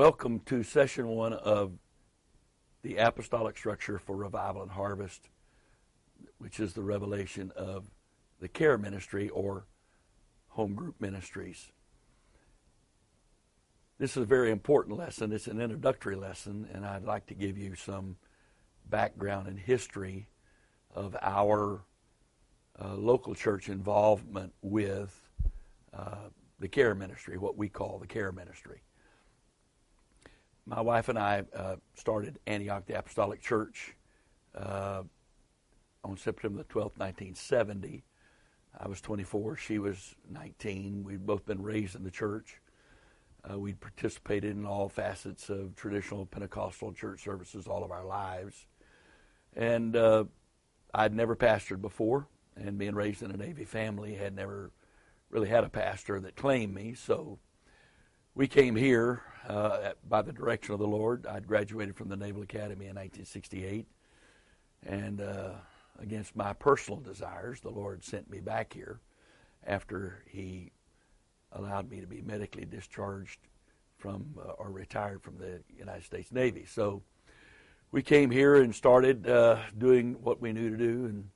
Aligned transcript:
Welcome 0.00 0.40
to 0.46 0.62
session 0.62 1.08
one 1.08 1.34
of 1.34 1.72
the 2.80 2.96
Apostolic 2.96 3.58
Structure 3.58 3.98
for 3.98 4.16
Revival 4.16 4.62
and 4.62 4.70
Harvest, 4.70 5.28
which 6.38 6.58
is 6.58 6.72
the 6.72 6.80
revelation 6.80 7.52
of 7.54 7.84
the 8.40 8.48
care 8.48 8.78
ministry 8.78 9.28
or 9.28 9.66
home 10.48 10.74
group 10.74 10.98
ministries. 11.02 11.70
This 13.98 14.12
is 14.12 14.22
a 14.22 14.24
very 14.24 14.50
important 14.50 14.96
lesson. 14.96 15.32
It's 15.32 15.48
an 15.48 15.60
introductory 15.60 16.16
lesson, 16.16 16.66
and 16.72 16.86
I'd 16.86 17.04
like 17.04 17.26
to 17.26 17.34
give 17.34 17.58
you 17.58 17.74
some 17.74 18.16
background 18.88 19.48
and 19.48 19.58
history 19.58 20.28
of 20.94 21.14
our 21.20 21.82
uh, 22.82 22.94
local 22.94 23.34
church 23.34 23.68
involvement 23.68 24.54
with 24.62 25.14
uh, 25.92 26.30
the 26.58 26.68
care 26.68 26.94
ministry, 26.94 27.36
what 27.36 27.58
we 27.58 27.68
call 27.68 27.98
the 27.98 28.06
care 28.06 28.32
ministry. 28.32 28.80
My 30.70 30.80
wife 30.80 31.08
and 31.08 31.18
I 31.18 31.42
uh, 31.52 31.76
started 31.94 32.38
Antioch 32.46 32.86
the 32.86 32.96
Apostolic 32.96 33.42
Church 33.42 33.96
uh, 34.54 35.02
on 36.04 36.16
September 36.16 36.58
the 36.58 36.64
12th, 36.64 36.96
1970. 36.96 38.04
I 38.78 38.86
was 38.86 39.00
24, 39.00 39.56
she 39.56 39.80
was 39.80 40.14
19. 40.30 41.02
We'd 41.02 41.26
both 41.26 41.44
been 41.44 41.60
raised 41.60 41.96
in 41.96 42.04
the 42.04 42.10
church. 42.10 42.60
Uh, 43.42 43.58
we'd 43.58 43.80
participated 43.80 44.56
in 44.56 44.64
all 44.64 44.88
facets 44.88 45.50
of 45.50 45.74
traditional 45.74 46.24
Pentecostal 46.24 46.92
church 46.92 47.24
services 47.24 47.66
all 47.66 47.82
of 47.82 47.90
our 47.90 48.04
lives. 48.04 48.66
And 49.56 49.96
uh, 49.96 50.26
I'd 50.94 51.16
never 51.16 51.34
pastored 51.34 51.82
before, 51.82 52.28
and 52.54 52.78
being 52.78 52.94
raised 52.94 53.24
in 53.24 53.32
a 53.32 53.36
Navy 53.36 53.64
family, 53.64 54.14
had 54.14 54.36
never 54.36 54.70
really 55.30 55.48
had 55.48 55.64
a 55.64 55.68
pastor 55.68 56.20
that 56.20 56.36
claimed 56.36 56.72
me. 56.72 56.94
So 56.94 57.40
we 58.36 58.46
came 58.46 58.76
here 58.76 59.24
uh, 59.48 59.92
by 60.08 60.22
the 60.22 60.32
direction 60.32 60.72
of 60.74 60.80
the 60.80 60.86
Lord. 60.86 61.26
I'd 61.26 61.46
graduated 61.46 61.96
from 61.96 62.08
the 62.08 62.16
Naval 62.16 62.42
Academy 62.42 62.86
in 62.86 62.96
1968, 62.96 63.86
and 64.86 65.20
uh, 65.20 65.50
against 65.98 66.36
my 66.36 66.52
personal 66.52 67.00
desires, 67.00 67.60
the 67.60 67.70
Lord 67.70 68.04
sent 68.04 68.30
me 68.30 68.40
back 68.40 68.72
here 68.72 69.00
after 69.66 70.24
He 70.28 70.72
allowed 71.52 71.90
me 71.90 72.00
to 72.00 72.06
be 72.06 72.22
medically 72.22 72.64
discharged 72.64 73.40
from 73.98 74.34
uh, 74.38 74.52
or 74.52 74.70
retired 74.70 75.22
from 75.22 75.36
the 75.38 75.60
United 75.76 76.04
States 76.04 76.32
Navy. 76.32 76.64
So 76.64 77.02
we 77.92 78.02
came 78.02 78.30
here 78.30 78.56
and 78.56 78.74
started 78.74 79.28
uh, 79.28 79.58
doing 79.76 80.16
what 80.22 80.40
we 80.40 80.52
knew 80.52 80.70
to 80.70 80.76
do, 80.76 81.04
and 81.06 81.28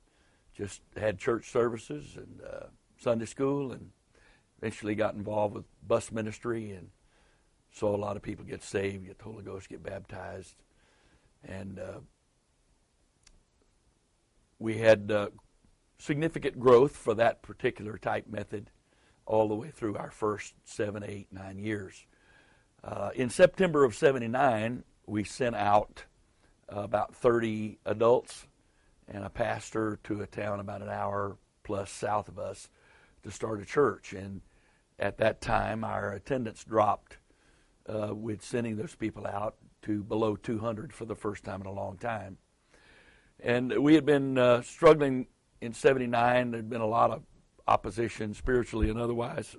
just 0.55 0.81
had 0.95 1.19
church 1.19 1.51
services 1.51 2.15
and 2.15 2.41
uh, 2.41 2.65
Sunday 2.97 3.25
school, 3.25 3.71
and 3.71 3.89
eventually 4.59 4.95
got 4.95 5.15
involved 5.15 5.53
with 5.53 5.65
bus 5.85 6.11
ministry 6.11 6.71
and 6.71 6.89
saw 7.75 7.93
a 7.93 7.97
lot 7.97 8.15
of 8.15 8.21
people 8.21 8.45
get 8.45 8.63
saved, 8.63 9.05
get 9.05 9.17
the 9.17 9.25
Holy 9.25 9.43
Ghost, 9.43 9.67
get 9.67 9.83
baptized, 9.83 10.55
and 11.43 11.77
uh, 11.77 11.99
we 14.59 14.77
had 14.77 15.11
uh, 15.11 15.29
significant 15.97 16.57
growth 16.57 16.95
for 16.95 17.13
that 17.15 17.41
particular 17.41 17.97
type 17.97 18.27
method 18.27 18.71
all 19.25 19.49
the 19.49 19.55
way 19.55 19.69
through 19.69 19.97
our 19.97 20.09
first 20.09 20.53
seven, 20.63 21.03
eight, 21.03 21.27
nine 21.31 21.59
years. 21.59 22.05
Uh, 22.83 23.09
in 23.13 23.29
September 23.29 23.83
of 23.83 23.93
79, 23.93 24.83
we 25.05 25.23
sent 25.23 25.55
out 25.55 26.05
about 26.69 27.13
30 27.15 27.79
adults 27.85 28.47
and 29.07 29.23
a 29.23 29.29
pastor 29.29 29.99
to 30.03 30.21
a 30.21 30.27
town 30.27 30.59
about 30.59 30.81
an 30.81 30.89
hour 30.89 31.37
plus 31.63 31.91
south 31.91 32.27
of 32.27 32.39
us 32.39 32.69
to 33.23 33.31
start 33.31 33.61
a 33.61 33.65
church. 33.65 34.13
And 34.13 34.41
at 34.97 35.17
that 35.17 35.41
time, 35.41 35.83
our 35.83 36.13
attendance 36.13 36.63
dropped 36.63 37.17
uh, 37.87 38.13
with 38.13 38.43
sending 38.43 38.75
those 38.77 38.95
people 38.95 39.27
out 39.27 39.55
to 39.83 40.03
below 40.03 40.35
200 40.35 40.93
for 40.93 41.05
the 41.05 41.15
first 41.15 41.43
time 41.43 41.61
in 41.61 41.67
a 41.67 41.71
long 41.71 41.97
time. 41.97 42.37
And 43.39 43.77
we 43.79 43.95
had 43.95 44.05
been 44.05 44.37
uh, 44.37 44.61
struggling 44.61 45.27
in 45.61 45.73
79. 45.73 46.51
There'd 46.51 46.69
been 46.69 46.81
a 46.81 46.87
lot 46.87 47.11
of 47.11 47.23
opposition, 47.67 48.33
spiritually 48.33 48.89
and 48.89 48.99
otherwise. 48.99 49.55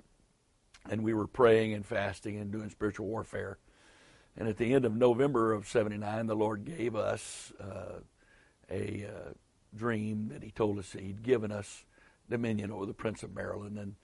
And 0.89 1.03
we 1.03 1.13
were 1.13 1.27
praying 1.27 1.73
and 1.73 1.85
fasting 1.85 2.37
and 2.37 2.51
doing 2.51 2.69
spiritual 2.69 3.07
warfare. 3.07 3.57
And 4.37 4.47
at 4.47 4.57
the 4.57 4.73
end 4.73 4.85
of 4.85 4.95
November 4.95 5.53
of 5.53 5.67
79, 5.67 6.27
the 6.27 6.35
Lord 6.35 6.65
gave 6.65 6.95
us 6.95 7.51
uh, 7.59 7.99
a 8.69 9.05
uh, 9.05 9.33
dream 9.75 10.29
that 10.29 10.43
He 10.43 10.51
told 10.51 10.79
us 10.79 10.93
He'd 10.93 11.23
given 11.23 11.51
us 11.51 11.85
dominion 12.29 12.71
over 12.71 12.85
the 12.85 12.93
Prince 12.93 13.23
of 13.23 13.35
Maryland. 13.35 13.77
And 13.77 13.95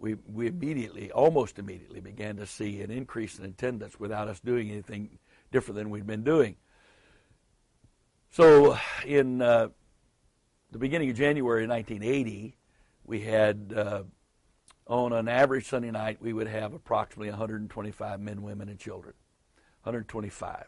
we, 0.00 0.14
we 0.26 0.46
immediately, 0.46 1.12
almost 1.12 1.58
immediately, 1.58 2.00
began 2.00 2.36
to 2.36 2.46
see 2.46 2.80
an 2.80 2.90
increase 2.90 3.38
in 3.38 3.44
attendance 3.44 4.00
without 4.00 4.28
us 4.28 4.40
doing 4.40 4.70
anything 4.70 5.18
different 5.52 5.76
than 5.76 5.90
we'd 5.90 6.06
been 6.06 6.24
doing. 6.24 6.56
So, 8.30 8.78
in 9.04 9.42
uh, 9.42 9.68
the 10.70 10.78
beginning 10.78 11.10
of 11.10 11.16
January 11.16 11.66
1980, 11.66 12.56
we 13.04 13.20
had, 13.20 13.74
uh, 13.76 14.04
on 14.86 15.12
an 15.12 15.28
average 15.28 15.68
Sunday 15.68 15.90
night, 15.90 16.16
we 16.20 16.32
would 16.32 16.48
have 16.48 16.72
approximately 16.72 17.28
125 17.28 18.20
men, 18.20 18.40
women, 18.42 18.70
and 18.70 18.78
children. 18.78 19.14
125. 19.82 20.66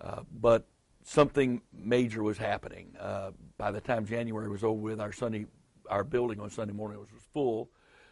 Uh, 0.00 0.20
but 0.40 0.68
something 1.02 1.62
major 1.72 2.22
was 2.22 2.38
happening. 2.38 2.94
Uh, 3.00 3.32
by 3.56 3.72
the 3.72 3.80
time 3.80 4.06
January 4.06 4.48
was 4.48 4.62
over 4.62 4.80
with, 4.80 5.00
our 5.00 5.12
Sunday, 5.12 5.46
our 5.90 6.04
building 6.04 6.38
on 6.38 6.48
Sunday 6.48 6.74
morning 6.74 7.00
was, 7.00 7.12
was 7.12 7.22
full, 7.32 7.70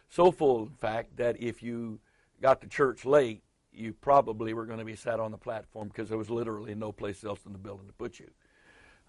so 0.09 0.31
full, 0.31 0.63
in 0.63 0.75
fact, 0.75 1.17
that 1.17 1.41
if 1.41 1.61
you 1.61 1.99
got 2.41 2.61
to 2.61 2.67
church 2.67 3.05
late, 3.05 3.41
you 3.73 3.93
probably 3.93 4.53
were 4.53 4.65
going 4.65 4.79
to 4.79 4.85
be 4.85 4.95
sat 4.95 5.19
on 5.19 5.31
the 5.31 5.37
platform 5.37 5.87
because 5.87 6.09
there 6.09 6.17
was 6.17 6.29
literally 6.29 6.73
no 6.73 6.91
place 6.91 7.23
else 7.23 7.39
in 7.45 7.51
the 7.51 7.59
building 7.59 7.87
to 7.87 7.93
put 7.93 8.19
you. 8.19 8.29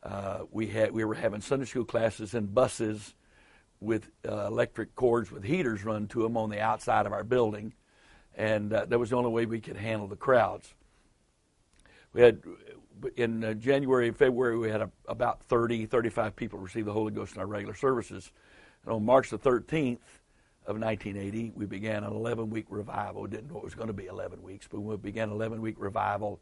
Uh, 0.02 0.40
we 0.50 0.66
had 0.66 0.92
we 0.92 1.04
were 1.04 1.14
having 1.14 1.40
Sunday 1.40 1.64
school 1.64 1.84
classes 1.84 2.34
in 2.34 2.46
buses 2.46 3.14
with 3.80 4.10
uh, 4.28 4.46
electric 4.46 4.94
cords 4.94 5.30
with 5.30 5.44
heaters 5.44 5.84
run 5.84 6.06
to 6.08 6.22
them 6.22 6.36
on 6.36 6.50
the 6.50 6.60
outside 6.60 7.06
of 7.06 7.12
our 7.12 7.24
building, 7.24 7.72
and 8.36 8.72
uh, 8.72 8.84
that 8.86 8.98
was 8.98 9.10
the 9.10 9.16
only 9.16 9.30
way 9.30 9.46
we 9.46 9.60
could 9.60 9.76
handle 9.76 10.06
the 10.06 10.16
crowds. 10.16 10.72
We 12.12 12.22
had 12.22 12.42
in 13.16 13.44
uh, 13.44 13.54
January 13.54 14.08
and 14.08 14.16
February 14.16 14.58
we 14.58 14.70
had 14.70 14.82
a, 14.82 14.90
about 15.06 15.42
30, 15.44 15.86
35 15.86 16.36
people 16.36 16.58
receive 16.58 16.84
the 16.84 16.92
Holy 16.92 17.12
Ghost 17.12 17.34
in 17.34 17.40
our 17.40 17.46
regular 17.46 17.74
services, 17.74 18.30
and 18.84 18.94
on 18.94 19.04
March 19.04 19.30
the 19.30 19.38
13th 19.38 19.98
of 20.68 20.78
1980 20.78 21.52
we 21.56 21.64
began 21.64 22.04
an 22.04 22.12
11-week 22.12 22.66
revival. 22.68 23.22
We 23.22 23.30
didn't 23.30 23.50
know 23.50 23.56
it 23.56 23.64
was 23.64 23.74
going 23.74 23.88
to 23.88 23.94
be 23.94 24.06
11 24.06 24.42
weeks, 24.42 24.68
but 24.70 24.80
we 24.80 24.96
began 24.98 25.30
an 25.30 25.38
11-week 25.38 25.76
revival 25.78 26.40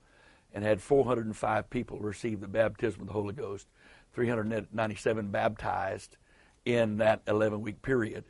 and 0.52 0.64
had 0.64 0.82
405 0.82 1.70
people 1.70 2.00
receive 2.00 2.40
the 2.40 2.48
baptism 2.48 3.02
of 3.02 3.06
the 3.06 3.12
Holy 3.12 3.32
Ghost, 3.32 3.68
397 4.14 5.30
baptized 5.30 6.16
in 6.64 6.96
that 6.98 7.22
11 7.28 7.60
week 7.62 7.80
period. 7.82 8.24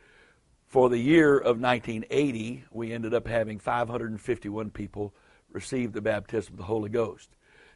For 0.67 0.91
the 0.91 0.99
year 0.99 1.39
of 1.39 1.61
1980, 1.61 2.65
we 2.71 2.93
ended 2.93 3.15
up 3.15 3.27
having 3.27 3.59
551 3.59 4.71
people 4.71 5.15
receive 5.51 5.93
the 5.93 6.03
baptism 6.03 6.55
of 6.55 6.59
the 6.59 6.65
Holy 6.65 6.91
Ghost. 6.91 7.31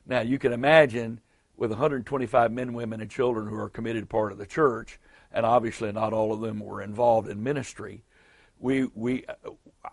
Now, 0.07 0.21
you 0.21 0.39
can 0.39 0.53
imagine 0.53 1.21
with 1.57 1.71
125 1.71 2.53
men, 2.53 2.75
women, 2.75 3.01
and 3.01 3.11
children 3.11 3.47
who 3.47 3.57
are 3.57 3.71
committed 3.71 4.09
part 4.11 4.33
of 4.33 4.39
the 4.39 4.47
church, 4.47 4.99
and 5.33 5.47
obviously 5.47 5.91
not 5.93 6.13
all 6.13 6.33
of 6.33 6.41
them 6.41 6.61
were 6.61 6.83
involved 6.83 7.29
in 7.29 7.43
ministry, 7.43 8.03
we, 8.61 8.85
we, 8.95 9.25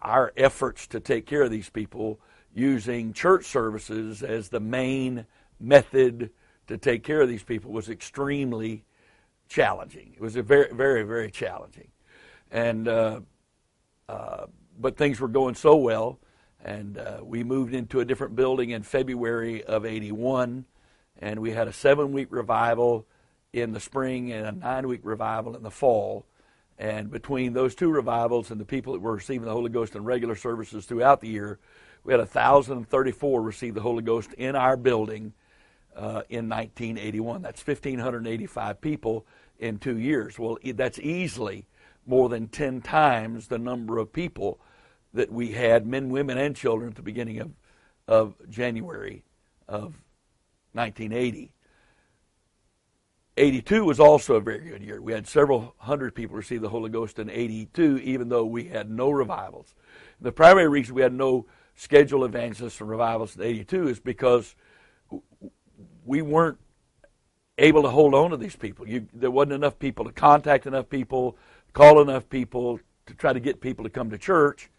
our 0.02 0.34
efforts 0.38 0.88
to 0.88 1.00
take 1.00 1.26
care 1.26 1.42
of 1.42 1.52
these 1.52 1.70
people 1.70 2.20
using 2.54 3.14
church 3.14 3.46
services 3.46 4.22
as 4.22 4.50
the 4.50 4.60
main 4.60 5.26
method 5.60 6.30
to 6.68 6.78
take 6.78 7.04
care 7.04 7.22
of 7.22 7.30
these 7.30 7.44
people 7.44 7.72
was 7.72 7.90
extremely 7.90 8.84
challenging. 9.48 10.14
It 10.16 10.22
was 10.22 10.36
very, 10.36 10.74
very, 10.74 11.04
very 11.04 11.32
challenging. 11.32 11.88
And 12.52 12.88
uh, 12.88 13.22
uh, 14.08 14.46
but 14.80 14.98
things 14.98 15.20
were 15.20 15.28
going 15.28 15.56
so 15.56 15.76
well, 15.76 16.20
and 16.64 16.98
uh, 16.98 17.20
we 17.24 17.44
moved 17.44 17.74
into 17.74 18.00
a 18.00 18.06
different 18.06 18.36
building 18.36 18.70
in 18.70 18.84
February 18.84 19.64
of 19.64 19.86
'81, 19.86 20.66
and 21.20 21.40
we 21.40 21.52
had 21.52 21.68
a 21.68 21.74
seven-week 21.74 22.28
revival 22.30 23.06
in 23.52 23.74
the 23.74 23.80
spring 23.80 24.32
and 24.32 24.46
a 24.46 24.52
nine-week 24.52 25.02
revival 25.04 25.56
in 25.56 25.64
the 25.64 25.72
fall. 25.72 26.26
And 26.78 27.10
between 27.10 27.54
those 27.54 27.74
two 27.74 27.90
revivals 27.90 28.52
and 28.52 28.62
the 28.62 28.66
people 28.66 28.94
that 28.94 29.00
were 29.00 29.16
receiving 29.16 29.46
the 29.46 29.54
Holy 29.54 29.70
Ghost 29.70 29.96
in 29.96 30.04
regular 30.04 30.36
services 30.36 30.86
throughout 30.86 31.22
the 31.22 31.28
year, 31.28 31.60
we 32.04 32.14
had 32.14 32.20
1,034 32.20 33.42
receive 33.42 33.74
the 33.74 33.82
Holy 33.82 34.04
Ghost 34.04 34.34
in 34.34 34.56
our 34.56 34.78
building 34.78 35.34
uh, 35.96 36.22
in 36.30 36.48
1981. 36.48 37.42
That's 37.42 37.66
1,585 37.66 38.80
people 38.80 39.26
in 39.60 39.80
two 39.80 39.98
years. 39.98 40.38
Well, 40.38 40.58
that's 40.76 41.00
easily 41.00 41.66
more 42.06 42.30
than 42.30 42.48
10 42.48 42.82
times 42.82 43.48
the 43.48 43.58
number 43.58 43.98
of 43.98 44.14
people 44.14 44.60
that 45.14 45.32
we 45.32 45.52
had, 45.52 45.88
men, 45.88 46.10
women, 46.10 46.38
and 46.38 46.56
children, 46.56 46.90
at 46.90 46.96
the 46.96 47.02
beginning 47.02 47.40
of, 47.40 47.52
of 48.08 48.36
January 48.50 49.24
of 49.68 50.02
1980. 50.74 51.52
82 53.38 53.86
was 53.86 54.00
also 54.00 54.36
a 54.36 54.42
very 54.42 54.60
good 54.70 54.82
year. 54.82 55.02
We 55.02 55.14
had 55.14 55.28
several 55.28 55.76
hundred 55.78 56.16
people 56.16 56.36
receive 56.36 56.62
the 56.62 56.70
Holy 56.70 56.90
Ghost 56.90 57.20
in 57.20 57.30
82, 57.30 58.00
even 58.00 58.30
though 58.30 58.46
we 58.46 58.66
had 58.66 58.90
no 58.90 59.12
revivals. 59.12 59.76
The 60.20 60.32
primary 60.32 60.68
reason 60.68 60.96
we 60.96 61.04
had 61.04 61.14
no 61.14 61.46
scheduled 61.76 62.26
evangelists 62.26 62.82
and 62.82 62.90
revivals 62.90 63.36
in 63.36 63.44
82 63.44 63.88
is 63.90 64.00
because 64.00 64.56
we 66.06 66.22
weren't 66.22 66.58
able 67.58 67.84
to 67.84 67.90
hold 67.90 68.14
on 68.14 68.32
to 68.32 68.38
these 68.38 68.56
people. 68.56 68.88
You, 68.88 69.08
there 69.14 69.32
wasn't 69.32 69.54
enough 69.54 69.78
people 69.78 70.06
to 70.06 70.12
contact 70.12 70.66
enough 70.66 70.90
people, 70.90 71.38
call 71.74 72.02
enough 72.02 72.30
people 72.30 72.80
to 73.06 73.14
try 73.14 73.34
to 73.34 73.40
get 73.40 73.62
people 73.62 73.84
to 73.84 73.90
come 73.90 74.10
to 74.10 74.18
church. 74.18 74.70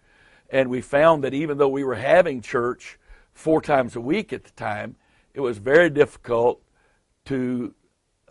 And 0.50 0.70
we 0.70 0.80
found 0.80 1.24
that 1.24 1.34
even 1.34 1.58
though 1.58 1.68
we 1.68 1.84
were 1.84 1.96
having 1.96 2.40
church 2.40 2.98
four 3.32 3.60
times 3.60 3.94
a 3.96 4.00
week 4.00 4.32
at 4.32 4.44
the 4.44 4.50
time, 4.52 4.96
it 5.34 5.40
was 5.40 5.58
very 5.58 5.90
difficult 5.90 6.62
to 7.26 7.74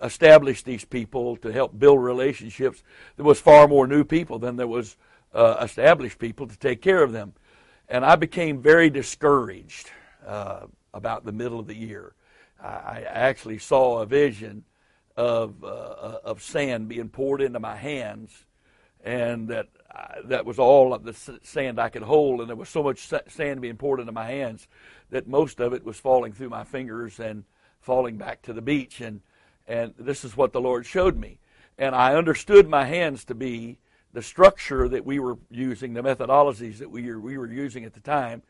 establish 0.02 0.64
these 0.64 0.86
people, 0.86 1.38
to 1.38 1.52
help 1.52 1.78
build 1.78 2.04
relationships. 2.04 2.84
There 3.16 3.26
was 3.26 3.40
far 3.40 3.68
more 3.68 3.88
new 3.88 4.04
people 4.04 4.40
than 4.40 4.56
there 4.56 4.68
was 4.68 4.98
uh, 5.34 5.58
established 5.62 6.20
people 6.20 6.48
to 6.48 6.58
take 6.58 6.82
care 6.82 7.04
of 7.04 7.12
them. 7.12 7.34
And 7.90 8.06
I 8.06 8.16
became 8.16 8.62
very 8.62 8.90
discouraged 8.90 9.90
uh, 10.26 10.68
about 10.94 11.26
the 11.26 11.32
middle 11.32 11.60
of 11.60 11.68
the 11.68 11.76
year. 11.76 12.14
I 12.60 13.06
actually 13.08 13.60
saw 13.60 14.00
a 14.02 14.06
vision 14.06 14.64
of, 15.16 15.64
uh, 15.64 16.20
of 16.24 16.42
sand 16.42 16.88
being 16.88 17.10
poured 17.10 17.42
into 17.42 17.60
my 17.60 17.76
hands, 17.76 18.46
and 19.04 19.48
that 19.50 19.68
I, 19.92 20.18
that 20.26 20.46
was 20.46 20.60
all 20.60 20.94
of 20.94 21.04
the 21.04 21.40
sand 21.44 21.80
I 21.80 21.90
could 21.90 22.02
hold, 22.02 22.40
and 22.42 22.50
there 22.50 22.56
was 22.56 22.70
so 22.70 22.84
much 22.84 23.10
sand 23.28 23.62
being 23.62 23.78
poured 23.78 24.00
into 24.00 24.12
my 24.12 24.26
hands 24.26 24.68
that 25.12 25.28
most 25.28 25.60
of 25.60 25.74
it 25.74 25.86
was 25.86 26.00
falling 26.00 26.34
through 26.34 26.50
my 26.50 26.64
fingers 26.64 27.20
and 27.20 27.44
falling 27.80 28.18
back 28.18 28.42
to 28.44 28.54
the 28.54 28.62
beach. 28.62 29.02
And 29.02 29.22
and 29.68 29.94
this 29.98 30.24
is 30.24 30.38
what 30.38 30.54
the 30.54 30.62
Lord 30.62 30.86
showed 30.86 31.18
me, 31.18 31.40
and 31.78 31.94
I 31.94 32.16
understood 32.16 32.68
my 32.70 32.86
hands 32.86 33.26
to 33.26 33.36
be 33.36 33.80
the 34.14 34.22
structure 34.22 34.88
that 34.88 35.06
we 35.06 35.20
were 35.20 35.38
using, 35.52 35.94
the 35.94 36.02
methodologies 36.02 36.78
that 36.80 36.90
we 36.90 37.06
were, 37.12 37.20
we 37.20 37.38
were 37.38 37.52
using 37.52 37.84
at 37.84 37.94
the 37.94 38.00
time 38.00 38.42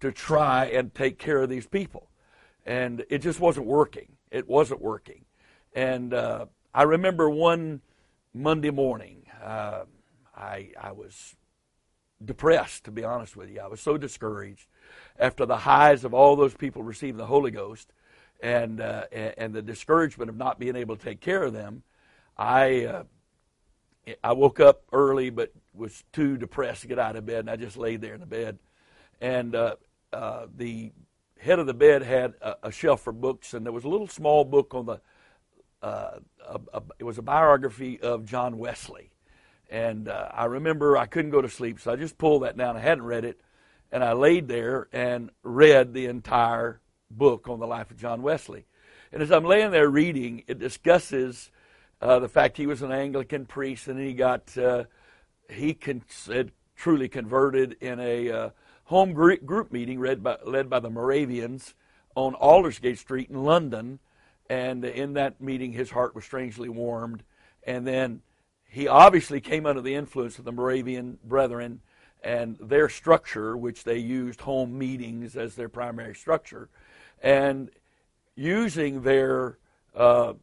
to 0.00 0.12
try 0.12 0.66
and 0.66 0.94
take 0.94 1.18
care 1.18 1.40
of 1.40 1.48
these 1.48 1.66
people. 1.66 2.10
And 2.66 3.04
it 3.08 3.18
just 3.18 3.40
wasn't 3.40 3.66
working. 3.66 4.16
It 4.30 4.48
wasn't 4.48 4.82
working. 4.82 5.24
And 5.74 6.12
uh, 6.12 6.46
I 6.74 6.82
remember 6.82 7.30
one 7.30 7.80
Monday 8.34 8.70
morning, 8.70 9.26
uh, 9.42 9.84
I, 10.36 10.72
I 10.80 10.92
was 10.92 11.36
depressed, 12.22 12.84
to 12.84 12.90
be 12.90 13.04
honest 13.04 13.36
with 13.36 13.50
you. 13.50 13.60
I 13.60 13.68
was 13.68 13.80
so 13.80 13.96
discouraged 13.96 14.66
after 15.18 15.46
the 15.46 15.58
highs 15.58 16.04
of 16.04 16.12
all 16.12 16.36
those 16.36 16.54
people 16.54 16.82
receiving 16.82 17.16
the 17.16 17.26
Holy 17.26 17.50
Ghost 17.50 17.92
and, 18.42 18.80
uh, 18.80 19.04
and 19.12 19.54
the 19.54 19.62
discouragement 19.62 20.30
of 20.30 20.36
not 20.36 20.58
being 20.58 20.76
able 20.76 20.96
to 20.96 21.04
take 21.04 21.20
care 21.20 21.42
of 21.42 21.52
them. 21.52 21.82
I, 22.36 22.84
uh, 22.84 23.02
I 24.22 24.32
woke 24.32 24.60
up 24.60 24.82
early, 24.92 25.30
but 25.30 25.52
was 25.72 26.04
too 26.12 26.36
depressed 26.36 26.82
to 26.82 26.88
get 26.88 26.98
out 26.98 27.16
of 27.16 27.26
bed, 27.26 27.40
and 27.40 27.50
I 27.50 27.56
just 27.56 27.76
laid 27.76 28.00
there 28.00 28.14
in 28.14 28.20
the 28.20 28.26
bed. 28.26 28.58
And 29.20 29.54
uh, 29.54 29.76
uh, 30.12 30.46
the 30.54 30.92
head 31.40 31.58
of 31.58 31.66
the 31.66 31.74
bed 31.74 32.02
had 32.02 32.34
a, 32.40 32.68
a, 32.68 32.72
shelf 32.72 33.02
for 33.02 33.12
books, 33.12 33.54
and 33.54 33.64
there 33.64 33.72
was 33.72 33.84
a 33.84 33.88
little 33.88 34.08
small 34.08 34.44
book 34.44 34.74
on 34.74 34.86
the. 34.86 35.00
Uh, 35.82 36.18
a, 36.48 36.60
a, 36.72 36.82
it 36.98 37.04
was 37.04 37.18
a 37.18 37.22
biography 37.22 38.00
of 38.00 38.24
John 38.24 38.58
Wesley, 38.58 39.10
and 39.68 40.08
uh, 40.08 40.28
I 40.32 40.46
remember 40.46 40.96
I 40.96 41.06
couldn't 41.06 41.30
go 41.30 41.42
to 41.42 41.48
sleep, 41.48 41.80
so 41.80 41.92
I 41.92 41.96
just 41.96 42.16
pulled 42.16 42.42
that 42.42 42.56
down. 42.56 42.76
I 42.76 42.80
hadn't 42.80 43.04
read 43.04 43.24
it, 43.24 43.40
and 43.92 44.02
I 44.02 44.12
laid 44.12 44.48
there 44.48 44.88
and 44.92 45.30
read 45.42 45.92
the 45.92 46.06
entire 46.06 46.80
book 47.10 47.48
on 47.48 47.60
the 47.60 47.66
life 47.66 47.90
of 47.90 47.96
John 47.96 48.22
Wesley. 48.22 48.66
And 49.12 49.22
as 49.22 49.30
I'm 49.30 49.44
laying 49.44 49.70
there 49.70 49.88
reading, 49.88 50.42
it 50.46 50.58
discusses 50.58 51.50
uh, 52.00 52.18
the 52.18 52.28
fact 52.28 52.56
he 52.56 52.66
was 52.66 52.82
an 52.82 52.92
Anglican 52.92 53.46
priest, 53.46 53.88
and 53.88 53.98
he 53.98 54.12
got 54.12 54.56
uh, 54.58 54.84
he 55.48 55.74
con- 55.74 56.02
said 56.08 56.52
truly 56.76 57.08
converted 57.08 57.76
in 57.80 58.00
a 58.00 58.30
uh, 58.30 58.50
home 58.84 59.12
group 59.12 59.72
meeting 59.72 60.00
led 60.00 60.22
by, 60.22 60.36
led 60.44 60.68
by 60.68 60.80
the 60.80 60.90
Moravians 60.90 61.74
on 62.14 62.34
Aldersgate 62.34 62.98
Street 62.98 63.30
in 63.30 63.44
London. 63.44 63.98
And 64.50 64.84
in 64.84 65.14
that 65.14 65.40
meeting, 65.40 65.72
his 65.72 65.90
heart 65.90 66.14
was 66.14 66.24
strangely 66.24 66.68
warmed. 66.68 67.22
And 67.66 67.86
then 67.86 68.20
he 68.68 68.88
obviously 68.88 69.40
came 69.40 69.64
under 69.64 69.80
the 69.80 69.94
influence 69.94 70.38
of 70.38 70.44
the 70.44 70.52
Moravian 70.52 71.18
brethren 71.24 71.80
and 72.22 72.56
their 72.60 72.88
structure, 72.88 73.56
which 73.56 73.84
they 73.84 73.98
used 73.98 74.40
home 74.40 74.76
meetings 74.76 75.36
as 75.36 75.54
their 75.54 75.68
primary 75.68 76.14
structure, 76.14 76.68
and 77.24 77.70
using 78.36 79.02
their 79.02 79.58
uh, 79.96 80.34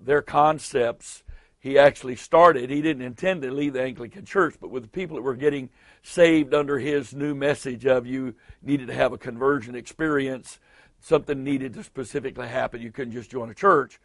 their 0.00 0.22
concepts, 0.22 1.22
he 1.60 1.78
actually 1.78 2.16
started. 2.16 2.70
He 2.70 2.80
didn't 2.80 3.04
intend 3.04 3.42
to 3.42 3.52
leave 3.52 3.74
the 3.74 3.82
Anglican 3.82 4.24
Church, 4.24 4.56
but 4.60 4.70
with 4.70 4.82
the 4.82 4.88
people 4.88 5.16
that 5.16 5.22
were 5.22 5.36
getting 5.36 5.68
saved 6.02 6.54
under 6.54 6.78
his 6.78 7.14
new 7.14 7.34
message 7.34 7.86
of 7.86 8.06
you 8.06 8.34
needed 8.62 8.88
to 8.88 8.94
have 8.94 9.12
a 9.12 9.18
conversion 9.18 9.76
experience, 9.76 10.58
something 11.00 11.44
needed 11.44 11.74
to 11.74 11.84
specifically 11.84 12.48
happen. 12.48 12.80
You 12.80 12.90
couldn't 12.90 13.12
just 13.12 13.30
join 13.30 13.50
a 13.50 13.54
church. 13.54 14.00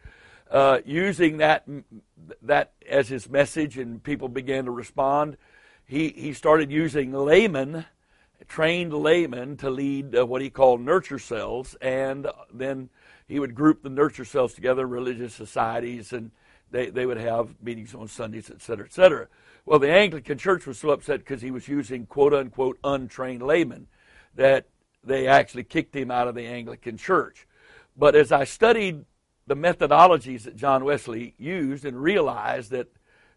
Uh, 0.52 0.80
using 0.86 1.38
that 1.38 1.66
that 2.42 2.74
as 2.90 3.08
his 3.08 3.30
message, 3.30 3.78
and 3.78 4.04
people 4.04 4.28
began 4.28 4.66
to 4.66 4.72
respond. 4.72 5.38
He 5.86 6.10
he 6.10 6.34
started 6.34 6.72
using 6.72 7.14
laymen, 7.14 7.86
trained 8.48 8.94
laymen, 8.94 9.58
to 9.58 9.70
lead 9.70 10.16
uh, 10.16 10.26
what 10.26 10.42
he 10.42 10.50
called 10.50 10.82
nurture 10.82 11.20
cells, 11.20 11.76
and 11.82 12.28
then 12.54 12.90
he 13.28 13.40
would 13.40 13.54
group 13.54 13.84
the 13.84 13.90
nurture 13.90 14.26
cells 14.26 14.54
together, 14.54 14.88
religious 14.88 15.34
societies, 15.34 16.14
and 16.14 16.32
they, 16.72 16.90
they 16.90 17.06
would 17.06 17.18
have 17.18 17.56
meetings 17.62 17.94
on 17.94 18.08
Sundays, 18.08 18.50
et 18.50 18.62
cetera, 18.62 18.86
et 18.86 18.94
cetera. 18.94 19.28
Well, 19.66 19.80
the 19.80 19.92
Anglican 19.92 20.38
Church 20.38 20.66
was 20.66 20.80
so 20.80 20.92
upset 20.92 21.20
because 21.20 21.42
he 21.42 21.52
was 21.52 21.68
using 21.68 22.06
quote 22.06 22.34
unquote 22.34 22.80
untrained 22.84 23.42
laymen 23.42 23.88
that 24.36 24.68
they 25.04 25.28
actually 25.28 25.64
kicked 25.64 25.96
him 25.96 26.10
out 26.10 26.28
of 26.28 26.36
the 26.36 26.46
Anglican 26.46 26.98
Church. 26.98 27.48
But 27.98 28.16
as 28.16 28.32
I 28.32 28.46
studied 28.46 29.06
the 29.46 29.56
methodologies 29.56 30.44
that 30.44 30.56
John 30.56 30.84
Wesley 30.84 31.34
used 31.38 31.86
and 31.86 32.02
realized 32.02 32.72
that 32.72 32.88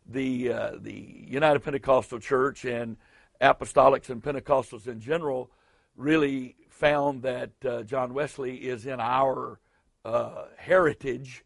the, 0.07 0.53
uh, 0.53 0.71
the 0.81 1.25
United 1.27 1.61
Pentecostal 1.61 2.19
Church 2.19 2.65
and 2.65 2.97
apostolics 3.41 4.11
and 4.11 4.23
Pentecostals 4.23 4.87
in 4.87 5.01
general 5.01 5.51
really 5.97 6.57
found 6.69 7.23
that 7.23 7.51
uh, 7.65 7.83
John 7.83 8.15
Wesley 8.15 8.57
is 8.57 8.87
in 8.87 9.01
our 9.01 9.61
uh, 10.05 10.45
heritage, 10.57 11.45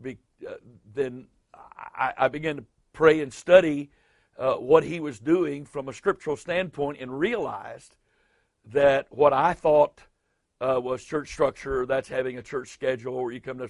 be, 0.00 0.18
uh, 0.48 0.54
then 0.94 1.26
I, 1.54 2.12
I, 2.16 2.28
began 2.28 2.56
to 2.56 2.64
pray 2.92 3.20
and 3.20 3.32
study 3.32 3.90
uh, 4.38 4.54
what 4.54 4.84
he 4.84 5.00
was 5.00 5.18
doing 5.18 5.64
from 5.64 5.88
a 5.88 5.92
scriptural 5.92 6.36
standpoint 6.36 6.98
and 7.00 7.18
realized 7.18 7.96
that 8.72 9.06
what 9.10 9.32
I 9.32 9.54
thought 9.54 10.02
uh, 10.60 10.80
was 10.82 11.02
church 11.02 11.32
structure, 11.32 11.86
that's 11.86 12.08
having 12.08 12.38
a 12.38 12.42
church 12.42 12.68
schedule 12.68 13.22
where 13.22 13.32
you 13.32 13.40
come 13.40 13.58
to 13.58 13.68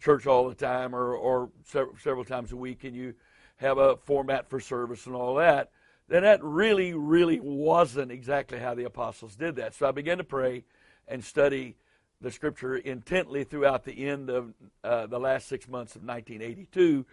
church 0.00 0.26
all 0.26 0.48
the 0.48 0.54
time 0.54 0.94
or, 0.94 1.14
or 1.14 1.50
several, 1.64 1.96
several 2.02 2.24
times 2.24 2.52
a 2.52 2.56
week 2.56 2.84
and 2.84 2.94
you 2.94 3.14
have 3.56 3.78
a 3.78 3.96
format 3.96 4.48
for 4.48 4.60
service 4.60 5.06
and 5.06 5.14
all 5.14 5.34
that, 5.36 5.70
then 6.08 6.22
that 6.22 6.42
really, 6.42 6.94
really 6.94 7.38
wasn't 7.40 8.10
exactly 8.10 8.58
how 8.58 8.74
the 8.74 8.84
apostles 8.84 9.36
did 9.36 9.56
that. 9.56 9.74
So 9.74 9.86
I 9.86 9.92
began 9.92 10.18
to 10.18 10.24
pray 10.24 10.64
and 11.06 11.22
study 11.22 11.76
the 12.20 12.30
scripture 12.30 12.76
intently 12.76 13.44
throughout 13.44 13.84
the 13.84 14.06
end 14.06 14.30
of 14.30 14.52
uh, 14.82 15.06
the 15.06 15.20
last 15.20 15.48
six 15.48 15.68
months 15.68 15.94
of 15.94 16.02
1982. 16.02 17.04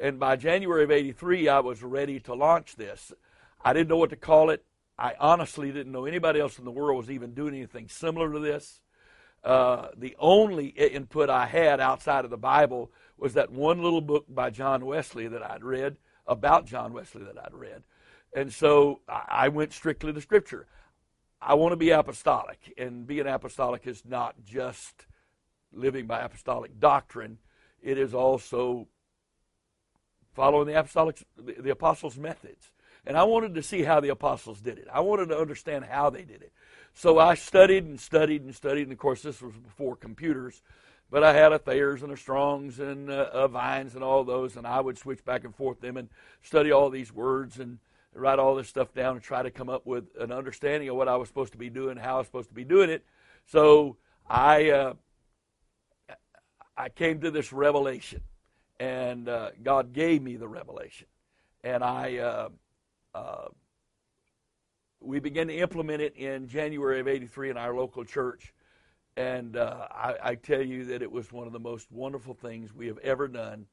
And 0.00 0.18
by 0.18 0.36
January 0.36 0.84
of 0.84 0.90
83, 0.90 1.48
I 1.48 1.60
was 1.60 1.82
ready 1.82 2.20
to 2.20 2.34
launch 2.34 2.76
this. 2.76 3.12
I 3.64 3.72
didn't 3.72 3.88
know 3.88 3.96
what 3.96 4.10
to 4.10 4.16
call 4.16 4.50
it. 4.50 4.64
I 4.98 5.14
honestly 5.18 5.72
didn't 5.72 5.92
know 5.92 6.06
anybody 6.06 6.40
else 6.40 6.58
in 6.58 6.64
the 6.64 6.70
world 6.70 6.96
was 6.98 7.10
even 7.10 7.34
doing 7.34 7.54
anything 7.54 7.88
similar 7.88 8.32
to 8.32 8.38
this. 8.38 8.80
Uh, 9.44 9.88
the 9.96 10.16
only 10.18 10.68
input 10.68 11.28
I 11.28 11.46
had 11.46 11.80
outside 11.80 12.24
of 12.24 12.30
the 12.30 12.36
Bible 12.36 12.90
was 13.18 13.34
that 13.34 13.50
one 13.50 13.82
little 13.82 14.00
book 14.00 14.24
by 14.28 14.50
John 14.50 14.86
Wesley 14.86 15.28
that 15.28 15.42
I'd 15.42 15.64
read, 15.64 15.96
about 16.26 16.66
John 16.66 16.92
Wesley 16.92 17.22
that 17.24 17.38
I'd 17.38 17.54
read. 17.54 17.82
And 18.36 18.52
so 18.52 19.00
I 19.08 19.48
went 19.48 19.72
strictly 19.72 20.12
to 20.12 20.20
Scripture. 20.20 20.66
I 21.40 21.54
want 21.54 21.72
to 21.72 21.76
be 21.76 21.90
apostolic, 21.90 22.58
and 22.76 23.06
being 23.06 23.26
apostolic 23.26 23.86
is 23.86 24.02
not 24.06 24.34
just 24.44 25.06
living 25.72 26.06
by 26.06 26.20
apostolic 26.20 26.78
doctrine. 26.78 27.38
It 27.82 27.96
is 27.96 28.12
also 28.12 28.88
following 30.34 30.66
the 30.66 30.78
apostolic, 30.78 31.22
the 31.38 31.70
apostles' 31.70 32.18
methods. 32.18 32.72
And 33.06 33.16
I 33.16 33.24
wanted 33.24 33.54
to 33.54 33.62
see 33.62 33.84
how 33.84 34.00
the 34.00 34.10
apostles 34.10 34.60
did 34.60 34.78
it. 34.78 34.88
I 34.92 35.00
wanted 35.00 35.30
to 35.30 35.38
understand 35.38 35.86
how 35.86 36.10
they 36.10 36.22
did 36.22 36.42
it. 36.42 36.52
So 36.92 37.18
I 37.18 37.34
studied 37.34 37.84
and 37.84 37.98
studied 37.98 38.42
and 38.42 38.54
studied. 38.54 38.82
And 38.82 38.92
of 38.92 38.98
course, 38.98 39.22
this 39.22 39.40
was 39.40 39.54
before 39.54 39.96
computers, 39.96 40.62
but 41.10 41.24
I 41.24 41.32
had 41.32 41.52
a 41.52 41.58
Thayer's 41.58 42.02
and 42.02 42.12
a 42.12 42.16
Strong's 42.18 42.80
and 42.80 43.08
a, 43.08 43.32
a 43.32 43.48
Vines 43.48 43.94
and 43.94 44.04
all 44.04 44.24
those, 44.24 44.56
and 44.56 44.66
I 44.66 44.80
would 44.80 44.98
switch 44.98 45.24
back 45.24 45.44
and 45.44 45.54
forth 45.54 45.80
them 45.80 45.96
and 45.96 46.10
study 46.42 46.70
all 46.70 46.90
these 46.90 47.12
words 47.14 47.58
and 47.58 47.78
write 48.16 48.38
all 48.38 48.54
this 48.54 48.68
stuff 48.68 48.92
down 48.94 49.16
and 49.16 49.22
try 49.22 49.42
to 49.42 49.50
come 49.50 49.68
up 49.68 49.86
with 49.86 50.04
an 50.18 50.32
understanding 50.32 50.88
of 50.88 50.96
what 50.96 51.08
I 51.08 51.16
was 51.16 51.28
supposed 51.28 51.52
to 51.52 51.58
be 51.58 51.70
doing, 51.70 51.96
how 51.96 52.16
I 52.16 52.18
was 52.18 52.26
supposed 52.26 52.48
to 52.48 52.54
be 52.54 52.64
doing 52.64 52.90
it. 52.90 53.04
So 53.46 53.96
I 54.28 54.70
uh, 54.70 54.94
I 56.76 56.88
came 56.88 57.20
to 57.20 57.30
this 57.30 57.52
revelation, 57.52 58.20
and 58.80 59.28
uh, 59.28 59.50
God 59.62 59.92
gave 59.92 60.22
me 60.22 60.36
the 60.36 60.48
revelation, 60.48 61.06
and 61.62 61.82
I 61.84 62.16
uh, 62.16 62.48
uh 63.14 63.48
we 65.00 65.20
began 65.20 65.46
to 65.48 65.54
implement 65.54 66.02
it 66.02 66.16
in 66.16 66.48
January 66.48 67.00
of 67.00 67.08
83 67.08 67.50
in 67.50 67.56
our 67.56 67.74
local 67.74 68.04
church. 68.04 68.52
And 69.16 69.56
uh, 69.56 69.88
I, 69.90 70.14
I 70.22 70.34
tell 70.34 70.60
you 70.60 70.86
that 70.86 71.02
it 71.02 71.10
was 71.10 71.32
one 71.32 71.46
of 71.46 71.52
the 71.52 71.60
most 71.60 71.90
wonderful 71.90 72.34
things 72.34 72.74
we 72.74 72.86
have 72.88 72.98
ever 72.98 73.28
done 73.28 73.66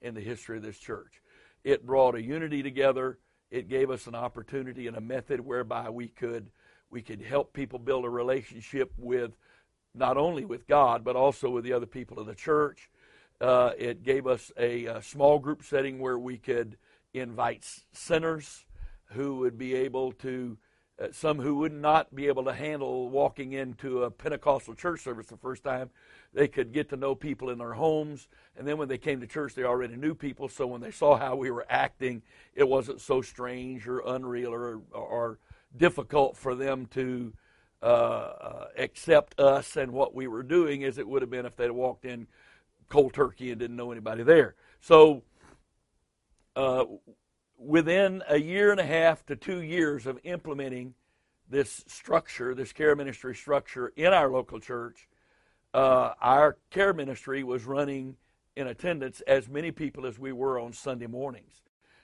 in 0.00 0.14
the 0.14 0.20
history 0.20 0.56
of 0.56 0.62
this 0.62 0.78
church. 0.78 1.20
It 1.62 1.86
brought 1.86 2.14
a 2.14 2.22
unity 2.22 2.62
together. 2.62 3.18
It 3.50 3.68
gave 3.68 3.90
us 3.90 4.06
an 4.06 4.14
opportunity 4.14 4.86
and 4.86 4.96
a 4.96 5.00
method 5.00 5.40
whereby 5.40 5.90
we 5.90 6.08
could 6.08 6.50
we 6.90 7.02
could 7.02 7.20
help 7.20 7.52
people 7.52 7.78
build 7.78 8.04
a 8.04 8.10
relationship 8.10 8.92
with 8.96 9.36
not 9.94 10.16
only 10.16 10.44
with 10.44 10.66
God 10.66 11.04
but 11.04 11.16
also 11.16 11.50
with 11.50 11.64
the 11.64 11.72
other 11.72 11.86
people 11.86 12.18
of 12.18 12.26
the 12.26 12.34
church. 12.34 12.90
Uh, 13.40 13.70
it 13.78 14.02
gave 14.02 14.26
us 14.26 14.50
a, 14.58 14.86
a, 14.86 15.02
small 15.02 15.38
group 15.38 15.62
setting 15.62 16.00
where 16.00 16.18
we 16.18 16.36
could 16.36 16.76
invite 17.14 17.64
sinners 17.92 18.64
who 19.12 19.36
would 19.36 19.56
be 19.56 19.74
able 19.74 20.10
to, 20.10 20.58
uh, 21.00 21.06
some 21.12 21.38
who 21.38 21.54
would 21.54 21.72
not 21.72 22.12
be 22.12 22.26
able 22.26 22.44
to 22.44 22.52
handle 22.52 23.08
walking 23.08 23.52
into 23.52 24.02
a 24.02 24.10
Pentecostal 24.10 24.74
church 24.74 25.02
service 25.02 25.28
the 25.28 25.36
first 25.36 25.62
time. 25.62 25.88
They 26.34 26.48
could 26.48 26.72
get 26.72 26.90
to 26.90 26.96
know 26.96 27.14
people 27.14 27.50
in 27.50 27.58
their 27.58 27.72
homes. 27.72 28.28
And 28.56 28.66
then 28.66 28.76
when 28.76 28.88
they 28.88 28.98
came 28.98 29.20
to 29.20 29.26
church, 29.26 29.54
they 29.54 29.64
already 29.64 29.96
knew 29.96 30.14
people. 30.14 30.48
So 30.48 30.66
when 30.66 30.80
they 30.80 30.90
saw 30.90 31.16
how 31.16 31.36
we 31.36 31.50
were 31.50 31.66
acting, 31.68 32.22
it 32.54 32.68
wasn't 32.68 33.00
so 33.00 33.22
strange 33.22 33.88
or 33.88 34.00
unreal 34.00 34.52
or, 34.52 34.80
or 34.92 35.38
difficult 35.76 36.36
for 36.36 36.54
them 36.54 36.86
to 36.86 37.32
uh, 37.82 37.86
uh, 37.86 38.66
accept 38.76 39.38
us 39.38 39.76
and 39.76 39.92
what 39.92 40.14
we 40.14 40.26
were 40.26 40.42
doing 40.42 40.84
as 40.84 40.98
it 40.98 41.06
would 41.06 41.22
have 41.22 41.30
been 41.30 41.46
if 41.46 41.56
they'd 41.56 41.70
walked 41.70 42.04
in 42.04 42.26
cold 42.88 43.12
turkey 43.12 43.50
and 43.50 43.60
didn't 43.60 43.76
know 43.76 43.92
anybody 43.92 44.22
there. 44.22 44.54
So, 44.80 45.22
uh, 46.56 46.84
within 47.56 48.22
a 48.28 48.38
year 48.38 48.70
and 48.70 48.80
a 48.80 48.86
half 48.86 49.24
to 49.26 49.36
two 49.36 49.62
years 49.62 50.06
of 50.06 50.18
implementing 50.24 50.94
this 51.48 51.84
structure, 51.86 52.54
this 52.54 52.72
care 52.72 52.94
ministry 52.96 53.34
structure 53.34 53.92
in 53.96 54.12
our 54.12 54.28
local 54.28 54.58
church, 54.60 55.08
uh, 55.74 56.12
our 56.20 56.56
care 56.70 56.92
ministry 56.92 57.42
was 57.42 57.64
running 57.64 58.16
in 58.56 58.66
attendance 58.66 59.20
as 59.26 59.48
many 59.48 59.70
people 59.70 60.06
as 60.06 60.18
we 60.18 60.32
were 60.32 60.58
on 60.58 60.72
Sunday 60.72 61.06
mornings. 61.06 61.62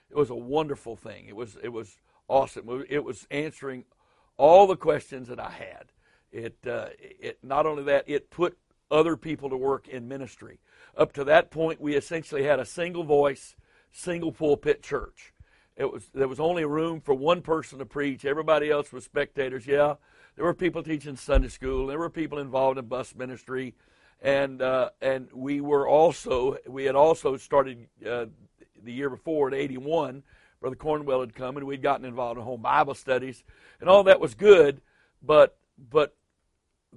It 0.09 0.15
was 0.15 0.29
a 0.29 0.35
wonderful 0.35 0.95
thing. 0.95 1.25
It 1.27 1.35
was 1.35 1.57
it 1.61 1.69
was 1.69 1.97
awesome. 2.27 2.85
It 2.89 3.03
was 3.03 3.27
answering 3.31 3.85
all 4.37 4.67
the 4.67 4.77
questions 4.77 5.27
that 5.27 5.39
I 5.39 5.49
had. 5.49 5.91
It 6.31 6.55
uh, 6.67 6.87
it 6.99 7.39
not 7.43 7.65
only 7.65 7.83
that 7.83 8.05
it 8.07 8.29
put 8.29 8.57
other 8.91 9.17
people 9.17 9.49
to 9.49 9.57
work 9.57 9.87
in 9.87 10.07
ministry. 10.07 10.59
Up 10.97 11.11
to 11.13 11.23
that 11.25 11.51
point, 11.51 11.81
we 11.81 11.95
essentially 11.95 12.43
had 12.43 12.59
a 12.59 12.65
single 12.65 13.03
voice, 13.03 13.55
single 13.91 14.31
pulpit 14.31 14.83
church. 14.83 15.33
It 15.75 15.91
was 15.91 16.09
there 16.13 16.27
was 16.27 16.39
only 16.39 16.63
room 16.63 17.01
for 17.01 17.13
one 17.13 17.41
person 17.41 17.79
to 17.79 17.85
preach. 17.85 18.23
Everybody 18.23 18.69
else 18.69 18.93
was 18.93 19.03
spectators. 19.03 19.67
Yeah, 19.67 19.95
there 20.35 20.45
were 20.45 20.53
people 20.53 20.83
teaching 20.83 21.15
Sunday 21.15 21.47
school. 21.47 21.87
There 21.87 21.99
were 21.99 22.09
people 22.09 22.39
involved 22.39 22.77
in 22.77 22.85
bus 22.85 23.15
ministry, 23.15 23.73
and 24.21 24.61
uh, 24.61 24.89
and 25.01 25.29
we 25.33 25.61
were 25.61 25.87
also 25.87 26.57
we 26.67 26.85
had 26.85 26.95
also 26.95 27.37
started 27.37 27.87
uh, 28.05 28.25
the 28.83 28.91
year 28.91 29.09
before 29.09 29.47
in 29.47 29.53
'81. 29.53 30.23
Brother 30.61 30.75
Cornwell 30.75 31.19
had 31.19 31.35
come, 31.35 31.57
and 31.57 31.65
we'd 31.65 31.81
gotten 31.81 32.05
involved 32.05 32.37
in 32.37 32.43
home 32.43 32.61
Bible 32.61 32.95
studies, 32.95 33.43
and 33.79 33.89
all 33.89 34.03
that 34.03 34.19
was 34.19 34.33
good. 34.33 34.81
But 35.21 35.57
but 35.77 36.15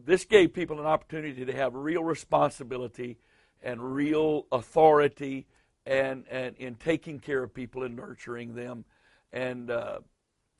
this 0.04 0.25
gave 0.25 0.52
people 0.52 0.80
an 0.80 0.87
opportunity 0.87 1.45
to 1.45 1.52
have 1.52 1.75
real 1.75 2.04
responsibility 2.04 3.18
and 3.62 3.95
real 3.95 4.47
authority 4.52 5.47
and, 5.87 6.25
and 6.30 6.57
in 6.57 6.75
taking 6.76 7.18
care 7.18 7.42
of 7.42 7.52
people 7.52 7.83
and 7.83 7.97
nurturing 7.97 8.54
them. 8.54 8.85
And 9.33 9.71
uh, 9.71 10.00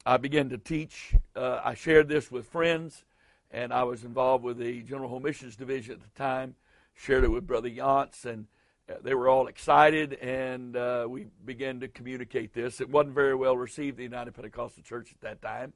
I 0.07 0.17
began 0.17 0.49
to 0.51 0.59
teach. 0.59 1.15
Uh, 1.37 1.61
I 1.65 1.75
shared 1.75 2.09
this 2.09 2.31
with 2.31 2.47
friends, 2.47 3.05
and 3.51 3.73
I 3.73 3.83
was 3.85 4.05
involved 4.05 4.45
with 4.45 4.59
the 4.59 4.83
General 4.83 5.09
Home 5.11 5.23
Missions 5.23 5.57
Division 5.57 5.95
at 5.95 6.01
the 6.01 6.19
time. 6.19 6.55
Shared 6.95 7.25
it 7.25 7.29
with 7.29 7.47
Brother 7.47 7.69
Yance, 7.69 8.25
and 8.25 8.47
uh, 8.89 8.95
they 9.03 9.15
were 9.15 9.29
all 9.29 9.47
excited, 9.47 10.15
and 10.15 10.77
uh, 10.77 11.07
we 11.09 11.27
began 11.45 11.81
to 11.81 11.89
communicate 11.89 12.55
this. 12.55 12.81
It 12.81 12.89
wasn't 12.89 13.15
very 13.15 13.35
well 13.35 13.57
received 13.57 13.99
the 13.99 14.03
United 14.03 14.35
Pentecostal 14.35 14.83
Church 14.83 15.13
at 15.13 15.21
that 15.21 15.43
time, 15.43 15.75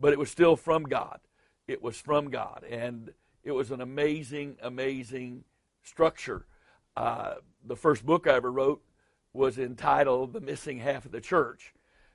but 0.00 0.12
it 0.12 0.18
was 0.18 0.30
still 0.30 0.56
from 0.56 0.84
God. 0.84 1.20
It 1.66 1.82
was 1.82 2.00
from 2.00 2.30
God, 2.30 2.64
and 2.68 3.12
it 3.44 3.52
was 3.52 3.70
an 3.70 3.80
amazing, 3.80 4.56
amazing 4.62 5.44
structure. 5.82 6.46
Uh, 6.96 7.34
the 7.64 7.76
first 7.76 8.06
book 8.06 8.26
I 8.26 8.34
ever 8.34 8.50
wrote 8.50 8.82
was 9.32 9.58
entitled 9.58 10.32
The 10.32 10.40
Missing 10.40 10.78
Half 10.78 11.06
of 11.06 11.12
the 11.12 11.20
Church. 11.20 11.74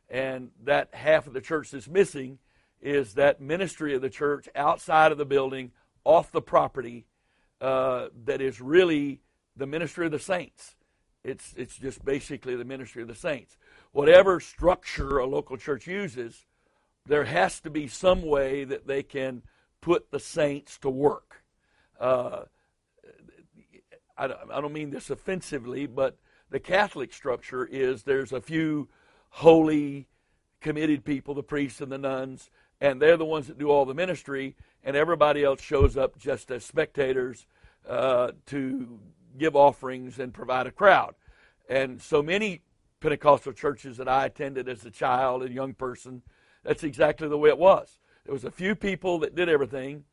And 0.09 0.51
that 0.63 0.93
half 0.93 1.27
of 1.27 1.33
the 1.33 1.41
church 1.41 1.71
that's 1.71 1.87
missing 1.87 2.39
is 2.81 3.15
that 3.15 3.41
ministry 3.41 3.93
of 3.95 4.01
the 4.01 4.09
church 4.09 4.47
outside 4.55 5.11
of 5.11 5.17
the 5.17 5.25
building, 5.25 5.71
off 6.03 6.31
the 6.31 6.41
property, 6.41 7.05
uh, 7.59 8.07
that 8.25 8.41
is 8.41 8.61
really 8.61 9.21
the 9.55 9.65
ministry 9.65 10.05
of 10.05 10.11
the 10.11 10.19
saints. 10.19 10.75
It's, 11.23 11.53
it's 11.57 11.77
just 11.77 12.05
basically 12.05 12.55
the 12.55 12.63
ministry 12.63 13.01
of 13.01 13.07
the 13.07 13.15
saints. 13.15 13.57
Whatever 13.91 14.39
structure 14.39 15.17
a 15.17 15.25
local 15.25 15.57
church 15.57 15.87
uses, 15.87 16.45
there 17.05 17.25
has 17.25 17.59
to 17.61 17.69
be 17.69 17.87
some 17.87 18.21
way 18.21 18.63
that 18.63 18.87
they 18.87 19.03
can 19.03 19.41
put 19.81 20.11
the 20.11 20.19
saints 20.19 20.77
to 20.79 20.89
work. 20.89 21.43
Uh, 21.99 22.43
I, 24.17 24.25
I 24.25 24.61
don't 24.61 24.73
mean 24.73 24.91
this 24.91 25.09
offensively, 25.09 25.85
but 25.85 26.17
the 26.49 26.59
Catholic 26.59 27.13
structure 27.13 27.65
is 27.65 28.03
there's 28.03 28.31
a 28.31 28.41
few 28.41 28.87
holy, 29.29 30.07
committed 30.61 31.05
people, 31.05 31.33
the 31.33 31.43
priests 31.43 31.81
and 31.81 31.91
the 31.91 31.97
nuns, 31.97 32.49
and 32.79 33.01
they're 33.01 33.17
the 33.17 33.25
ones 33.25 33.47
that 33.47 33.57
do 33.57 33.69
all 33.69 33.85
the 33.85 33.93
ministry, 33.93 34.55
and 34.83 34.95
everybody 34.95 35.43
else 35.43 35.61
shows 35.61 35.97
up 35.97 36.17
just 36.17 36.51
as 36.51 36.63
spectators 36.63 37.45
uh, 37.87 38.31
to 38.45 38.99
give 39.37 39.55
offerings 39.55 40.19
and 40.19 40.33
provide 40.33 40.67
a 40.67 40.71
crowd. 40.71 41.15
And 41.69 42.01
so 42.01 42.21
many 42.21 42.61
Pentecostal 42.99 43.53
churches 43.53 43.97
that 43.97 44.07
I 44.07 44.25
attended 44.25 44.67
as 44.67 44.85
a 44.85 44.91
child 44.91 45.43
and 45.43 45.53
young 45.53 45.73
person, 45.73 46.21
that's 46.63 46.83
exactly 46.83 47.27
the 47.27 47.37
way 47.37 47.49
it 47.49 47.57
was. 47.57 47.99
There 48.25 48.33
was 48.33 48.43
a 48.43 48.51
few 48.51 48.75
people 48.75 49.19
that 49.19 49.35
did 49.35 49.49
everything, 49.49 50.03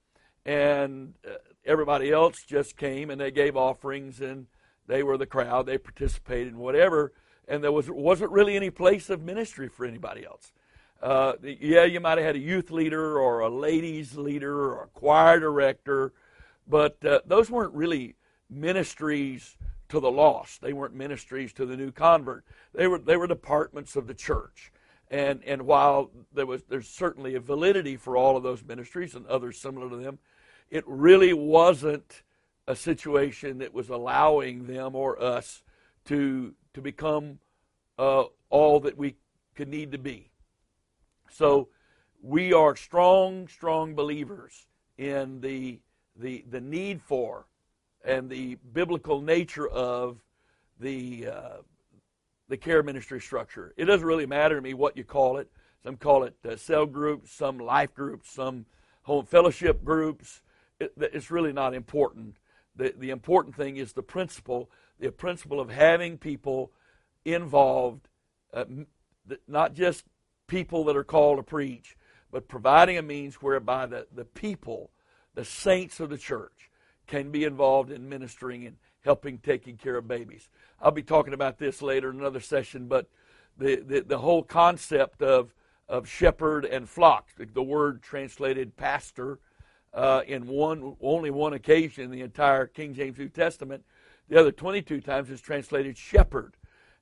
and 0.44 1.14
uh, 1.26 1.35
everybody 1.64 2.11
else 2.12 2.42
just 2.42 2.76
came 2.76 3.11
and 3.11 3.21
they 3.21 3.30
gave 3.30 3.56
offerings 3.56 4.21
and 4.21 4.47
they 4.87 5.02
were 5.02 5.16
the 5.16 5.26
crowd. 5.26 5.66
They 5.66 5.78
participated 5.78 6.49
in 6.49 6.59
whatever, 6.59 7.12
and 7.48 7.62
there 7.62 7.72
was 7.72 7.90
wasn't 7.90 8.30
really 8.30 8.56
any 8.56 8.70
place 8.70 9.10
of 9.10 9.22
ministry 9.22 9.68
for 9.68 9.84
anybody 9.84 10.24
else. 10.24 10.52
Uh, 11.02 11.34
yeah, 11.42 11.84
you 11.84 12.00
might 12.00 12.18
have 12.18 12.26
had 12.26 12.36
a 12.36 12.40
youth 12.40 12.70
leader 12.70 13.18
or 13.18 13.40
a 13.40 13.48
ladies 13.48 14.16
leader 14.16 14.72
or 14.72 14.84
a 14.84 14.86
choir 14.88 15.38
director, 15.38 16.12
but 16.66 17.04
uh, 17.04 17.20
those 17.26 17.50
weren't 17.50 17.74
really 17.74 18.14
ministries 18.48 19.56
to 19.88 20.00
the 20.00 20.10
lost. 20.10 20.60
They 20.60 20.72
weren't 20.72 20.94
ministries 20.94 21.52
to 21.54 21.66
the 21.66 21.76
new 21.76 21.92
convert. 21.92 22.44
They 22.72 22.86
were 22.86 22.98
they 22.98 23.16
were 23.16 23.26
departments 23.26 23.96
of 23.96 24.06
the 24.06 24.14
church. 24.14 24.72
And 25.10 25.42
and 25.44 25.62
while 25.62 26.10
there 26.32 26.46
was 26.46 26.62
there's 26.64 26.88
certainly 26.88 27.34
a 27.34 27.40
validity 27.40 27.96
for 27.96 28.16
all 28.16 28.36
of 28.36 28.42
those 28.42 28.64
ministries 28.64 29.14
and 29.14 29.26
others 29.26 29.58
similar 29.60 29.90
to 29.90 29.96
them, 29.96 30.18
it 30.70 30.84
really 30.86 31.32
wasn't 31.32 32.22
a 32.66 32.74
situation 32.74 33.58
that 33.58 33.74
was 33.74 33.90
allowing 33.90 34.66
them 34.66 34.96
or 34.96 35.22
us 35.22 35.62
to 36.06 36.54
to 36.75 36.80
become 36.80 37.38
uh, 37.99 38.25
all 38.50 38.80
that 38.80 38.96
we 38.96 39.16
could 39.54 39.68
need 39.68 39.92
to 39.92 39.99
be. 39.99 40.30
So 41.30 41.68
we 42.23 42.52
are 42.52 42.76
strong, 42.76 43.49
strong 43.49 43.94
believers 43.94 44.66
in 44.99 45.40
the 45.40 45.80
the 46.16 46.44
the 46.50 46.61
need 46.61 47.02
for 47.02 47.46
and 48.04 48.28
the 48.28 48.56
biblical 48.73 49.20
nature 49.20 49.68
of 49.68 50.18
the 50.78 51.28
uh, 51.28 51.56
the 52.49 52.56
care 52.56 52.82
ministry 52.82 53.20
structure. 53.20 53.73
It 53.76 53.87
doesn't 53.87 54.06
really 54.06 54.26
matter 54.26 54.56
to 54.56 54.62
me 54.62 54.75
what 54.75 54.96
you 54.96 55.04
call 55.04 55.38
it. 55.38 55.50
Some 55.82 55.96
call 55.96 56.25
it 56.25 56.34
uh, 56.49 56.56
cell 56.56 56.87
groups, 56.87 57.30
some 57.32 57.58
life 57.58 57.94
groups, 57.94 58.30
some 58.30 58.66
home 59.02 59.26
fellowship 59.26 59.84
groups. 59.84 60.40
It, 60.80 60.92
it's 60.96 61.30
really 61.30 61.52
not 61.52 61.75
important 61.75 62.37
the, 62.76 62.94
the 62.96 63.11
important 63.11 63.54
thing 63.54 63.76
is 63.76 63.92
the 63.92 64.02
principle, 64.02 64.70
the 64.98 65.10
principle 65.10 65.60
of 65.60 65.70
having 65.70 66.18
people 66.18 66.72
involved, 67.24 68.08
uh, 68.52 68.64
not 69.48 69.74
just 69.74 70.04
people 70.46 70.84
that 70.84 70.96
are 70.96 71.04
called 71.04 71.38
to 71.38 71.42
preach, 71.42 71.96
but 72.30 72.48
providing 72.48 72.98
a 72.98 73.02
means 73.02 73.36
whereby 73.36 73.86
the, 73.86 74.06
the 74.14 74.24
people, 74.24 74.90
the 75.34 75.44
saints 75.44 76.00
of 76.00 76.10
the 76.10 76.18
church, 76.18 76.70
can 77.06 77.30
be 77.30 77.44
involved 77.44 77.90
in 77.90 78.08
ministering 78.08 78.66
and 78.66 78.76
helping 79.00 79.38
taking 79.38 79.76
care 79.76 79.96
of 79.96 80.08
babies. 80.08 80.48
I'll 80.80 80.90
be 80.90 81.02
talking 81.02 81.34
about 81.34 81.58
this 81.58 81.82
later 81.82 82.10
in 82.10 82.18
another 82.18 82.40
session, 82.40 82.88
but 82.88 83.08
the, 83.58 83.76
the, 83.76 84.00
the 84.00 84.18
whole 84.18 84.42
concept 84.42 85.22
of, 85.22 85.54
of 85.88 86.08
shepherd 86.08 86.64
and 86.64 86.88
flock, 86.88 87.28
the 87.36 87.62
word 87.62 88.02
translated 88.02 88.76
pastor, 88.76 89.38
uh, 89.92 90.22
in 90.26 90.46
one 90.46 90.96
only 91.00 91.30
one 91.30 91.52
occasion 91.52 92.04
in 92.04 92.10
the 92.10 92.22
entire 92.22 92.66
King 92.66 92.94
James 92.94 93.16
New 93.16 93.28
Testament. 93.28 93.84
The 94.28 94.40
other 94.40 94.52
22 94.52 95.00
times 95.00 95.30
is 95.30 95.40
translated 95.40 95.96
shepherd. 95.96 96.56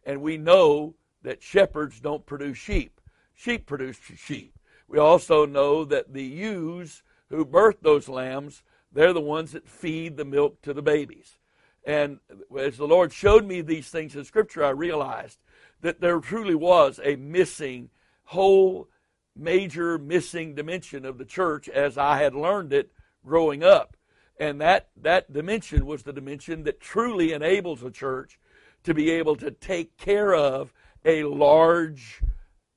And 0.04 0.20
we 0.22 0.36
know 0.36 0.94
that 1.22 1.42
shepherds 1.42 2.00
don't 2.00 2.26
produce 2.26 2.58
sheep. 2.58 3.00
Sheep 3.34 3.66
produce 3.66 3.98
sheep. 4.16 4.58
We 4.88 4.98
also 4.98 5.46
know 5.46 5.84
that 5.84 6.12
the 6.12 6.24
ewes 6.24 7.02
who 7.30 7.44
birth 7.44 7.76
those 7.80 8.08
lambs, 8.08 8.62
they're 8.92 9.12
the 9.12 9.20
ones 9.20 9.52
that 9.52 9.68
feed 9.68 10.16
the 10.16 10.24
milk 10.24 10.60
to 10.62 10.74
the 10.74 10.82
babies. 10.82 11.38
And 11.84 12.18
as 12.56 12.76
the 12.76 12.86
Lord 12.86 13.12
showed 13.12 13.44
me 13.44 13.60
these 13.60 13.88
things 13.88 14.14
in 14.14 14.24
Scripture, 14.24 14.64
I 14.64 14.70
realized 14.70 15.38
that 15.80 16.00
there 16.00 16.20
truly 16.20 16.54
was 16.54 17.00
a 17.02 17.16
missing, 17.16 17.90
whole, 18.24 18.88
major 19.34 19.98
missing 19.98 20.54
dimension 20.54 21.04
of 21.04 21.18
the 21.18 21.24
church 21.24 21.68
as 21.68 21.96
I 21.98 22.18
had 22.18 22.34
learned 22.34 22.72
it 22.72 22.92
growing 23.24 23.62
up. 23.62 23.96
And 24.42 24.60
that, 24.60 24.88
that 25.00 25.32
dimension 25.32 25.86
was 25.86 26.02
the 26.02 26.12
dimension 26.12 26.64
that 26.64 26.80
truly 26.80 27.32
enables 27.32 27.84
a 27.84 27.92
church 27.92 28.40
to 28.82 28.92
be 28.92 29.08
able 29.08 29.36
to 29.36 29.52
take 29.52 29.96
care 29.96 30.34
of 30.34 30.72
a 31.04 31.22
large 31.22 32.20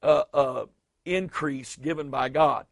uh, 0.03 0.25
uh, 0.31 0.65
increase 1.05 1.75
given 1.75 2.11
by 2.11 2.29
God. 2.29 2.67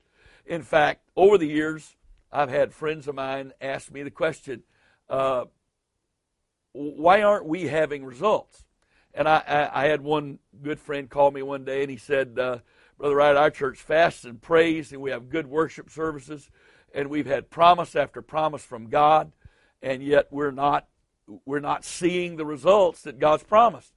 In 0.45 0.61
fact, 0.61 1.09
over 1.15 1.39
the 1.39 1.47
years, 1.47 1.95
I've 2.31 2.51
had 2.51 2.71
friends 2.71 3.07
of 3.07 3.15
mine 3.15 3.53
ask 3.59 3.91
me 3.91 4.03
the 4.03 4.11
question, 4.11 4.61
uh, 5.09 5.45
why 6.73 7.23
aren't 7.23 7.47
we 7.47 7.63
having 7.63 8.05
results? 8.05 8.63
And 9.15 9.27
I, 9.27 9.41
I, 9.47 9.85
I, 9.85 9.87
had 9.87 10.01
one 10.01 10.37
good 10.61 10.79
friend 10.79 11.09
call 11.09 11.31
me 11.31 11.41
one 11.41 11.65
day 11.65 11.81
and 11.81 11.89
he 11.89 11.97
said, 11.97 12.37
uh, 12.37 12.59
Brother 12.99 13.15
Wright, 13.15 13.35
our 13.35 13.49
church 13.49 13.79
fasts 13.79 14.23
and 14.23 14.39
prays 14.39 14.91
and 14.91 15.01
we 15.01 15.09
have 15.09 15.31
good 15.31 15.47
worship 15.47 15.89
services 15.89 16.51
and 16.93 17.09
we've 17.09 17.25
had 17.25 17.49
promise 17.49 17.95
after 17.95 18.21
promise 18.21 18.63
from 18.63 18.87
God 18.89 19.31
and 19.83 20.01
yet 20.01 20.27
we're 20.31 20.51
not, 20.51 20.87
we're 21.45 21.59
not 21.59 21.83
seeing 21.83 22.37
the 22.37 22.45
results 22.45 23.01
that 23.03 23.19
God's 23.19 23.43
promised. 23.43 23.93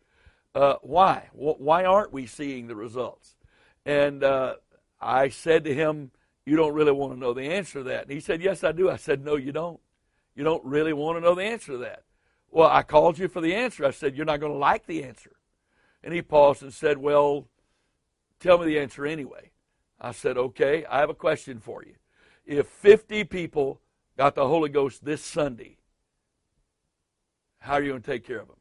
Uh, 0.55 0.75
why? 0.83 1.29
Why 1.33 1.85
aren't 1.85 2.13
we 2.13 2.27
seeing 2.27 2.67
the 2.67 2.75
results? 2.75 3.37
And 3.85 4.25
uh, 4.25 4.57
I 5.01 5.29
said 5.29 5.65
to 5.65 5.75
him, 5.75 6.11
You 6.45 6.57
don't 6.57 6.75
really 6.75 6.93
want 6.93 7.13
to 7.13 7.19
know 7.19 7.33
the 7.33 7.53
answer 7.53 7.81
to 7.81 7.85
that. 7.85 8.03
And 8.03 8.11
he 8.11 8.21
said, 8.21 8.43
Yes, 8.43 8.65
I 8.65 8.73
do. 8.73 8.91
I 8.91 8.97
said, 8.97 9.25
No, 9.25 9.37
you 9.37 9.53
don't. 9.53 9.79
You 10.35 10.45
don't 10.45 10.65
really 10.65 10.93
want 10.93 11.17
to 11.19 11.21
know 11.21 11.35
the 11.35 11.45
answer 11.45 11.73
to 11.73 11.79
that. 11.79 12.03
Well, 12.51 12.69
I 12.69 12.83
called 12.83 13.19
you 13.19 13.29
for 13.29 13.41
the 13.41 13.55
answer. 13.55 13.85
I 13.85 13.91
said, 13.91 14.17
You're 14.17 14.27
not 14.27 14.41
going 14.41 14.53
to 14.53 14.59
like 14.59 14.87
the 14.87 15.05
answer. 15.05 15.37
And 16.03 16.13
he 16.13 16.23
paused 16.23 16.63
and 16.63 16.73
said, 16.73 16.99
Well, 16.99 17.47
tell 18.41 18.59
me 18.59 18.67
the 18.67 18.81
answer 18.81 19.07
anyway. 19.07 19.51
I 20.01 20.13
said, 20.13 20.37
Okay, 20.37 20.85
I 20.87 21.01
have 21.01 21.11
a 21.11 21.15
question 21.15 21.61
for 21.61 21.85
you. 21.85 21.95
If 22.47 22.69
50 22.69 23.25
people 23.25 23.81
got 24.17 24.37
the 24.37 24.47
Holy 24.47 24.69
Ghost 24.69 25.05
this 25.05 25.23
Sunday, 25.23 25.79
how 27.59 27.75
are 27.75 27.83
you 27.83 27.91
going 27.91 28.03
to 28.03 28.11
take 28.11 28.25
care 28.25 28.41
of 28.41 28.47
them? 28.47 28.57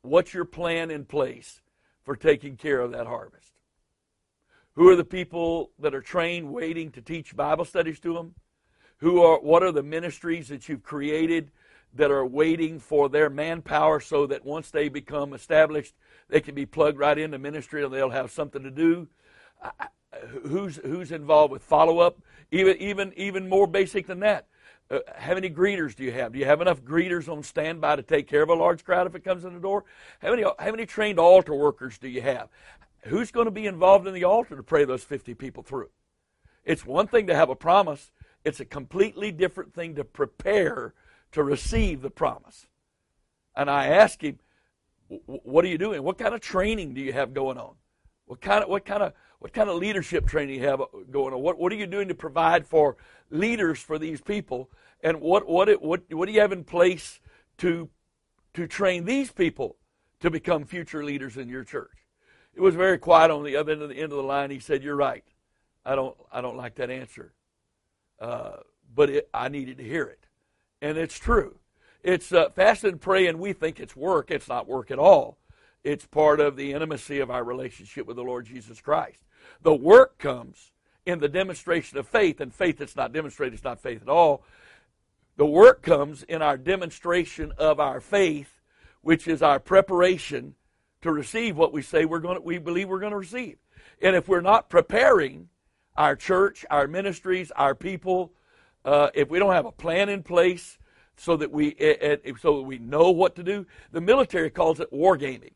What's 0.00 0.32
your 0.32 0.46
plan 0.46 0.90
in 0.90 1.04
place 1.04 1.60
for 2.02 2.16
taking 2.16 2.56
care 2.56 2.80
of 2.80 2.92
that 2.92 3.06
harvest? 3.06 3.52
Who 4.74 4.88
are 4.88 4.96
the 4.96 5.04
people 5.04 5.72
that 5.78 5.94
are 5.94 6.00
trained 6.00 6.52
waiting 6.52 6.90
to 6.92 7.02
teach 7.02 7.36
Bible 7.36 7.64
studies 7.66 8.00
to 8.00 8.14
them? 8.14 8.34
Who 8.98 9.22
are 9.22 9.40
what 9.40 9.62
are 9.62 9.72
the 9.72 9.82
ministries 9.82 10.48
that 10.48 10.68
you've 10.68 10.82
created 10.82 11.50
that 11.94 12.10
are 12.10 12.26
waiting 12.26 12.78
for 12.78 13.08
their 13.08 13.28
manpower 13.28 14.00
so 14.00 14.26
that 14.26 14.44
once 14.44 14.70
they 14.70 14.88
become 14.88 15.34
established, 15.34 15.94
they 16.28 16.40
can 16.40 16.54
be 16.54 16.66
plugged 16.66 16.98
right 16.98 17.18
into 17.18 17.38
ministry 17.38 17.84
and 17.84 17.92
they'll 17.92 18.10
have 18.10 18.30
something 18.30 18.62
to 18.62 18.70
do. 18.70 19.08
Who's 20.46 20.76
who's 20.76 21.12
involved 21.12 21.52
with 21.52 21.62
follow 21.62 21.98
up? 21.98 22.18
Even 22.50 22.76
even 22.78 23.12
even 23.16 23.48
more 23.48 23.66
basic 23.66 24.06
than 24.06 24.20
that. 24.20 24.46
Uh, 24.88 25.00
how 25.16 25.34
many 25.34 25.50
greeters 25.50 25.96
do 25.96 26.04
you 26.04 26.12
have? 26.12 26.32
Do 26.32 26.38
you 26.38 26.44
have 26.44 26.60
enough 26.60 26.82
greeters 26.82 27.28
on 27.28 27.42
standby 27.42 27.96
to 27.96 28.02
take 28.02 28.28
care 28.28 28.42
of 28.42 28.50
a 28.50 28.54
large 28.54 28.84
crowd 28.84 29.06
if 29.08 29.16
it 29.16 29.24
comes 29.24 29.44
in 29.44 29.52
the 29.52 29.60
door? 29.60 29.84
How 30.20 30.30
many 30.30 30.42
how 30.42 30.70
many 30.70 30.86
trained 30.86 31.18
altar 31.18 31.54
workers 31.54 31.98
do 31.98 32.08
you 32.08 32.22
have? 32.22 32.48
Who's 33.02 33.30
going 33.30 33.46
to 33.46 33.50
be 33.50 33.66
involved 33.66 34.06
in 34.06 34.14
the 34.14 34.24
altar 34.24 34.56
to 34.56 34.62
pray 34.62 34.84
those 34.84 35.04
50 35.04 35.34
people 35.34 35.62
through? 35.62 35.90
It's 36.64 36.84
one 36.84 37.06
thing 37.06 37.26
to 37.28 37.34
have 37.34 37.50
a 37.50 37.56
promise. 37.56 38.10
It's 38.44 38.60
a 38.60 38.64
completely 38.64 39.32
different 39.32 39.74
thing 39.74 39.96
to 39.96 40.04
prepare 40.04 40.94
to 41.32 41.42
receive 41.42 42.02
the 42.02 42.10
promise. 42.10 42.66
And 43.56 43.68
I 43.68 43.86
asked 43.88 44.22
him, 44.22 44.38
"What 45.08 45.64
are 45.64 45.68
you 45.68 45.78
doing? 45.78 46.02
What 46.04 46.18
kind 46.18 46.34
of 46.34 46.40
training 46.40 46.94
do 46.94 47.00
you 47.00 47.12
have 47.12 47.34
going 47.34 47.58
on? 47.58 47.74
What 48.26 48.40
kind 48.40 48.62
of 48.62 48.70
what 48.70 48.84
kind 48.84 49.02
of 49.02 49.14
what 49.38 49.52
kind 49.52 49.68
of 49.68 49.76
leadership 49.76 50.26
training 50.26 50.60
you 50.60 50.66
have 50.66 50.80
going 51.10 51.34
on? 51.34 51.40
What 51.40 51.58
what 51.58 51.72
are 51.72 51.76
you 51.76 51.86
doing 51.86 52.08
to 52.08 52.14
provide 52.14 52.66
for 52.66 52.96
leaders 53.30 53.78
for 53.80 53.98
these 53.98 54.20
people? 54.20 54.70
And 55.02 55.20
what 55.20 55.48
what 55.48 55.82
what 55.82 56.02
what 56.10 56.26
do 56.26 56.32
you 56.32 56.40
have 56.40 56.52
in 56.52 56.64
place 56.64 57.20
to 57.58 57.88
to 58.54 58.66
train 58.66 59.04
these 59.04 59.30
people 59.30 59.76
to 60.20 60.30
become 60.30 60.64
future 60.64 61.04
leaders 61.04 61.36
in 61.36 61.48
your 61.48 61.64
church?" 61.64 62.06
It 62.54 62.60
was 62.62 62.74
very 62.74 62.98
quiet 62.98 63.30
on 63.30 63.44
the 63.44 63.56
other 63.56 63.72
end 63.72 63.82
of 63.82 63.88
the 63.90 63.96
end 63.96 64.12
of 64.12 64.18
the 64.18 64.22
line. 64.22 64.50
He 64.50 64.60
said, 64.60 64.82
"You're 64.82 64.96
right. 64.96 65.24
I 65.84 65.94
don't 65.94 66.16
I 66.32 66.40
don't 66.40 66.56
like 66.56 66.76
that 66.76 66.90
answer, 66.90 67.32
uh, 68.18 68.58
but 68.94 69.10
it, 69.10 69.28
I 69.32 69.48
needed 69.48 69.78
to 69.78 69.84
hear 69.84 70.04
it." 70.04 70.26
and 70.82 70.98
it's 70.98 71.18
true. 71.18 71.58
It's 72.02 72.32
uh, 72.32 72.50
fast 72.50 72.84
and 72.84 73.00
pray, 73.00 73.26
and 73.26 73.40
we 73.40 73.52
think 73.52 73.80
it's 73.80 73.96
work. 73.96 74.30
It's 74.30 74.48
not 74.48 74.68
work 74.68 74.90
at 74.90 74.98
all. 74.98 75.38
It's 75.82 76.06
part 76.06 76.40
of 76.40 76.56
the 76.56 76.72
intimacy 76.72 77.20
of 77.20 77.30
our 77.30 77.44
relationship 77.44 78.06
with 78.06 78.16
the 78.16 78.22
Lord 78.22 78.46
Jesus 78.46 78.80
Christ. 78.80 79.24
The 79.62 79.74
work 79.74 80.18
comes 80.18 80.72
in 81.04 81.20
the 81.20 81.28
demonstration 81.28 81.98
of 81.98 82.08
faith, 82.08 82.40
and 82.40 82.52
faith 82.52 82.78
that's 82.78 82.96
not 82.96 83.12
demonstrated 83.12 83.54
is 83.54 83.64
not 83.64 83.80
faith 83.80 84.02
at 84.02 84.08
all. 84.08 84.44
The 85.36 85.46
work 85.46 85.82
comes 85.82 86.22
in 86.22 86.42
our 86.42 86.56
demonstration 86.56 87.52
of 87.58 87.78
our 87.78 88.00
faith, 88.00 88.60
which 89.02 89.28
is 89.28 89.42
our 89.42 89.60
preparation 89.60 90.54
to 91.02 91.12
receive 91.12 91.56
what 91.56 91.72
we 91.72 91.82
say 91.82 92.04
we're 92.04 92.18
going 92.18 92.36
to, 92.36 92.40
we 92.40 92.58
believe 92.58 92.88
we're 92.88 92.98
going 92.98 93.12
to 93.12 93.18
receive. 93.18 93.58
And 94.02 94.16
if 94.16 94.28
we're 94.28 94.40
not 94.40 94.68
preparing 94.68 95.48
our 95.96 96.16
church, 96.16 96.64
our 96.70 96.88
ministries, 96.88 97.50
our 97.52 97.74
people, 97.74 98.32
uh, 98.84 99.10
if 99.14 99.30
we 99.30 99.38
don't 99.38 99.52
have 99.52 99.66
a 99.66 99.72
plan 99.72 100.08
in 100.08 100.22
place 100.22 100.78
so 101.16 101.36
that 101.36 101.50
we 101.50 101.68
it, 101.68 102.24
so 102.40 102.56
that 102.58 102.62
we 102.62 102.78
know 102.78 103.10
what 103.10 103.36
to 103.36 103.42
do, 103.42 103.66
the 103.92 104.00
military 104.00 104.50
calls 104.50 104.80
it 104.80 104.92
wargaming. 104.92 105.52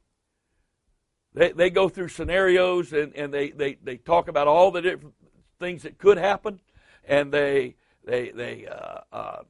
They, 1.32 1.52
they 1.52 1.70
go 1.70 1.88
through 1.88 2.08
scenarios 2.08 2.92
and, 2.92 3.14
and 3.14 3.32
they, 3.32 3.50
they, 3.50 3.78
they 3.82 3.96
talk 3.96 4.28
about 4.28 4.48
all 4.48 4.70
the 4.70 4.82
different 4.82 5.14
things 5.60 5.82
that 5.82 5.98
could 5.98 6.18
happen, 6.18 6.60
and 7.06 7.30
they 7.32 7.76
they 8.04 8.30
they 8.30 8.66
uh, 8.66 9.00
uh, 9.12 9.42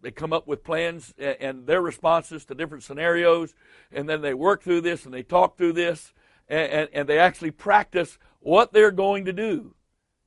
they 0.00 0.10
come 0.10 0.32
up 0.32 0.48
with 0.48 0.64
plans 0.64 1.14
and, 1.18 1.36
and 1.40 1.66
their 1.66 1.82
responses 1.82 2.44
to 2.46 2.54
different 2.54 2.82
scenarios, 2.82 3.54
and 3.92 4.08
then 4.08 4.22
they 4.22 4.34
work 4.34 4.62
through 4.62 4.80
this 4.80 5.04
and 5.04 5.14
they 5.14 5.22
talk 5.22 5.56
through 5.56 5.74
this, 5.74 6.12
and, 6.48 6.72
and, 6.72 6.88
and 6.92 7.08
they 7.08 7.18
actually 7.18 7.50
practice 7.50 8.18
what 8.40 8.72
they're 8.72 8.90
going 8.90 9.26
to 9.26 9.32
do 9.32 9.74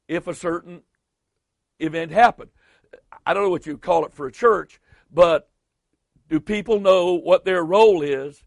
if 0.07 0.27
a 0.27 0.35
certain 0.35 0.83
event 1.79 2.11
happened. 2.11 2.51
I 3.25 3.33
don't 3.33 3.43
know 3.43 3.49
what 3.49 3.65
you 3.65 3.77
call 3.77 4.05
it 4.05 4.13
for 4.13 4.27
a 4.27 4.31
church, 4.31 4.79
but 5.11 5.49
do 6.29 6.39
people 6.39 6.79
know 6.79 7.13
what 7.13 7.43
their 7.43 7.63
role 7.63 8.01
is 8.03 8.43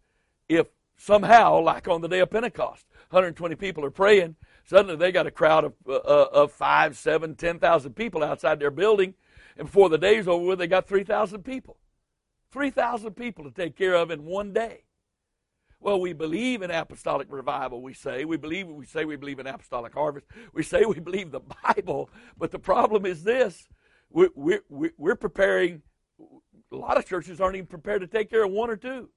if 0.49 0.69
somehow, 0.96 1.61
like 1.61 1.88
on 1.88 2.00
the 2.00 2.09
day 2.09 2.20
of 2.20 2.30
Pentecost, 2.30 2.87
120 3.11 3.54
people 3.56 3.85
are 3.85 3.90
praying, 3.90 4.37
suddenly 4.64 4.96
they 4.96 5.12
got 5.12 5.26
a 5.26 5.30
crowd 5.30 5.64
of, 5.64 5.74
uh, 5.88 5.94
uh 5.94 6.28
of 6.32 6.52
five, 6.52 6.96
seven, 6.96 7.35
people 7.94 8.22
outside 8.22 8.59
their 8.59 8.70
building, 8.70 9.14
and 9.56 9.66
before 9.66 9.88
the 9.88 9.98
day's 9.98 10.28
over 10.28 10.56
they 10.56 10.66
got 10.66 10.88
3,000 10.88 11.42
people. 11.42 11.76
3,000 12.52 13.14
people 13.14 13.44
to 13.44 13.50
take 13.50 13.76
care 13.76 13.94
of 13.94 14.11
in 14.11 14.24
one 14.24 14.52
day. 14.52 14.82
Well, 15.78 16.00
we 16.00 16.14
believe 16.14 16.62
in 16.62 16.70
apostolic 16.70 17.28
revival, 17.30 17.82
we 17.82 17.92
say. 17.92 18.24
We 18.24 18.37
believe 18.37 18.66
we 18.66 18.87
say 18.87 19.04
we 19.04 19.16
believe 19.16 19.38
in 19.38 19.46
apostolic 19.46 19.92
harvest. 19.92 20.26
We 20.52 20.62
say 20.62 20.85
we 20.85 21.00
believe 21.00 21.30
the 21.30 21.42
Bible, 21.62 22.11
but 22.37 22.50
the 22.50 22.59
problem 22.59 23.04
is 23.04 23.22
this 23.22 23.68
we're, 24.11 24.30
we're, 24.35 24.92
we're 24.96 25.16
preparing, 25.16 25.82
a 26.72 26.76
lot 26.76 26.96
of 26.96 27.06
churches 27.06 27.40
aren't 27.40 27.56
even 27.56 27.66
prepared 27.66 28.00
to 28.00 28.06
take 28.06 28.30
care 28.30 28.44
of 28.44 28.50
one 28.50 28.70
or 28.70 28.76
two. 28.76 29.11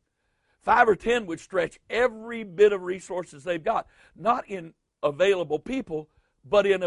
Five 0.62 0.90
or 0.90 0.96
ten 0.96 1.26
would 1.26 1.40
stretch 1.40 1.80
every 1.90 2.44
bit 2.44 2.74
of 2.74 2.84
resources 2.84 3.44
they've 3.44 3.64
got, 3.64 3.88
not 4.16 4.48
in 4.48 4.74
available 5.02 5.60
people, 5.60 6.10
but 6.44 6.66
in, 6.66 6.84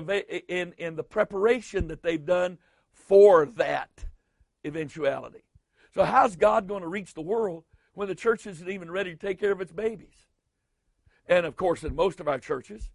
in, 0.48 0.74
in 0.76 0.96
the 0.96 1.02
preparation 1.02 1.88
that 1.88 2.02
they've 2.02 2.24
done 2.24 2.58
for 2.92 3.46
that 3.46 4.04
eventuality. 4.64 5.44
So, 5.94 6.04
how's 6.04 6.36
God 6.36 6.68
going 6.68 6.82
to 6.82 6.88
reach 6.88 7.14
the 7.14 7.20
world 7.22 7.64
when 7.94 8.08
the 8.08 8.14
church 8.14 8.46
isn't 8.46 8.68
even 8.68 8.90
ready 8.90 9.10
to 9.10 9.16
take 9.16 9.40
care 9.40 9.52
of 9.52 9.60
its 9.60 9.72
babies? 9.72 10.26
And 11.26 11.46
of 11.46 11.56
course, 11.56 11.84
in 11.84 11.94
most 11.94 12.20
of 12.20 12.28
our 12.28 12.38
churches, 12.38 12.90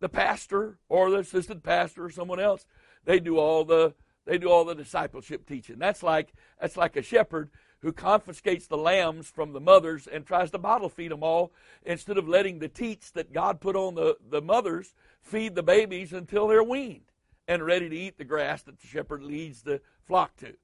the 0.00 0.08
pastor 0.08 0.78
or 0.88 1.10
the 1.10 1.18
assistant 1.18 1.62
pastor 1.62 2.04
or 2.04 2.10
someone 2.10 2.40
else, 2.40 2.66
they 3.04 3.20
do 3.20 3.38
all 3.38 3.64
the 3.64 3.94
they 4.24 4.38
do 4.38 4.50
all 4.50 4.64
the 4.64 4.74
discipleship 4.74 5.46
teaching. 5.46 5.78
That's 5.78 6.02
like 6.02 6.32
that's 6.60 6.76
like 6.76 6.96
a 6.96 7.02
shepherd 7.02 7.50
who 7.82 7.92
confiscates 7.92 8.66
the 8.66 8.76
lambs 8.76 9.28
from 9.28 9.52
the 9.52 9.60
mothers 9.60 10.06
and 10.06 10.24
tries 10.24 10.50
to 10.50 10.58
bottle 10.58 10.88
feed 10.88 11.10
them 11.10 11.22
all 11.22 11.52
instead 11.84 12.18
of 12.18 12.28
letting 12.28 12.58
the 12.58 12.68
teats 12.68 13.10
that 13.10 13.32
God 13.32 13.60
put 13.60 13.76
on 13.76 13.94
the, 13.94 14.16
the 14.28 14.40
mothers 14.40 14.94
feed 15.20 15.54
the 15.54 15.62
babies 15.62 16.12
until 16.12 16.48
they're 16.48 16.62
weaned 16.62 17.12
and 17.46 17.64
ready 17.64 17.88
to 17.88 17.96
eat 17.96 18.18
the 18.18 18.24
grass 18.24 18.62
that 18.62 18.80
the 18.80 18.86
shepherd 18.86 19.22
leads 19.22 19.62
the 19.62 19.80
flock 20.02 20.36
to. 20.36 20.54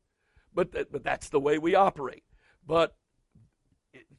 But, 0.54 0.72
th- 0.72 0.88
but 0.90 1.04
that's 1.04 1.28
the 1.28 1.40
way 1.40 1.58
we 1.58 1.74
operate. 1.74 2.24
But 2.66 2.96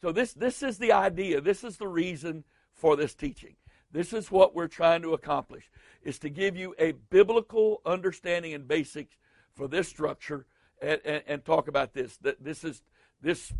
so 0.01 0.11
this, 0.11 0.33
this 0.33 0.63
is 0.63 0.77
the 0.77 0.91
idea. 0.91 1.41
This 1.41 1.63
is 1.63 1.77
the 1.77 1.87
reason 1.87 2.43
for 2.73 2.95
this 2.95 3.13
teaching. 3.15 3.55
This 3.91 4.13
is 4.13 4.31
what 4.31 4.55
we're 4.55 4.67
trying 4.67 5.03
to 5.03 5.13
accomplish, 5.13 5.69
is 6.03 6.17
to 6.19 6.29
give 6.29 6.57
you 6.57 6.73
a 6.79 6.93
biblical 6.93 7.81
understanding 7.85 8.53
and 8.53 8.67
basics 8.67 9.15
for 9.53 9.67
this 9.67 9.87
structure 9.87 10.47
and, 10.83 11.01
and, 11.05 11.23
and 11.27 11.45
talk 11.45 11.67
about 11.67 11.93
this. 11.93 12.17
That 12.17 12.43
this 12.43 12.63
is 12.63 12.81
this 13.21 13.53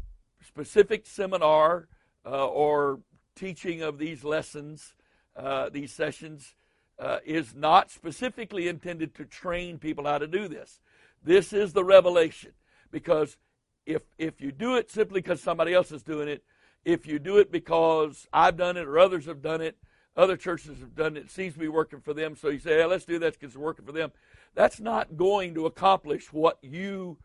specific 0.46 1.06
seminar 1.06 1.88
uh, 2.26 2.48
or 2.48 3.00
teaching 3.36 3.82
of 3.82 3.98
these 3.98 4.24
lessons, 4.24 4.94
uh, 5.36 5.70
these 5.70 5.92
sessions, 5.92 6.56
uh, 7.00 7.20
is 7.26 7.56
not 7.56 7.90
specifically 7.90 8.68
intended 8.68 9.16
to 9.16 9.26
train 9.26 9.80
people 9.80 10.06
how 10.06 10.18
to 10.18 10.28
do 10.28 10.48
this. 10.48 10.80
This 11.24 11.54
is 11.54 11.74
the 11.74 11.84
revelation. 11.84 12.52
Because 12.92 13.38
if, 13.86 14.04
if 14.18 14.40
you 14.40 14.52
do 14.52 14.76
it 14.76 14.92
simply 14.92 15.22
because 15.22 15.42
somebody 15.42 15.74
else 15.74 15.92
is 15.92 16.04
doing 16.04 16.28
it, 16.28 16.44
if 16.86 17.08
you 17.08 17.18
do 17.18 17.38
it 17.38 17.52
because 17.52 18.28
I've 18.32 18.58
done 18.58 18.78
it 18.78 18.88
or 18.88 19.00
others 19.00 19.26
have 19.26 19.42
done 19.42 19.62
it, 19.62 19.78
other 20.16 20.38
churches 20.38 20.80
have 20.80 20.96
done 20.96 21.18
it, 21.18 21.26
it 21.26 21.32
seems 21.32 21.54
to 21.54 21.60
be 21.60 21.68
working 21.68 22.00
for 22.00 22.14
them, 22.14 22.36
so 22.36 22.50
you 22.50 22.60
say, 22.60 22.78
hey, 22.78 22.86
let's 22.86 23.06
do 23.06 23.18
that 23.20 23.34
because 23.34 23.56
it's 23.56 23.58
working 23.58 23.86
for 23.86 23.92
them. 23.92 24.12
That's 24.56 24.80
not 24.80 25.18
going 25.18 25.56
to 25.56 25.66
accomplish 25.66 26.32
what 26.32 26.58
you 26.62 27.18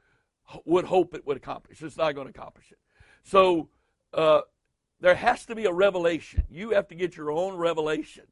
would 0.64 0.86
hope 0.86 1.14
it 1.14 1.26
would 1.26 1.36
accomplish. 1.36 1.82
It's 1.82 1.96
not 1.96 2.14
going 2.14 2.26
to 2.26 2.30
accomplish 2.30 2.70
it. 2.70 2.78
So 3.22 3.68
uh, 4.14 4.42
there 5.00 5.14
has 5.14 5.44
to 5.46 5.54
be 5.54 5.66
a 5.66 5.72
revelation. 5.72 6.44
You 6.50 6.70
have 6.70 6.88
to 6.88 6.94
get 6.94 7.16
your 7.16 7.30
own 7.30 7.56
revelation 7.56 8.24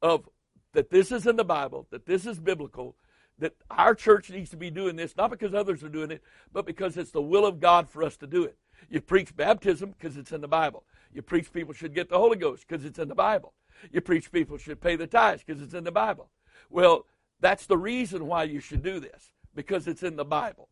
of 0.00 0.28
that 0.72 0.90
this 0.90 1.12
is 1.12 1.26
in 1.26 1.36
the 1.36 1.44
Bible, 1.44 1.86
that 1.90 2.06
this 2.06 2.26
is 2.26 2.40
biblical, 2.40 2.96
that 3.38 3.54
our 3.70 3.94
church 3.94 4.30
needs 4.30 4.50
to 4.50 4.56
be 4.56 4.70
doing 4.70 4.96
this, 4.96 5.16
not 5.16 5.30
because 5.30 5.54
others 5.54 5.82
are 5.82 5.88
doing 5.88 6.10
it, 6.10 6.22
but 6.52 6.66
because 6.66 6.96
it's 6.96 7.10
the 7.10 7.22
will 7.22 7.46
of 7.46 7.60
God 7.60 7.88
for 7.88 8.02
us 8.02 8.16
to 8.18 8.26
do 8.26 8.44
it. 8.44 8.56
You 8.88 9.00
preach 9.00 9.36
baptism 9.36 9.94
because 9.98 10.16
it's 10.16 10.32
in 10.32 10.40
the 10.40 10.48
Bible. 10.48 10.84
You 11.12 11.22
preach 11.22 11.52
people 11.52 11.74
should 11.74 11.94
get 11.94 12.08
the 12.08 12.18
Holy 12.18 12.36
Ghost 12.36 12.66
because 12.66 12.84
it's 12.84 12.98
in 12.98 13.08
the 13.08 13.14
Bible. 13.14 13.52
You 13.90 14.00
preach 14.00 14.32
people 14.32 14.58
should 14.58 14.80
pay 14.80 14.96
the 14.96 15.06
tithes 15.06 15.42
because 15.44 15.62
it's 15.62 15.74
in 15.74 15.84
the 15.84 15.92
Bible. 15.92 16.30
Well, 16.70 17.06
that's 17.42 17.66
the 17.66 17.76
reason 17.76 18.26
why 18.26 18.44
you 18.44 18.60
should 18.60 18.82
do 18.82 19.00
this, 19.00 19.32
because 19.54 19.88
it's 19.88 20.04
in 20.04 20.16
the 20.16 20.24
Bible. 20.24 20.68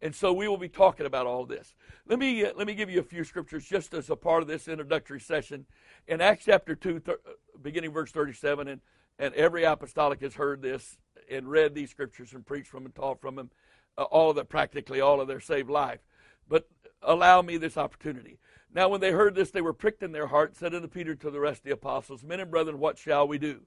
And 0.00 0.14
so 0.14 0.32
we 0.32 0.46
will 0.46 0.56
be 0.56 0.68
talking 0.68 1.06
about 1.06 1.26
all 1.26 1.44
this. 1.44 1.74
Let 2.06 2.18
me, 2.18 2.44
uh, 2.44 2.52
let 2.56 2.66
me 2.66 2.74
give 2.74 2.88
you 2.88 3.00
a 3.00 3.04
few 3.04 3.24
scriptures 3.24 3.64
just 3.66 3.94
as 3.94 4.10
a 4.10 4.16
part 4.16 4.42
of 4.42 4.48
this 4.48 4.68
introductory 4.68 5.18
session. 5.18 5.66
In 6.06 6.20
Acts 6.20 6.44
chapter 6.44 6.76
2, 6.76 7.00
th- 7.00 7.18
beginning 7.60 7.90
verse 7.90 8.12
37, 8.12 8.68
and, 8.68 8.80
and 9.18 9.34
every 9.34 9.64
apostolic 9.64 10.20
has 10.20 10.34
heard 10.34 10.62
this 10.62 10.98
and 11.28 11.50
read 11.50 11.74
these 11.74 11.90
scriptures 11.90 12.32
and 12.32 12.46
preached 12.46 12.68
from 12.68 12.84
and 12.84 12.94
taught 12.94 13.20
from 13.20 13.34
them, 13.34 13.50
uh, 13.98 14.02
all 14.04 14.30
of 14.30 14.36
that, 14.36 14.48
practically 14.48 15.00
all 15.00 15.20
of 15.20 15.26
their 15.26 15.40
saved 15.40 15.70
life. 15.70 16.00
But 16.48 16.68
allow 17.02 17.42
me 17.42 17.56
this 17.56 17.76
opportunity. 17.76 18.38
Now, 18.72 18.88
when 18.88 19.00
they 19.00 19.12
heard 19.12 19.34
this, 19.34 19.50
they 19.50 19.62
were 19.62 19.72
pricked 19.72 20.02
in 20.02 20.12
their 20.12 20.28
heart, 20.28 20.56
said 20.56 20.74
unto 20.74 20.88
Peter 20.88 21.14
to 21.16 21.30
the 21.30 21.40
rest 21.40 21.60
of 21.60 21.64
the 21.64 21.72
apostles, 21.72 22.22
Men 22.22 22.40
and 22.40 22.50
brethren, 22.50 22.78
what 22.78 22.98
shall 22.98 23.26
we 23.26 23.38
do? 23.38 23.62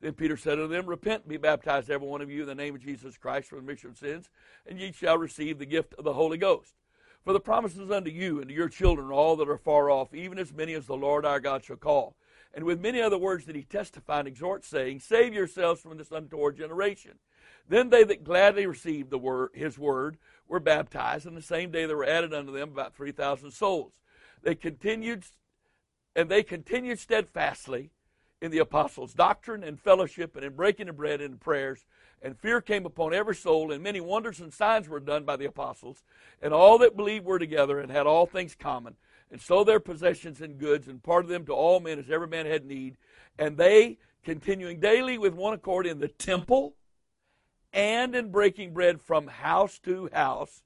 Then 0.00 0.12
Peter 0.12 0.36
said 0.36 0.58
unto 0.58 0.68
them, 0.68 0.86
Repent 0.86 1.22
and 1.22 1.30
be 1.30 1.36
baptized, 1.36 1.90
every 1.90 2.06
one 2.06 2.20
of 2.20 2.30
you, 2.30 2.42
in 2.42 2.46
the 2.46 2.54
name 2.54 2.74
of 2.74 2.84
Jesus 2.84 3.16
Christ 3.16 3.48
for 3.48 3.56
the 3.56 3.62
remission 3.62 3.90
of 3.90 3.98
sins, 3.98 4.30
and 4.66 4.78
ye 4.78 4.92
shall 4.92 5.18
receive 5.18 5.58
the 5.58 5.66
gift 5.66 5.94
of 5.94 6.04
the 6.04 6.12
Holy 6.12 6.38
Ghost. 6.38 6.74
For 7.24 7.32
the 7.32 7.40
promises 7.40 7.90
unto 7.90 8.10
you 8.10 8.40
and 8.40 8.48
to 8.48 8.54
your 8.54 8.68
children, 8.68 9.10
all 9.10 9.36
that 9.36 9.48
are 9.48 9.58
far 9.58 9.90
off, 9.90 10.14
even 10.14 10.38
as 10.38 10.52
many 10.52 10.72
as 10.74 10.86
the 10.86 10.96
Lord 10.96 11.26
our 11.26 11.40
God 11.40 11.64
shall 11.64 11.76
call. 11.76 12.16
And 12.54 12.64
with 12.64 12.80
many 12.80 13.02
other 13.02 13.18
words 13.18 13.44
did 13.44 13.56
he 13.56 13.64
testify 13.64 14.20
and 14.20 14.28
exhort, 14.28 14.64
saying, 14.64 15.00
Save 15.00 15.34
yourselves 15.34 15.80
from 15.80 15.98
this 15.98 16.12
untoward 16.12 16.56
generation. 16.56 17.18
Then 17.68 17.90
they 17.90 18.04
that 18.04 18.24
gladly 18.24 18.66
received 18.66 19.10
the 19.10 19.18
word, 19.18 19.50
his 19.52 19.78
word 19.78 20.16
were 20.46 20.60
baptized, 20.60 21.26
and 21.26 21.36
the 21.36 21.42
same 21.42 21.70
day 21.70 21.86
there 21.86 21.96
were 21.96 22.06
added 22.06 22.32
unto 22.32 22.52
them 22.52 22.70
about 22.70 22.94
3,000 22.94 23.50
souls. 23.50 23.92
They 24.42 24.54
continued, 24.54 25.24
and 26.16 26.30
they 26.30 26.42
continued 26.42 26.98
steadfastly 26.98 27.90
in 28.40 28.50
the 28.50 28.58
apostles' 28.58 29.14
doctrine 29.14 29.64
and 29.64 29.80
fellowship 29.80 30.36
and 30.36 30.44
in 30.44 30.54
breaking 30.54 30.88
of 30.88 30.96
bread 30.96 31.20
and 31.20 31.40
prayers. 31.40 31.84
And 32.22 32.38
fear 32.38 32.60
came 32.60 32.86
upon 32.86 33.14
every 33.14 33.34
soul, 33.34 33.70
and 33.70 33.82
many 33.82 34.00
wonders 34.00 34.40
and 34.40 34.52
signs 34.52 34.88
were 34.88 35.00
done 35.00 35.24
by 35.24 35.36
the 35.36 35.44
apostles. 35.44 36.02
And 36.42 36.52
all 36.52 36.78
that 36.78 36.96
believed 36.96 37.24
were 37.24 37.38
together 37.38 37.78
and 37.78 37.90
had 37.90 38.06
all 38.06 38.26
things 38.26 38.54
common, 38.54 38.96
and 39.30 39.40
sold 39.40 39.68
their 39.68 39.80
possessions 39.80 40.40
and 40.40 40.58
goods, 40.58 40.88
and 40.88 41.02
parted 41.02 41.28
them 41.28 41.44
to 41.46 41.52
all 41.52 41.80
men 41.80 41.98
as 41.98 42.10
every 42.10 42.26
man 42.26 42.46
had 42.46 42.64
need. 42.64 42.96
And 43.38 43.56
they, 43.56 43.98
continuing 44.24 44.80
daily 44.80 45.16
with 45.18 45.34
one 45.34 45.54
accord 45.54 45.86
in 45.86 46.00
the 46.00 46.08
temple 46.08 46.74
and 47.72 48.14
in 48.14 48.30
breaking 48.30 48.72
bread 48.72 49.00
from 49.00 49.28
house 49.28 49.78
to 49.80 50.08
house, 50.12 50.62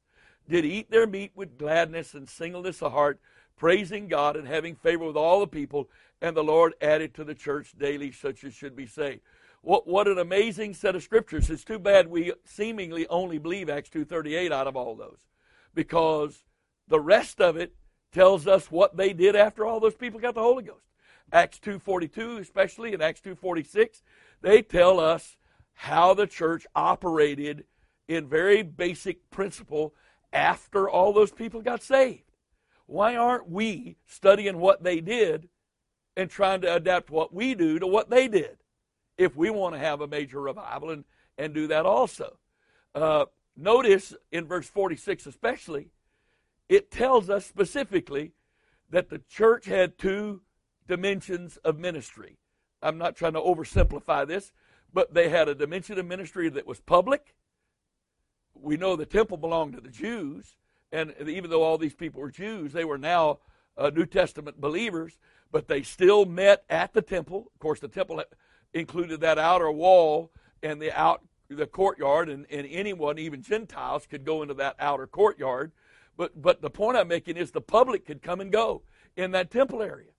did 0.48 0.64
eat 0.64 0.90
their 0.90 1.06
meat 1.06 1.32
with 1.34 1.58
gladness 1.58 2.14
and 2.14 2.28
singleness 2.28 2.82
of 2.82 2.92
heart, 2.92 3.20
praising 3.56 4.08
God 4.08 4.36
and 4.36 4.46
having 4.46 4.74
favor 4.74 5.04
with 5.04 5.16
all 5.16 5.40
the 5.40 5.46
people. 5.46 5.88
And 6.20 6.36
the 6.36 6.44
Lord 6.44 6.74
added 6.80 7.14
to 7.14 7.24
the 7.24 7.34
church 7.34 7.72
daily 7.78 8.12
such 8.12 8.44
as 8.44 8.54
should 8.54 8.76
be 8.76 8.86
saved. 8.86 9.20
What, 9.62 9.86
what 9.86 10.08
an 10.08 10.18
amazing 10.18 10.74
set 10.74 10.96
of 10.96 11.02
scriptures. 11.02 11.48
It's 11.48 11.64
too 11.64 11.78
bad 11.78 12.08
we 12.08 12.32
seemingly 12.44 13.06
only 13.08 13.38
believe 13.38 13.70
Acts 13.70 13.90
2.38 13.90 14.50
out 14.50 14.66
of 14.66 14.76
all 14.76 14.96
those. 14.96 15.20
Because 15.74 16.44
the 16.88 17.00
rest 17.00 17.40
of 17.40 17.56
it 17.56 17.74
tells 18.12 18.46
us 18.46 18.70
what 18.70 18.96
they 18.96 19.12
did 19.12 19.36
after 19.36 19.64
all 19.64 19.80
those 19.80 19.94
people 19.94 20.20
got 20.20 20.34
the 20.34 20.42
Holy 20.42 20.64
Ghost. 20.64 20.84
Acts 21.32 21.58
2.42 21.60 22.40
especially 22.40 22.92
and 22.92 23.02
Acts 23.02 23.20
2.46, 23.20 24.02
they 24.42 24.62
tell 24.62 25.00
us 25.00 25.36
how 25.74 26.12
the 26.12 26.26
church 26.26 26.66
operated 26.74 27.64
in 28.08 28.28
very 28.28 28.62
basic 28.62 29.30
principle 29.30 29.94
after 30.32 30.88
all 30.88 31.12
those 31.12 31.30
people 31.30 31.62
got 31.62 31.82
saved. 31.82 32.31
Why 32.92 33.16
aren't 33.16 33.48
we 33.48 33.96
studying 34.04 34.58
what 34.58 34.82
they 34.82 35.00
did 35.00 35.48
and 36.14 36.28
trying 36.28 36.60
to 36.60 36.74
adapt 36.74 37.08
what 37.08 37.32
we 37.32 37.54
do 37.54 37.78
to 37.78 37.86
what 37.86 38.10
they 38.10 38.28
did 38.28 38.58
if 39.16 39.34
we 39.34 39.48
want 39.48 39.74
to 39.74 39.78
have 39.78 40.02
a 40.02 40.06
major 40.06 40.42
revival 40.42 40.90
and, 40.90 41.04
and 41.38 41.54
do 41.54 41.66
that 41.68 41.86
also? 41.86 42.36
Uh, 42.94 43.24
notice 43.56 44.14
in 44.30 44.44
verse 44.44 44.68
46 44.68 45.24
especially, 45.24 45.88
it 46.68 46.90
tells 46.90 47.30
us 47.30 47.46
specifically 47.46 48.32
that 48.90 49.08
the 49.08 49.22
church 49.26 49.64
had 49.64 49.96
two 49.96 50.42
dimensions 50.86 51.56
of 51.64 51.78
ministry. 51.78 52.36
I'm 52.82 52.98
not 52.98 53.16
trying 53.16 53.32
to 53.32 53.40
oversimplify 53.40 54.26
this, 54.26 54.52
but 54.92 55.14
they 55.14 55.30
had 55.30 55.48
a 55.48 55.54
dimension 55.54 55.98
of 55.98 56.04
ministry 56.04 56.50
that 56.50 56.66
was 56.66 56.80
public. 56.80 57.34
We 58.54 58.76
know 58.76 58.96
the 58.96 59.06
temple 59.06 59.38
belonged 59.38 59.72
to 59.76 59.80
the 59.80 59.88
Jews, 59.88 60.56
and 60.92 61.14
even 61.26 61.50
though 61.50 61.62
all 61.62 61.78
these 61.78 61.94
people 61.94 62.20
were 62.20 62.30
Jews, 62.30 62.72
they 62.72 62.84
were 62.84 62.98
now 62.98 63.38
uh, 63.76 63.90
New 63.90 64.06
Testament 64.06 64.60
believers, 64.60 65.18
but 65.50 65.66
they 65.66 65.82
still 65.82 66.24
met 66.26 66.64
at 66.68 66.92
the 66.92 67.02
temple. 67.02 67.50
Of 67.54 67.58
course, 67.58 67.80
the 67.80 67.88
temple 67.88 68.22
included 68.74 69.20
that 69.20 69.38
outer 69.38 69.70
wall 69.70 70.30
and 70.62 70.80
the 70.80 70.92
out 70.98 71.22
the 71.48 71.66
courtyard, 71.66 72.28
and, 72.28 72.46
and 72.50 72.66
anyone, 72.70 73.18
even 73.18 73.42
Gentiles, 73.42 74.06
could 74.06 74.24
go 74.24 74.42
into 74.42 74.54
that 74.54 74.76
outer 74.78 75.06
courtyard. 75.06 75.72
But 76.16 76.40
but 76.40 76.62
the 76.62 76.70
point 76.70 76.96
I'm 76.96 77.08
making 77.08 77.36
is 77.36 77.50
the 77.50 77.60
public 77.60 78.06
could 78.06 78.22
come 78.22 78.40
and 78.40 78.52
go 78.52 78.82
in 79.16 79.32
that 79.32 79.50
temple 79.50 79.82
area. 79.82 80.10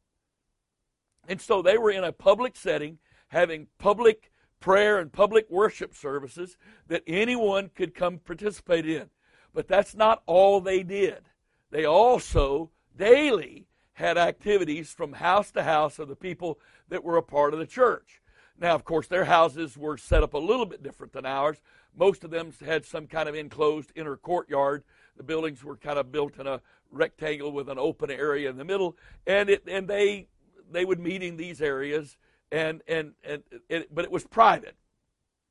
And 1.28 1.40
so 1.40 1.62
they 1.62 1.78
were 1.78 1.92
in 1.92 2.04
a 2.04 2.12
public 2.12 2.56
setting, 2.56 2.98
having 3.30 3.68
public 3.78 4.32
prayer 4.60 5.00
and 5.00 5.12
public 5.12 5.50
worship 5.50 5.96
services 5.96 6.58
that 6.88 7.04
anyone 7.08 7.70
could 7.76 7.96
come 7.96 8.18
participate 8.20 8.88
in. 8.88 9.10
But 9.54 9.68
that's 9.68 9.96
not 9.96 10.24
all 10.26 10.62
they 10.62 10.84
did. 10.84 11.24
They 11.72 11.86
also 11.86 12.72
daily 12.98 13.68
had 13.94 14.18
activities 14.18 14.92
from 14.92 15.14
house 15.14 15.52
to 15.52 15.64
house 15.64 16.00
of 16.00 16.08
the 16.08 16.16
people 16.16 16.60
that 16.90 17.04
were 17.04 17.18
a 17.18 17.24
part 17.24 17.54
of 17.54 17.60
the 17.60 17.66
church. 17.66 18.22
Now, 18.60 18.76
of 18.76 18.86
course, 18.86 19.08
their 19.08 19.26
houses 19.26 19.78
were 19.78 19.98
set 19.98 20.24
up 20.24 20.34
a 20.34 20.40
little 20.40 20.66
bit 20.66 20.84
different 20.84 21.14
than 21.14 21.26
ours. 21.26 21.58
Most 21.96 22.24
of 22.24 22.32
them 22.32 22.52
had 22.66 22.86
some 22.86 23.08
kind 23.08 23.30
of 23.30 23.36
enclosed 23.36 23.92
inner 23.96 24.18
courtyard. 24.18 24.84
The 25.18 25.24
buildings 25.24 25.64
were 25.64 25.78
kind 25.78 26.00
of 26.00 26.12
built 26.12 26.38
in 26.40 26.48
a 26.48 26.62
rectangle 26.92 27.52
with 27.52 27.70
an 27.70 27.80
open 27.80 28.10
area 28.10 28.50
in 28.50 28.58
the 28.58 28.64
middle, 28.64 28.96
and 29.28 29.50
it 29.50 29.64
and 29.68 29.88
they 29.88 30.28
they 30.72 30.86
would 30.86 31.00
meet 31.00 31.22
in 31.22 31.38
these 31.38 31.62
areas 31.62 32.18
and 32.52 32.82
and 32.88 33.14
and 33.24 33.44
it, 33.70 33.94
but 33.94 34.06
it 34.06 34.12
was 34.12 34.26
private. 34.26 34.76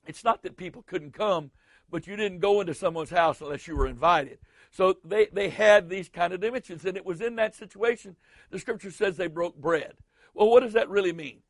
It's 0.07 0.25
not 0.25 0.43
that 0.43 0.57
people 0.57 0.83
couldn't 0.83 1.13
come, 1.13 1.51
but 1.93 2.07
you 2.09 2.17
didn't 2.17 2.41
go 2.41 2.61
into 2.61 2.75
someone's 2.75 3.11
house 3.11 3.41
unless 3.41 3.69
you 3.69 3.77
were 3.77 3.87
invited. 3.87 4.39
So 4.73 4.97
they 5.05 5.27
they 5.27 5.51
had 5.51 5.89
these 5.89 6.09
kind 6.09 6.33
of 6.33 6.41
dimensions, 6.41 6.85
and 6.85 6.97
it 6.97 7.07
was 7.07 7.21
in 7.21 7.37
that 7.37 7.55
situation 7.55 8.17
the 8.51 8.59
scripture 8.59 8.91
says 8.91 9.17
they 9.17 9.29
broke 9.29 9.57
bread. 9.57 9.93
Well, 10.35 10.51
what 10.51 10.65
does 10.65 10.73
that 10.73 10.89
really 10.89 11.13
mean? 11.13 11.43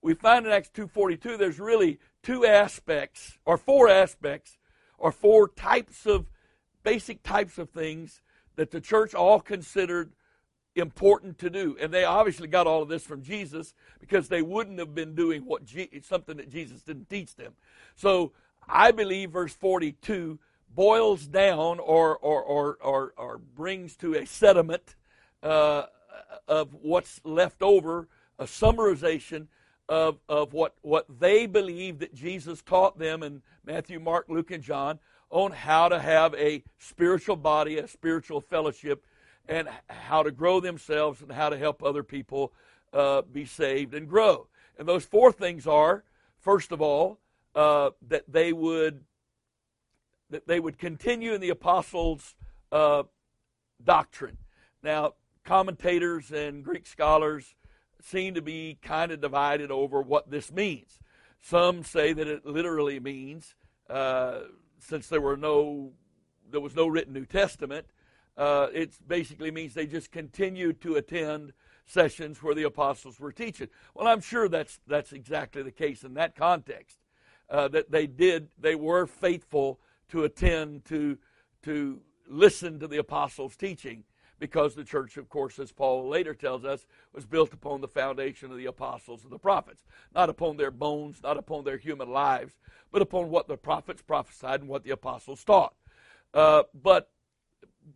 We 0.00 0.14
find 0.14 0.46
in 0.46 0.52
Acts 0.52 0.70
2:42 0.70 1.36
there's 1.36 1.60
really 1.60 1.98
two 2.22 2.46
aspects 2.46 3.36
or 3.44 3.58
four 3.58 3.88
aspects 3.88 4.56
or 4.96 5.12
four 5.12 5.48
types 5.48 6.06
of 6.06 6.26
basic 6.84 7.22
types 7.22 7.58
of 7.58 7.68
things 7.68 8.22
that 8.54 8.70
the 8.70 8.80
church 8.80 9.14
all 9.14 9.40
considered 9.40 10.12
important 10.76 11.38
to 11.38 11.50
do. 11.50 11.76
And 11.80 11.92
they 11.92 12.04
obviously 12.04 12.46
got 12.46 12.66
all 12.66 12.82
of 12.82 12.88
this 12.88 13.04
from 13.04 13.22
Jesus 13.22 13.74
because 13.98 14.28
they 14.28 14.42
wouldn't 14.42 14.78
have 14.78 14.94
been 14.94 15.14
doing 15.14 15.44
what 15.44 15.64
Je- 15.64 16.00
something 16.02 16.36
that 16.36 16.50
Jesus 16.50 16.82
didn't 16.82 17.10
teach 17.10 17.34
them. 17.34 17.54
So 17.96 18.32
I 18.68 18.90
believe 18.90 19.30
verse 19.30 19.54
42 19.54 20.38
boils 20.74 21.26
down 21.26 21.78
or, 21.80 22.16
or, 22.18 22.42
or, 22.42 22.78
or, 22.80 23.14
or 23.16 23.38
brings 23.38 23.96
to 23.96 24.14
a 24.14 24.26
sediment 24.26 24.94
uh, 25.42 25.84
of 26.46 26.74
what's 26.82 27.20
left 27.24 27.62
over, 27.62 28.08
a 28.38 28.44
summarization 28.44 29.46
of, 29.88 30.18
of 30.28 30.52
what, 30.52 30.74
what 30.82 31.06
they 31.18 31.46
believed 31.46 32.00
that 32.00 32.14
Jesus 32.14 32.62
taught 32.62 32.98
them 32.98 33.22
in 33.22 33.42
Matthew, 33.64 33.98
Mark, 33.98 34.26
Luke, 34.28 34.50
and 34.50 34.62
John 34.62 34.98
on 35.30 35.50
how 35.50 35.88
to 35.88 35.98
have 35.98 36.34
a 36.34 36.62
spiritual 36.78 37.36
body, 37.36 37.78
a 37.78 37.88
spiritual 37.88 38.40
fellowship, 38.40 39.04
and 39.48 39.68
how 39.88 40.22
to 40.22 40.30
grow 40.30 40.60
themselves 40.60 41.22
and 41.22 41.32
how 41.32 41.48
to 41.48 41.56
help 41.56 41.82
other 41.82 42.02
people 42.02 42.52
uh, 42.92 43.22
be 43.22 43.44
saved 43.44 43.94
and 43.94 44.08
grow. 44.08 44.46
And 44.78 44.86
those 44.86 45.04
four 45.04 45.32
things 45.32 45.66
are, 45.66 46.04
first 46.38 46.70
of 46.70 46.80
all, 46.80 47.18
uh, 47.58 47.90
that 48.06 48.22
they 48.28 48.52
would 48.52 49.04
that 50.30 50.46
they 50.46 50.60
would 50.60 50.78
continue 50.78 51.34
in 51.34 51.40
the 51.40 51.48
apostles' 51.50 52.36
uh, 52.70 53.02
doctrine. 53.82 54.38
Now, 54.80 55.14
commentators 55.42 56.30
and 56.30 56.62
Greek 56.62 56.86
scholars 56.86 57.56
seem 58.00 58.34
to 58.34 58.42
be 58.42 58.78
kind 58.80 59.10
of 59.10 59.20
divided 59.20 59.72
over 59.72 60.00
what 60.00 60.30
this 60.30 60.52
means. 60.52 61.00
Some 61.40 61.82
say 61.82 62.12
that 62.12 62.28
it 62.28 62.46
literally 62.46 63.00
means, 63.00 63.56
uh, 63.90 64.42
since 64.78 65.08
there 65.08 65.20
were 65.20 65.36
no 65.36 65.94
there 66.48 66.60
was 66.60 66.76
no 66.76 66.86
written 66.86 67.12
New 67.12 67.26
Testament, 67.26 67.86
uh, 68.36 68.68
it 68.72 68.94
basically 69.08 69.50
means 69.50 69.74
they 69.74 69.86
just 69.86 70.12
continued 70.12 70.80
to 70.82 70.94
attend 70.94 71.54
sessions 71.86 72.40
where 72.40 72.54
the 72.54 72.62
apostles 72.62 73.18
were 73.18 73.32
teaching. 73.32 73.68
Well, 73.94 74.06
I'm 74.06 74.20
sure 74.20 74.48
that's 74.48 74.78
that's 74.86 75.12
exactly 75.12 75.64
the 75.64 75.72
case 75.72 76.04
in 76.04 76.14
that 76.14 76.36
context. 76.36 76.98
Uh, 77.50 77.66
that 77.68 77.90
they 77.90 78.06
did, 78.06 78.48
they 78.58 78.74
were 78.74 79.06
faithful 79.06 79.80
to 80.08 80.24
attend 80.24 80.84
to 80.84 81.16
to 81.62 82.00
listen 82.28 82.78
to 82.78 82.86
the 82.86 82.98
apostles' 82.98 83.56
teaching, 83.56 84.04
because 84.38 84.74
the 84.74 84.84
church, 84.84 85.16
of 85.16 85.28
course, 85.28 85.58
as 85.58 85.72
Paul 85.72 86.08
later 86.08 86.34
tells 86.34 86.64
us, 86.64 86.86
was 87.12 87.26
built 87.26 87.52
upon 87.52 87.80
the 87.80 87.88
foundation 87.88 88.50
of 88.50 88.58
the 88.58 88.66
apostles 88.66 89.24
and 89.24 89.32
the 89.32 89.38
prophets, 89.38 89.82
not 90.14 90.28
upon 90.28 90.56
their 90.56 90.70
bones, 90.70 91.20
not 91.22 91.38
upon 91.38 91.64
their 91.64 91.78
human 91.78 92.10
lives, 92.10 92.54
but 92.92 93.02
upon 93.02 93.30
what 93.30 93.48
the 93.48 93.56
prophets 93.56 94.02
prophesied 94.02 94.60
and 94.60 94.68
what 94.68 94.84
the 94.84 94.90
apostles 94.90 95.42
taught. 95.42 95.74
Uh, 96.34 96.62
but 96.74 97.10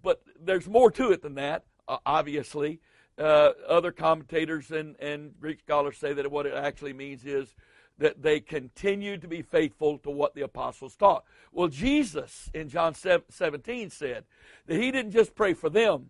but 0.02 0.22
there's 0.40 0.66
more 0.66 0.90
to 0.90 1.12
it 1.12 1.22
than 1.22 1.34
that, 1.34 1.64
uh, 1.86 1.98
obviously. 2.06 2.80
Uh, 3.18 3.50
other 3.68 3.92
commentators 3.92 4.70
and, 4.70 4.96
and 4.98 5.38
Greek 5.38 5.60
scholars 5.60 5.98
say 5.98 6.14
that 6.14 6.30
what 6.30 6.46
it 6.46 6.54
actually 6.54 6.94
means 6.94 7.26
is 7.26 7.54
that 8.02 8.20
they 8.20 8.40
continued 8.40 9.20
to 9.22 9.28
be 9.28 9.42
faithful 9.42 9.96
to 9.96 10.10
what 10.10 10.34
the 10.34 10.42
apostles 10.42 10.96
taught. 10.96 11.22
Well, 11.52 11.68
Jesus 11.68 12.50
in 12.52 12.68
John 12.68 12.94
17 12.94 13.90
said 13.90 14.24
that 14.66 14.80
he 14.80 14.90
didn't 14.90 15.12
just 15.12 15.36
pray 15.36 15.54
for 15.54 15.70
them, 15.70 16.06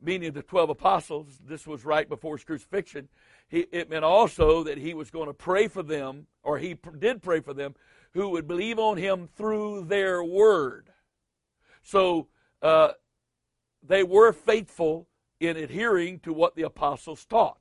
meaning 0.00 0.30
the 0.30 0.42
12 0.42 0.70
apostles. 0.70 1.40
This 1.44 1.66
was 1.66 1.84
right 1.84 2.08
before 2.08 2.36
his 2.36 2.44
crucifixion. 2.44 3.08
He, 3.48 3.66
it 3.72 3.90
meant 3.90 4.04
also 4.04 4.62
that 4.62 4.78
he 4.78 4.94
was 4.94 5.10
going 5.10 5.26
to 5.26 5.34
pray 5.34 5.66
for 5.66 5.82
them, 5.82 6.28
or 6.44 6.58
he 6.58 6.76
did 7.00 7.20
pray 7.20 7.40
for 7.40 7.52
them, 7.52 7.74
who 8.14 8.28
would 8.28 8.46
believe 8.46 8.78
on 8.78 8.96
him 8.96 9.26
through 9.26 9.86
their 9.86 10.22
word. 10.22 10.90
So 11.82 12.28
uh, 12.62 12.92
they 13.82 14.04
were 14.04 14.32
faithful 14.32 15.08
in 15.40 15.56
adhering 15.56 16.20
to 16.20 16.32
what 16.32 16.54
the 16.54 16.62
apostles 16.62 17.24
taught. 17.24 17.57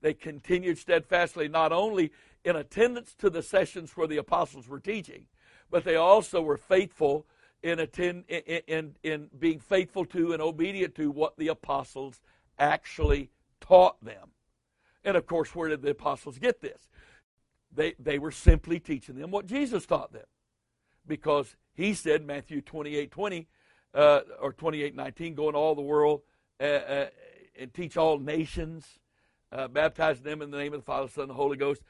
They 0.00 0.14
continued 0.14 0.78
steadfastly 0.78 1.48
not 1.48 1.72
only 1.72 2.12
in 2.44 2.56
attendance 2.56 3.14
to 3.18 3.30
the 3.30 3.42
sessions 3.42 3.96
where 3.96 4.06
the 4.06 4.16
apostles 4.16 4.66
were 4.66 4.80
teaching, 4.80 5.26
but 5.70 5.84
they 5.84 5.96
also 5.96 6.40
were 6.40 6.56
faithful 6.56 7.26
in, 7.62 7.78
attend, 7.78 8.24
in, 8.28 8.62
in, 8.66 8.94
in 9.02 9.30
being 9.38 9.60
faithful 9.60 10.04
to 10.06 10.32
and 10.32 10.40
obedient 10.40 10.94
to 10.96 11.10
what 11.10 11.36
the 11.36 11.48
apostles 11.48 12.20
actually 12.58 13.30
taught 13.60 14.02
them. 14.02 14.30
And 15.04 15.16
of 15.16 15.26
course, 15.26 15.54
where 15.54 15.68
did 15.68 15.82
the 15.82 15.90
apostles 15.90 16.38
get 16.38 16.60
this? 16.60 16.88
They, 17.74 17.94
they 17.98 18.18
were 18.18 18.32
simply 18.32 18.80
teaching 18.80 19.16
them 19.16 19.30
what 19.30 19.46
Jesus 19.46 19.86
taught 19.86 20.12
them. 20.12 20.24
Because 21.06 21.56
he 21.74 21.94
said, 21.94 22.26
Matthew 22.26 22.60
28 22.60 23.10
20, 23.10 23.48
uh, 23.94 24.20
or 24.40 24.52
28 24.52 24.94
19, 24.94 25.34
go 25.34 25.48
into 25.48 25.58
all 25.58 25.74
the 25.74 25.80
world 25.80 26.22
uh, 26.60 26.64
uh, 26.64 27.06
and 27.58 27.72
teach 27.72 27.96
all 27.96 28.18
nations, 28.18 28.98
uh, 29.52 29.68
baptizing 29.68 30.24
them 30.24 30.42
in 30.42 30.50
the 30.50 30.58
name 30.58 30.72
of 30.72 30.80
the 30.80 30.84
Father, 30.84 31.08
Son, 31.08 31.22
and 31.22 31.30
the 31.30 31.34
Holy 31.34 31.56
Ghost, 31.56 31.82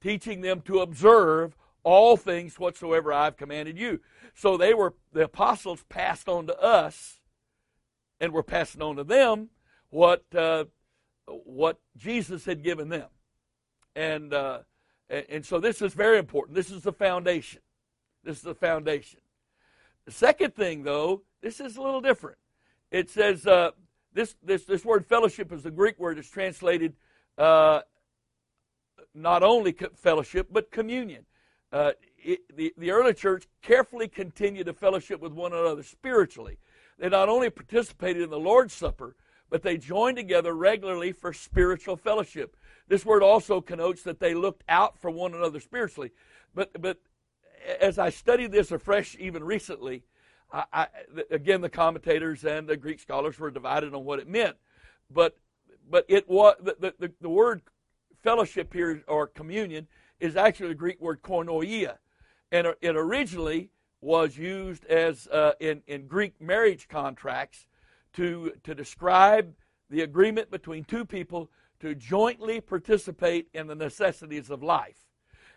teaching 0.00 0.40
them 0.40 0.60
to 0.62 0.80
observe 0.80 1.56
all 1.84 2.16
things 2.16 2.58
whatsoever 2.58 3.12
I've 3.12 3.36
commanded 3.36 3.78
you. 3.78 4.00
So 4.34 4.56
they 4.56 4.74
were, 4.74 4.94
the 5.12 5.24
apostles 5.24 5.84
passed 5.88 6.28
on 6.28 6.46
to 6.46 6.60
us, 6.60 7.18
and 8.20 8.32
were 8.32 8.44
passing 8.44 8.80
on 8.80 8.96
to 8.96 9.04
them 9.04 9.48
what, 9.90 10.24
uh, 10.32 10.66
what 11.26 11.80
Jesus 11.96 12.44
had 12.44 12.62
given 12.62 12.88
them. 12.88 13.08
And, 13.96 14.32
uh, 14.32 14.60
and 15.10 15.44
so 15.44 15.58
this 15.58 15.82
is 15.82 15.92
very 15.92 16.18
important. 16.18 16.54
This 16.54 16.70
is 16.70 16.82
the 16.82 16.92
foundation. 16.92 17.60
This 18.22 18.36
is 18.36 18.42
the 18.42 18.54
foundation. 18.54 19.18
The 20.06 20.12
second 20.12 20.54
thing, 20.54 20.84
though, 20.84 21.22
this 21.42 21.58
is 21.58 21.76
a 21.76 21.82
little 21.82 22.00
different. 22.00 22.38
It 22.92 23.10
says 23.10 23.44
uh, 23.44 23.72
this, 24.14 24.34
this, 24.42 24.64
this 24.64 24.84
word 24.84 25.06
fellowship 25.06 25.52
is 25.52 25.62
the 25.62 25.70
Greek 25.70 25.98
word 25.98 26.18
that's 26.18 26.28
translated 26.28 26.94
uh, 27.38 27.80
not 29.14 29.42
only 29.42 29.74
fellowship, 29.96 30.48
but 30.50 30.70
communion. 30.70 31.24
Uh, 31.72 31.92
it, 32.18 32.40
the, 32.54 32.72
the 32.76 32.90
early 32.90 33.14
church 33.14 33.48
carefully 33.62 34.08
continued 34.08 34.66
to 34.66 34.72
fellowship 34.72 35.20
with 35.20 35.32
one 35.32 35.52
another 35.52 35.82
spiritually. 35.82 36.58
They 36.98 37.08
not 37.08 37.28
only 37.28 37.50
participated 37.50 38.22
in 38.22 38.30
the 38.30 38.38
Lord's 38.38 38.74
Supper, 38.74 39.16
but 39.50 39.62
they 39.62 39.76
joined 39.76 40.16
together 40.16 40.54
regularly 40.54 41.12
for 41.12 41.32
spiritual 41.32 41.96
fellowship. 41.96 42.56
This 42.88 43.04
word 43.04 43.22
also 43.22 43.60
connotes 43.60 44.02
that 44.02 44.20
they 44.20 44.34
looked 44.34 44.64
out 44.68 44.98
for 44.98 45.10
one 45.10 45.34
another 45.34 45.60
spiritually. 45.60 46.10
But, 46.54 46.80
but 46.80 46.98
as 47.80 47.98
I 47.98 48.10
studied 48.10 48.52
this 48.52 48.70
afresh 48.70 49.16
even 49.18 49.44
recently, 49.44 50.04
I, 50.52 50.64
I, 50.72 50.86
again, 51.30 51.60
the 51.60 51.70
commentators 51.70 52.44
and 52.44 52.68
the 52.68 52.76
Greek 52.76 53.00
scholars 53.00 53.38
were 53.38 53.50
divided 53.50 53.94
on 53.94 54.04
what 54.04 54.18
it 54.18 54.28
meant. 54.28 54.56
But, 55.10 55.36
but 55.90 56.04
it 56.08 56.28
was, 56.28 56.56
the, 56.62 56.94
the, 56.98 57.12
the 57.20 57.28
word 57.28 57.62
fellowship 58.22 58.72
here, 58.72 59.02
or 59.08 59.26
communion, 59.26 59.88
is 60.20 60.36
actually 60.36 60.68
the 60.68 60.74
Greek 60.74 61.00
word 61.00 61.22
koinonia. 61.22 61.96
And 62.50 62.66
it 62.80 62.96
originally 62.96 63.70
was 64.00 64.36
used 64.36 64.84
as 64.86 65.26
uh, 65.28 65.52
in, 65.60 65.82
in 65.86 66.06
Greek 66.06 66.40
marriage 66.40 66.88
contracts 66.88 67.66
to, 68.14 68.52
to 68.64 68.74
describe 68.74 69.54
the 69.88 70.02
agreement 70.02 70.50
between 70.50 70.84
two 70.84 71.04
people 71.04 71.50
to 71.80 71.94
jointly 71.94 72.60
participate 72.60 73.48
in 73.54 73.66
the 73.66 73.74
necessities 73.74 74.50
of 74.50 74.62
life. 74.62 74.98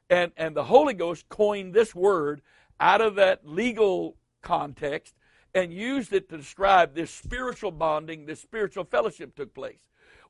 And, 0.10 0.32
and 0.38 0.56
the 0.56 0.64
Holy 0.64 0.94
Ghost 0.94 1.28
coined 1.30 1.74
this 1.74 1.94
word 1.94 2.42
out 2.80 3.02
of 3.02 3.16
that 3.16 3.48
legal 3.48 4.16
context 4.46 5.16
and 5.54 5.74
used 5.74 6.14
it 6.14 6.30
to 6.30 6.38
describe 6.38 6.94
this 6.94 7.12
spiritual 7.12 7.72
bonding, 7.72 8.26
this 8.26 8.42
spiritual 8.42 8.86
fellowship 8.86 9.36
took 9.36 9.54
place. 9.54 9.80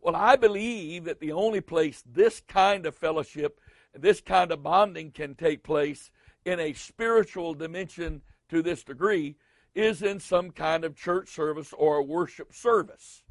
Well, 0.02 0.16
I 0.16 0.36
believe 0.36 1.04
that 1.04 1.20
the 1.20 1.32
only 1.32 1.62
place 1.62 2.04
this 2.06 2.42
kind 2.48 2.86
of 2.86 2.96
fellowship, 2.96 3.60
this 3.94 4.22
kind 4.22 4.52
of 4.52 4.64
bonding 4.64 5.12
can 5.12 5.36
take 5.36 5.64
place 5.64 6.12
in 6.46 6.60
a 6.60 6.74
spiritual 6.74 7.54
dimension 7.54 8.22
to 8.50 8.62
this 8.62 8.84
degree 8.84 9.36
is 9.74 10.02
in 10.02 10.20
some 10.20 10.52
kind 10.52 10.86
of 10.86 10.96
church 10.96 11.30
service 11.30 11.74
or 11.74 12.02
worship 12.02 12.54
service. 12.54 13.24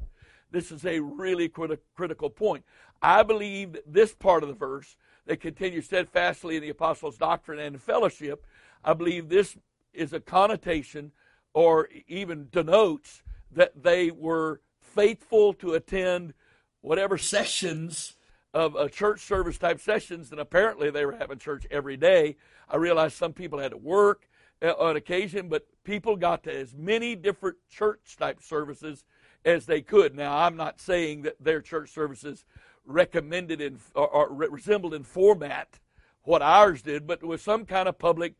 This 0.51 0.71
is 0.71 0.85
a 0.85 0.99
really 0.99 1.49
criti- 1.49 1.79
critical 1.95 2.29
point. 2.29 2.63
I 3.01 3.23
believe 3.23 3.73
that 3.73 3.91
this 3.91 4.13
part 4.13 4.43
of 4.43 4.49
the 4.49 4.55
verse, 4.55 4.95
that 5.25 5.41
continues 5.41 5.85
steadfastly 5.85 6.57
in 6.57 6.61
the 6.61 6.69
apostles' 6.69 7.17
doctrine 7.17 7.59
and 7.59 7.81
fellowship, 7.81 8.45
I 8.83 8.93
believe 8.93 9.27
this 9.27 9.57
is 9.95 10.13
a 10.13 10.19
connotation 10.19 11.11
or 11.53 11.89
even 12.07 12.47
denotes 12.51 13.23
that 13.51 13.83
they 13.83 14.11
were 14.11 14.61
faithful 14.79 15.53
to 15.53 15.73
attend 15.73 16.33
whatever 16.81 17.17
sessions 17.17 18.17
of 18.53 18.75
a 18.75 18.87
church 18.87 19.21
service 19.21 19.57
type 19.57 19.81
sessions, 19.81 20.31
and 20.31 20.39
apparently 20.39 20.89
they 20.89 21.05
were 21.05 21.15
having 21.15 21.37
church 21.37 21.65
every 21.69 21.97
day. 21.97 22.37
I 22.69 22.77
realized 22.77 23.17
some 23.17 23.33
people 23.33 23.59
had 23.59 23.71
to 23.71 23.77
work 23.77 24.29
uh, 24.61 24.73
on 24.79 24.95
occasion, 24.95 25.49
but 25.49 25.67
people 25.83 26.15
got 26.15 26.43
to 26.43 26.55
as 26.55 26.73
many 26.73 27.15
different 27.15 27.57
church 27.69 28.15
type 28.17 28.41
services 28.41 29.03
as 29.43 29.65
they 29.65 29.81
could. 29.81 30.15
Now, 30.15 30.37
I'm 30.37 30.55
not 30.55 30.79
saying 30.79 31.23
that 31.23 31.35
their 31.43 31.61
church 31.61 31.91
services 31.91 32.45
recommended 32.85 33.59
in, 33.59 33.79
or, 33.93 34.07
or 34.07 34.33
resembled 34.33 34.93
in 34.93 35.03
format 35.03 35.79
what 36.23 36.41
ours 36.41 36.81
did, 36.81 37.05
but 37.05 37.19
it 37.21 37.25
was 37.25 37.41
some 37.41 37.65
kind 37.65 37.87
of 37.87 37.99
public 37.99 38.35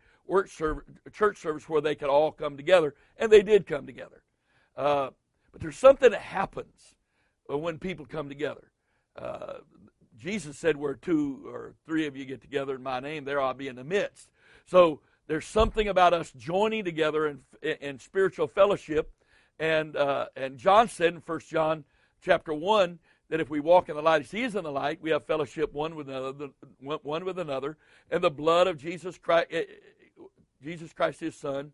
church 1.11 1.37
service 1.37 1.69
where 1.69 1.81
they 1.81 1.95
could 1.95 2.09
all 2.09 2.31
come 2.31 2.57
together, 2.57 2.95
and 3.17 3.31
they 3.31 3.41
did 3.41 3.67
come 3.67 3.85
together. 3.85 4.23
Uh, 4.75 5.09
but 5.51 5.61
there's 5.61 5.77
something 5.77 6.11
that 6.11 6.21
happens 6.21 6.95
when 7.47 7.79
people 7.79 8.05
come 8.05 8.29
together. 8.29 8.71
Uh, 9.15 9.59
Jesus 10.17 10.57
said, 10.57 10.77
Where 10.77 10.95
two 10.95 11.43
or 11.47 11.75
three 11.85 12.07
of 12.07 12.15
you 12.15 12.25
get 12.25 12.41
together 12.41 12.75
in 12.75 12.83
my 12.83 12.99
name, 12.99 13.25
there 13.25 13.41
I'll 13.41 13.53
be 13.53 13.67
in 13.67 13.75
the 13.75 13.83
midst. 13.83 14.29
So 14.65 15.01
there's 15.27 15.45
something 15.45 15.87
about 15.87 16.13
us 16.13 16.31
joining 16.31 16.83
together 16.83 17.27
in, 17.27 17.39
in 17.61 17.99
spiritual 17.99 18.47
fellowship. 18.47 19.11
And, 19.59 19.95
uh, 19.95 20.27
and 20.35 20.57
John 20.57 20.89
said 20.89 21.13
in 21.13 21.23
1 21.25 21.39
John 21.47 21.85
chapter 22.21 22.53
1 22.53 22.99
that 23.29 23.39
if 23.39 23.49
we 23.49 23.59
walk 23.59 23.89
in 23.89 23.95
the 23.95 24.01
light 24.01 24.21
as 24.21 24.31
he 24.31 24.43
is 24.43 24.55
in 24.55 24.63
the 24.63 24.71
light, 24.71 24.99
we 25.01 25.09
have 25.09 25.25
fellowship 25.25 25.73
one 25.73 25.95
with 25.95 26.09
another, 26.09 26.49
one 26.79 27.25
with 27.25 27.39
another, 27.39 27.77
and 28.11 28.23
the 28.23 28.29
blood 28.29 28.67
of 28.67 28.77
Jesus 28.77 29.17
Christ, 29.17 29.47
Jesus 30.63 30.93
Christ, 30.93 31.19
His 31.19 31.35
Son, 31.35 31.73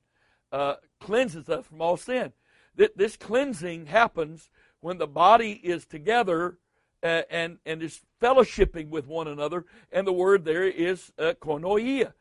uh, 0.52 0.76
cleanses 1.00 1.50
us 1.50 1.66
from 1.66 1.82
all 1.82 1.98
sin. 1.98 2.34
This 2.76 3.18
cleansing 3.18 3.88
happens 3.88 4.50
when 4.80 4.98
the 4.98 5.08
body 5.08 5.60
is 5.64 5.86
together 5.86 6.58
uh, 7.04 7.24
and 7.30 7.58
and 7.66 7.84
is 7.84 8.02
fellowshipping 8.22 8.90
with 8.90 9.08
one 9.08 9.28
another, 9.28 9.66
and 9.92 10.08
the 10.08 10.14
word 10.14 10.46
there 10.46 10.68
is 10.68 11.12
uh, 11.20 11.34
koinonia, 11.42 12.14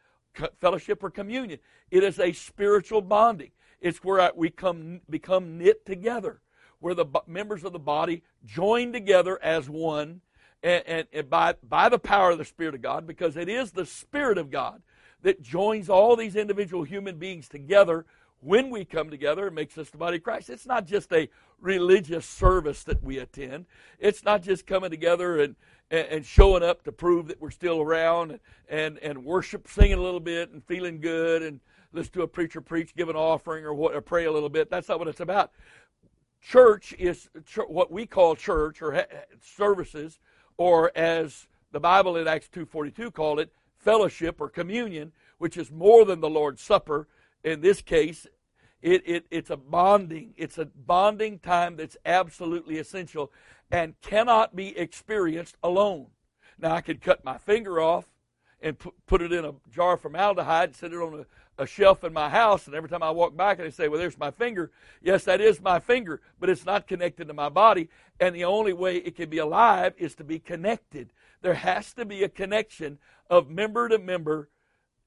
fellowship 0.58 1.04
or 1.04 1.10
communion. 1.10 1.60
It 1.90 2.02
is 2.02 2.18
a 2.18 2.32
spiritual 2.32 3.00
bonding. 3.00 3.52
It's 3.80 4.02
where 4.02 4.30
we 4.34 4.50
come 4.50 5.00
become 5.08 5.58
knit 5.58 5.86
together 5.86 6.40
where 6.80 6.94
the 6.94 7.06
members 7.26 7.62
of 7.62 7.72
the 7.72 7.78
body 7.78 8.22
join 8.44 8.92
together 8.92 9.38
as 9.42 9.68
one 9.68 10.22
and, 10.62 10.82
and, 10.86 11.06
and, 11.12 11.30
by, 11.30 11.54
by 11.62 11.88
the 11.88 11.98
power 11.98 12.30
of 12.30 12.38
the 12.38 12.44
Spirit 12.44 12.74
of 12.74 12.82
God, 12.82 13.06
because 13.06 13.36
it 13.36 13.48
is 13.48 13.72
the 13.72 13.86
Spirit 13.86 14.38
of 14.38 14.50
God 14.50 14.82
that 15.22 15.42
joins 15.42 15.88
all 15.88 16.16
these 16.16 16.36
individual 16.36 16.84
human 16.84 17.18
beings 17.18 17.48
together 17.48 18.06
when 18.40 18.70
we 18.70 18.84
come 18.84 19.10
together 19.10 19.46
and 19.46 19.54
makes 19.54 19.76
us 19.76 19.90
the 19.90 19.98
body 19.98 20.16
of 20.16 20.22
Christ. 20.22 20.48
It's 20.48 20.66
not 20.66 20.86
just 20.86 21.12
a 21.12 21.28
religious 21.60 22.24
service 22.24 22.84
that 22.84 23.02
we 23.02 23.18
attend. 23.18 23.66
It's 23.98 24.24
not 24.24 24.42
just 24.42 24.66
coming 24.66 24.90
together 24.90 25.40
and, 25.40 25.56
and, 25.90 26.24
showing 26.24 26.62
up 26.62 26.82
to 26.84 26.92
prove 26.92 27.28
that 27.28 27.40
we're 27.40 27.50
still 27.50 27.80
around 27.80 28.30
and, 28.30 28.40
and, 28.68 28.98
and 28.98 29.24
worship, 29.24 29.68
singing 29.68 29.98
a 29.98 30.02
little 30.02 30.20
bit 30.20 30.50
and 30.50 30.64
feeling 30.64 31.00
good 31.00 31.42
and 31.42 31.60
listen 31.92 32.12
to 32.12 32.22
a 32.22 32.28
preacher 32.28 32.62
preach, 32.62 32.94
give 32.96 33.10
an 33.10 33.16
offering 33.16 33.64
or, 33.64 33.74
what, 33.74 33.94
or 33.94 34.00
pray 34.00 34.24
a 34.24 34.32
little 34.32 34.48
bit. 34.48 34.70
That's 34.70 34.88
not 34.88 34.98
what 34.98 35.08
it's 35.08 35.20
about 35.20 35.52
church 36.40 36.94
is 36.98 37.28
what 37.68 37.90
we 37.90 38.06
call 38.06 38.34
church 38.34 38.82
or 38.82 39.06
services, 39.40 40.18
or 40.56 40.90
as 40.96 41.46
the 41.72 41.80
Bible 41.80 42.16
in 42.16 42.26
Acts 42.26 42.48
2.42 42.52 43.12
called 43.12 43.40
it, 43.40 43.52
fellowship 43.80 44.40
or 44.40 44.48
communion, 44.48 45.12
which 45.38 45.56
is 45.56 45.70
more 45.70 46.04
than 46.04 46.20
the 46.20 46.30
Lord's 46.30 46.62
Supper. 46.62 47.08
In 47.42 47.60
this 47.60 47.82
case, 47.82 48.26
it, 48.82 49.02
it, 49.06 49.26
it's 49.30 49.50
a 49.50 49.56
bonding. 49.56 50.34
It's 50.36 50.58
a 50.58 50.66
bonding 50.66 51.38
time 51.38 51.76
that's 51.76 51.96
absolutely 52.04 52.78
essential 52.78 53.32
and 53.70 54.00
cannot 54.00 54.54
be 54.54 54.76
experienced 54.76 55.56
alone. 55.62 56.06
Now, 56.58 56.74
I 56.74 56.80
could 56.80 57.00
cut 57.00 57.24
my 57.24 57.38
finger 57.38 57.80
off 57.80 58.04
and 58.62 58.76
put 59.06 59.22
it 59.22 59.32
in 59.32 59.44
a 59.44 59.54
jar 59.72 59.94
of 59.94 60.02
formaldehyde 60.02 60.70
and 60.70 60.76
sit 60.76 60.92
it 60.92 60.96
on 60.96 61.20
a 61.20 61.26
a 61.60 61.66
shelf 61.66 62.04
in 62.04 62.12
my 62.12 62.28
house, 62.30 62.66
and 62.66 62.74
every 62.74 62.88
time 62.88 63.02
I 63.02 63.10
walk 63.10 63.36
back 63.36 63.58
and 63.58 63.66
I 63.66 63.70
say, 63.70 63.86
Well, 63.86 64.00
there's 64.00 64.18
my 64.18 64.30
finger. 64.30 64.70
Yes, 65.02 65.24
that 65.24 65.40
is 65.40 65.60
my 65.60 65.78
finger, 65.78 66.20
but 66.40 66.48
it's 66.48 66.64
not 66.64 66.86
connected 66.86 67.28
to 67.28 67.34
my 67.34 67.50
body. 67.50 67.90
And 68.18 68.34
the 68.34 68.44
only 68.44 68.72
way 68.72 68.96
it 68.96 69.14
can 69.14 69.28
be 69.28 69.38
alive 69.38 69.92
is 69.98 70.14
to 70.16 70.24
be 70.24 70.38
connected. 70.38 71.12
There 71.42 71.54
has 71.54 71.92
to 71.94 72.04
be 72.04 72.22
a 72.22 72.28
connection 72.28 72.98
of 73.28 73.48
member 73.48 73.88
to 73.88 73.98
member, 73.98 74.50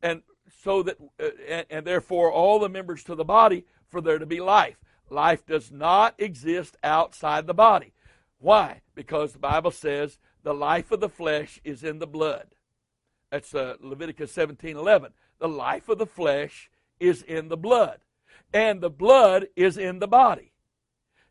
and 0.01 0.21
so 0.63 0.83
that, 0.83 0.97
uh, 1.19 1.29
and, 1.47 1.65
and 1.69 1.87
therefore, 1.87 2.31
all 2.31 2.59
the 2.59 2.69
members 2.69 3.03
to 3.05 3.15
the 3.15 3.25
body 3.25 3.65
for 3.87 4.01
there 4.01 4.19
to 4.19 4.25
be 4.25 4.39
life. 4.39 4.77
Life 5.09 5.45
does 5.45 5.71
not 5.71 6.15
exist 6.17 6.77
outside 6.83 7.45
the 7.45 7.53
body. 7.53 7.93
Why? 8.39 8.81
Because 8.95 9.33
the 9.33 9.39
Bible 9.39 9.71
says 9.71 10.17
the 10.43 10.53
life 10.53 10.91
of 10.91 10.99
the 10.99 11.09
flesh 11.09 11.61
is 11.63 11.83
in 11.83 11.99
the 11.99 12.07
blood. 12.07 12.55
That's 13.31 13.53
uh, 13.53 13.75
Leviticus 13.79 14.31
17 14.31 14.75
11 14.77 15.13
the 15.43 15.49
life 15.49 15.89
of 15.89 15.97
the 15.97 16.05
flesh 16.05 16.69
is 17.01 17.21
in 17.21 17.49
the 17.49 17.57
blood, 17.57 17.99
and 18.53 18.79
the 18.79 18.89
blood 18.89 19.47
is 19.57 19.77
in 19.77 19.99
the 19.99 20.07
body. 20.07 20.53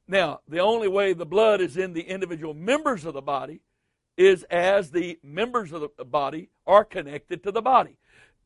Now, 0.06 0.40
the 0.46 0.58
only 0.58 0.86
way 0.86 1.14
the 1.14 1.24
blood 1.24 1.62
is 1.62 1.78
in 1.78 1.94
the 1.94 2.02
individual 2.02 2.52
members 2.52 3.06
of 3.06 3.14
the 3.14 3.22
body 3.22 3.62
is 4.16 4.42
as 4.44 4.90
the 4.90 5.18
members 5.22 5.72
of 5.72 5.90
the 5.96 6.05
body 6.05 6.51
are 6.66 6.85
connected 6.85 7.42
to 7.42 7.53
the 7.53 7.62
body. 7.62 7.96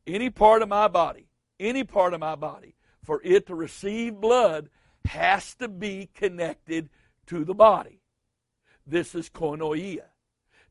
Any 0.05 0.29
part 0.29 0.61
of 0.61 0.69
my 0.69 0.87
body, 0.87 1.27
any 1.59 1.83
part 1.83 2.13
of 2.13 2.19
my 2.19 2.35
body, 2.35 2.75
for 3.03 3.21
it 3.23 3.47
to 3.47 3.55
receive 3.55 4.15
blood 4.15 4.69
has 5.05 5.55
to 5.55 5.67
be 5.67 6.09
connected 6.13 6.89
to 7.27 7.43
the 7.43 7.53
body. 7.53 8.01
This 8.85 9.15
is 9.15 9.29
koinonia. 9.29 10.05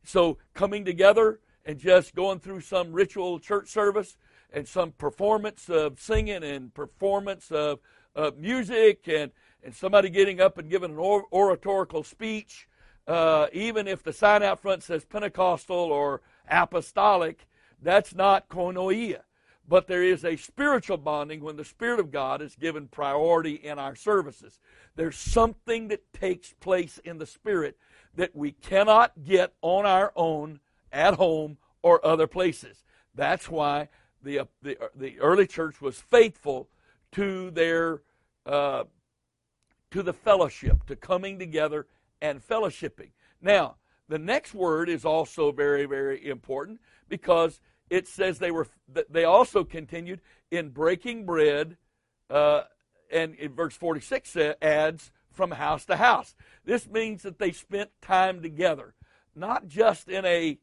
So 0.04 0.38
coming 0.54 0.84
together 0.84 1.40
and 1.64 1.78
just 1.78 2.14
going 2.14 2.40
through 2.40 2.60
some 2.60 2.92
ritual 2.92 3.38
church 3.38 3.68
service 3.68 4.16
and 4.52 4.66
some 4.66 4.92
performance 4.92 5.68
of 5.68 6.00
singing 6.00 6.44
and 6.44 6.72
performance 6.72 7.50
of, 7.50 7.80
of 8.14 8.38
music 8.38 9.08
and, 9.08 9.32
and 9.62 9.74
somebody 9.74 10.08
getting 10.08 10.40
up 10.40 10.58
and 10.58 10.70
giving 10.70 10.92
an 10.92 10.98
or, 10.98 11.24
oratorical 11.32 12.04
speech, 12.04 12.68
uh, 13.06 13.46
even 13.52 13.86
if 13.86 14.02
the 14.02 14.12
sign 14.12 14.42
out 14.42 14.60
front 14.60 14.82
says 14.82 15.04
Pentecostal 15.04 15.76
or 15.76 16.22
apostolic, 16.50 17.46
that's 17.82 18.14
not 18.14 18.48
koinonia. 18.48 19.20
But 19.68 19.88
there 19.88 20.04
is 20.04 20.24
a 20.24 20.36
spiritual 20.36 20.96
bonding 20.96 21.40
when 21.40 21.56
the 21.56 21.64
Spirit 21.64 21.98
of 21.98 22.12
God 22.12 22.40
is 22.40 22.54
given 22.54 22.86
priority 22.86 23.54
in 23.54 23.78
our 23.78 23.96
services. 23.96 24.60
There's 24.94 25.16
something 25.16 25.88
that 25.88 26.12
takes 26.12 26.52
place 26.54 26.98
in 27.04 27.18
the 27.18 27.26
Spirit 27.26 27.76
that 28.14 28.34
we 28.34 28.52
cannot 28.52 29.24
get 29.24 29.52
on 29.62 29.84
our 29.84 30.12
own 30.14 30.60
at 30.92 31.14
home 31.14 31.58
or 31.82 32.04
other 32.06 32.26
places. 32.26 32.84
That's 33.14 33.48
why 33.48 33.88
the, 34.22 34.40
uh, 34.40 34.44
the, 34.62 34.82
uh, 34.82 34.88
the 34.94 35.18
early 35.20 35.46
church 35.46 35.80
was 35.80 36.00
faithful 36.00 36.68
to 37.12 37.50
their 37.50 38.02
uh, 38.44 38.84
to 39.90 40.02
the 40.02 40.12
fellowship, 40.12 40.84
to 40.86 40.96
coming 40.96 41.38
together 41.38 41.86
and 42.20 42.46
fellowshipping. 42.46 43.10
Now, 43.40 43.76
the 44.08 44.18
next 44.18 44.54
word 44.54 44.88
is 44.88 45.04
also 45.04 45.52
very, 45.52 45.86
very 45.86 46.26
important 46.26 46.80
because 47.08 47.60
it 47.90 48.06
says 48.08 48.38
they 48.38 48.50
were 48.50 48.66
they 49.10 49.24
also 49.24 49.64
continued 49.64 50.20
in 50.50 50.70
breaking 50.70 51.26
bread, 51.26 51.76
uh, 52.30 52.62
and 53.10 53.34
in 53.36 53.54
verse 53.54 53.74
46 53.76 54.36
adds 54.62 55.12
from 55.32 55.52
house 55.52 55.84
to 55.86 55.96
house. 55.96 56.34
This 56.64 56.88
means 56.88 57.22
that 57.22 57.38
they 57.38 57.52
spent 57.52 57.90
time 58.00 58.42
together, 58.42 58.94
not 59.34 59.68
just 59.68 60.08
in 60.08 60.24
a 60.24 60.58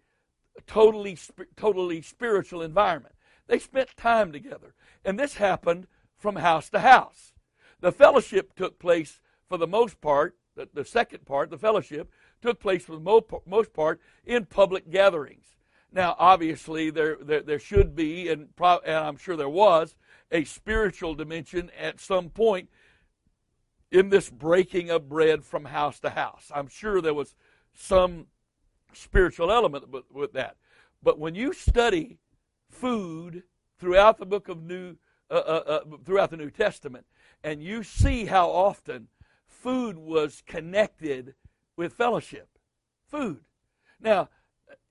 totally 0.68 1.18
totally 1.56 2.02
spiritual 2.02 2.62
environment. 2.62 3.16
They 3.48 3.60
spent 3.60 3.96
time 3.98 4.32
together. 4.32 4.74
And 5.04 5.20
this 5.20 5.36
happened 5.36 5.88
from 6.18 6.38
house 6.38 6.70
to 6.70 6.80
house. 6.80 7.34
The 7.82 7.92
fellowship 7.92 8.56
took 8.56 8.80
place 8.80 9.20
for 9.50 9.58
the 9.58 9.68
most 9.68 10.00
part, 10.00 10.38
the, 10.56 10.68
the 10.74 10.86
second 10.86 11.26
part, 11.26 11.50
the 11.50 11.58
fellowship, 11.58 12.12
took 12.42 12.60
place 12.60 12.84
for 12.86 12.94
the 12.94 13.02
mo- 13.02 13.42
most 13.46 13.74
part 13.74 14.00
in 14.26 14.46
public 14.46 14.90
gatherings. 14.90 15.46
Now, 15.92 16.16
obviously, 16.18 16.90
there, 16.90 17.18
there, 17.22 17.42
there 17.42 17.60
should 17.60 17.96
be, 17.96 18.30
and, 18.30 18.56
pro- 18.56 18.82
and 18.86 18.96
I'm 18.96 19.18
sure 19.18 19.36
there 19.36 19.50
was, 19.50 19.96
a 20.32 20.44
spiritual 20.44 21.14
dimension 21.14 21.70
at 21.80 22.00
some 22.00 22.30
point 22.30 22.70
in 23.92 24.10
this 24.10 24.30
breaking 24.30 24.90
of 24.90 25.08
bread 25.08 25.46
from 25.46 25.66
house 25.66 26.00
to 26.00 26.10
house. 26.10 26.52
I'm 26.54 26.68
sure 26.68 27.00
there 27.00 27.14
was 27.14 27.36
some 27.76 28.26
spiritual 28.92 29.52
element 29.52 29.90
with, 29.90 30.06
with 30.12 30.34
that. 30.34 30.56
But 31.04 31.20
when 31.20 31.36
you 31.36 31.54
study 31.54 32.18
food 32.70 33.44
throughout 33.78 34.18
the 34.18 34.26
book 34.26 34.50
of 34.50 34.64
New, 34.64 34.96
uh, 35.30 35.34
uh, 35.34 35.64
uh, 35.68 35.80
throughout 36.04 36.32
the 36.32 36.38
New 36.38 36.50
Testament, 36.50 37.06
and 37.44 37.62
you 37.62 37.84
see 37.84 38.26
how 38.26 38.50
often 38.50 39.10
food 39.64 39.98
was 39.98 40.44
connected 40.46 41.34
with 41.78 41.94
fellowship. 41.94 42.50
Food. 43.08 43.40
Now, 44.00 44.30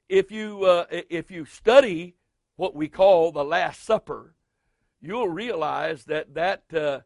if 0.08 0.30
you 0.30 0.64
uh, 0.64 0.86
if 0.90 1.30
you 1.30 1.44
study 1.44 2.16
what 2.56 2.74
we 2.74 2.88
call 2.88 3.30
the 3.30 3.44
Last 3.44 3.84
Supper, 3.84 4.34
you'll 5.00 5.28
realize 5.28 6.04
that 6.04 6.34
that 6.34 6.62
uh, 6.72 7.00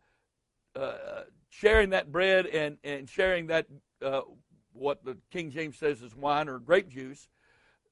uh, 0.78 1.22
sharing 1.50 1.90
that 1.90 2.12
bread 2.12 2.46
and 2.46 2.78
and 2.84 3.08
sharing 3.08 3.48
that 3.48 3.66
what 4.72 5.04
the 5.04 5.16
King 5.32 5.50
James 5.50 5.76
says 5.76 6.02
is 6.02 6.14
wine 6.14 6.48
or 6.48 6.58
grape 6.58 6.88
juice, 6.88 7.28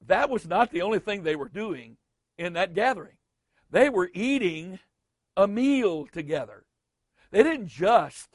that 0.07 0.29
was 0.29 0.47
not 0.47 0.71
the 0.71 0.83
only 0.83 0.99
thing 0.99 1.23
they 1.23 1.35
were 1.35 1.49
doing 1.49 1.97
in 2.37 2.53
that 2.53 2.73
gathering. 2.73 3.17
They 3.71 3.89
were 3.89 4.11
eating 4.13 4.79
a 5.35 5.47
meal 5.47 6.05
together. 6.05 6.63
They 7.31 7.43
didn't 7.43 7.67
just 7.67 8.34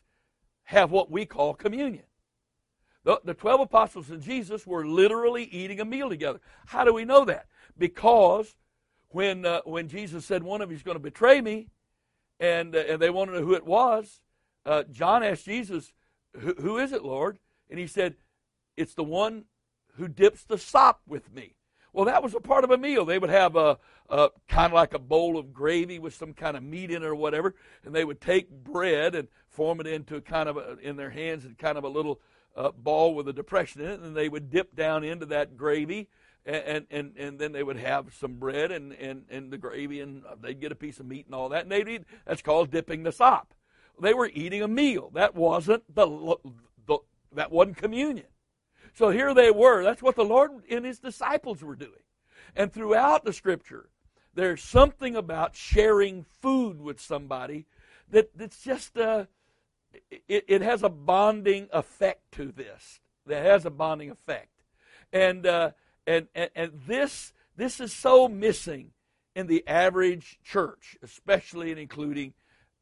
have 0.71 0.93
what 0.93 1.11
we 1.11 1.27
call 1.27 1.53
communion. 1.53 2.05
The, 3.03 3.21
the 3.25 3.35
12 3.35 3.63
apostles 3.63 4.09
and 4.09 4.23
Jesus 4.23 4.65
were 4.65 4.87
literally 4.87 5.43
eating 5.45 5.81
a 5.81 5.85
meal 5.85 6.09
together. 6.09 6.41
How 6.67 6.85
do 6.85 6.95
we 6.95 7.05
know 7.05 7.25
that? 7.25 7.47
Because 7.77 8.55
when, 9.09 9.45
uh, 9.45 9.63
when 9.65 9.89
Jesus 9.89 10.25
said 10.25 10.45
one 10.45 10.61
of 10.61 10.71
you 10.71 10.77
is 10.77 10.85
going 10.85 10.95
to 10.95 11.03
betray 11.03 11.41
me, 11.41 11.71
and, 12.39 12.77
uh, 12.77 12.85
and 12.89 13.03
they 13.03 13.11
wanted 13.11 13.33
to 13.33 13.41
know 13.41 13.47
who 13.47 13.55
it 13.55 13.67
was, 13.67 14.23
uh, 14.65 14.85
John 14.93 15.25
asked 15.25 15.45
Jesus, 15.45 15.93
Who 16.39 16.79
is 16.79 16.93
it, 16.93 17.03
Lord? 17.03 17.41
And 17.69 17.81
he 17.81 17.89
said, 17.89 18.15
It's 18.77 18.95
the 18.95 19.03
one 19.03 19.47
who 19.97 20.07
dips 20.07 20.45
the 20.45 20.57
sop 20.57 21.01
with 21.05 21.35
me. 21.35 21.57
Well, 21.93 22.05
that 22.05 22.23
was 22.23 22.35
a 22.35 22.41
part 22.41 22.65
of 22.65 22.71
a 22.71 22.79
meal. 22.79 23.05
They 23.05 23.19
would 23.19 23.31
have 23.31 23.57
a, 23.57 23.79
a 24.09 24.31
kind 24.49 24.67
of 24.67 24.73
like 24.73 24.95
a 24.95 24.99
bowl 24.99 25.37
of 25.37 25.53
gravy 25.53 25.99
with 25.99 26.15
some 26.15 26.35
kind 26.35 26.57
of 26.57 26.63
meat 26.63 26.91
in 26.91 27.03
it 27.03 27.07
or 27.07 27.15
whatever, 27.15 27.55
and 27.85 27.95
they 27.95 28.05
would 28.05 28.21
take 28.21 28.51
bread 28.51 29.15
and 29.15 29.29
form 29.49 29.81
it 29.81 29.87
into 29.87 30.21
kind 30.21 30.49
of 30.49 30.57
a, 30.57 30.79
in 30.79 30.97
their 30.97 31.11
hands 31.11 31.45
and 31.45 31.59
kind 31.59 31.77
of 31.77 31.85
a 31.85 31.89
little 31.89 32.21
uh, 32.57 32.71
ball 32.71 33.15
with 33.15 33.29
a 33.29 33.33
depression 33.33 33.81
in 33.81 33.91
it, 33.91 34.01
and 34.01 34.17
they 34.17 34.29
would 34.29 34.51
dip 34.51 34.75
down 34.77 35.05
into 35.05 35.27
that 35.27 35.57
gravy, 35.57 36.09
and 36.47 36.87
and 36.91 37.13
and 37.17 37.39
then 37.39 37.53
they 37.53 37.63
would 37.63 37.77
have 37.77 38.15
some 38.15 38.35
bread 38.35 38.71
and 38.71 38.93
and 38.95 39.25
and 39.29 39.53
the 39.53 39.59
gravy, 39.59 40.01
and 40.01 40.23
they'd 40.41 40.61
get 40.61 40.73
a 40.73 40.77
piece 40.77 41.01
of 41.01 41.07
meat 41.07 41.27
and 41.27 41.35
all 41.35 41.49
that, 41.49 41.63
and 41.63 41.73
they'd 41.73 41.89
eat. 41.89 42.05
That's 42.27 42.43
called 42.43 42.71
dipping 42.71 43.03
the 43.03 43.13
sop. 43.13 43.55
They 44.01 44.15
were 44.15 44.31
eating 44.33 44.63
a 44.63 44.69
meal. 44.69 45.11
That 45.15 45.35
wasn't 45.35 45.95
the, 45.95 46.37
the 46.87 46.99
that 47.33 47.53
wasn't 47.53 47.77
communion. 47.77 48.27
So 48.95 49.11
here 49.11 49.35
they 49.35 49.51
were. 49.51 49.83
That's 49.83 50.03
what 50.03 50.17
the 50.17 50.25
Lord 50.25 50.51
and 50.71 50.85
His 50.85 50.99
disciples 50.99 51.63
were 51.63 51.77
doing. 51.77 52.03
And 52.57 52.73
throughout 52.73 53.25
the 53.25 53.33
Scripture, 53.33 53.89
there's 54.35 54.63
something 54.63 55.17
about 55.17 55.57
sharing 55.57 56.25
food 56.41 56.81
with 56.81 57.01
somebody 57.01 57.67
that 58.11 58.37
that's 58.37 58.63
just 58.63 58.97
uh, 58.97 59.27
it, 60.29 60.45
it 60.49 60.63
has 60.63 60.83
a 60.83 60.89
bonding 60.89 61.69
effect 61.73 62.33
to 62.33 62.53
this. 62.53 63.01
That 63.27 63.45
has 63.45 63.65
a 63.67 63.71
bonding 63.71 64.11
effect, 64.11 64.49
and 65.13 65.47
uh, 65.47 65.71
and, 66.07 66.29
and 66.35 66.51
and 66.55 66.73
this 66.87 67.33
this 67.57 67.81
is 67.81 67.93
so 67.93 68.29
missing 68.29 68.93
in 69.37 69.47
the 69.47 69.67
average 69.69 70.39
church, 70.43 70.97
especially 71.03 71.71
and 71.71 71.79
including 71.79 72.33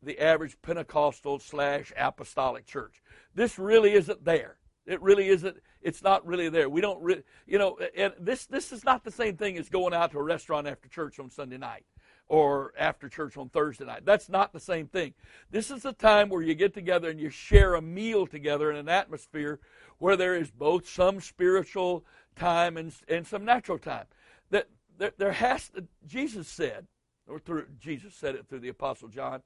the 0.03 0.19
average 0.21 0.57
Pentecostal 0.63 1.39
slash 1.41 1.93
apostolic 1.97 2.67
church. 2.67 3.03
This 3.35 3.59
really 3.59 3.93
isn't 3.93 4.25
there. 4.25 4.57
It 4.87 5.03
really 5.03 5.29
isn't. 5.29 5.57
It's 5.83 6.03
not 6.03 6.27
really 6.27 6.49
there. 6.49 6.69
We 6.69 6.81
don't 6.81 7.01
really, 7.03 7.23
you 7.47 7.59
know, 7.59 7.79
and 7.97 8.13
this 8.19 8.47
this 8.47 8.73
is 8.73 8.85
not 8.85 9.05
the 9.05 9.11
same 9.11 9.37
thing 9.37 9.57
as 9.59 9.69
going 9.69 9.95
out 9.95 10.13
to 10.13 10.19
a 10.19 10.23
restaurant 10.23 10.67
after 10.67 10.89
church 10.89 11.19
on 11.19 11.31
Sunday 11.31 11.59
night 11.59 11.85
or 12.29 12.73
after 12.79 13.09
church 13.09 13.37
on 13.37 13.49
Thursday 13.49 13.85
night. 13.85 14.05
That's 14.05 14.29
not 14.29 14.53
the 14.53 14.61
same 14.61 14.87
thing. 14.87 15.15
This 15.51 15.71
is 15.71 15.85
a 15.85 15.93
time 15.93 16.29
where 16.29 16.43
you 16.43 16.55
get 16.55 16.75
together 16.75 17.09
and 17.09 17.21
you 17.21 17.31
share 17.31 17.75
a 17.75 17.83
meal 17.83 18.27
together 18.27 18.71
in 18.71 18.77
an 18.77 18.89
atmosphere 18.89 19.61
where 19.99 20.17
there 20.17 20.37
is 20.37 20.51
both 20.51 20.89
some 20.89 21.21
spiritual 21.21 22.05
time 22.37 22.77
and, 22.77 22.95
and 23.09 23.27
some 23.27 23.45
natural 23.45 23.79
time. 23.79 24.05
That 24.51 24.69
there, 24.99 25.13
there 25.17 25.33
has 25.33 25.69
to, 25.71 25.85
Jesus 26.07 26.49
said, 26.49 26.87
or 27.27 27.39
through 27.39 27.67
Jesus 27.79 28.15
said 28.15 28.35
it 28.35 28.47
through 28.49 28.61
the 28.61 28.69
Apostle 28.69 29.09
John, 29.09 29.43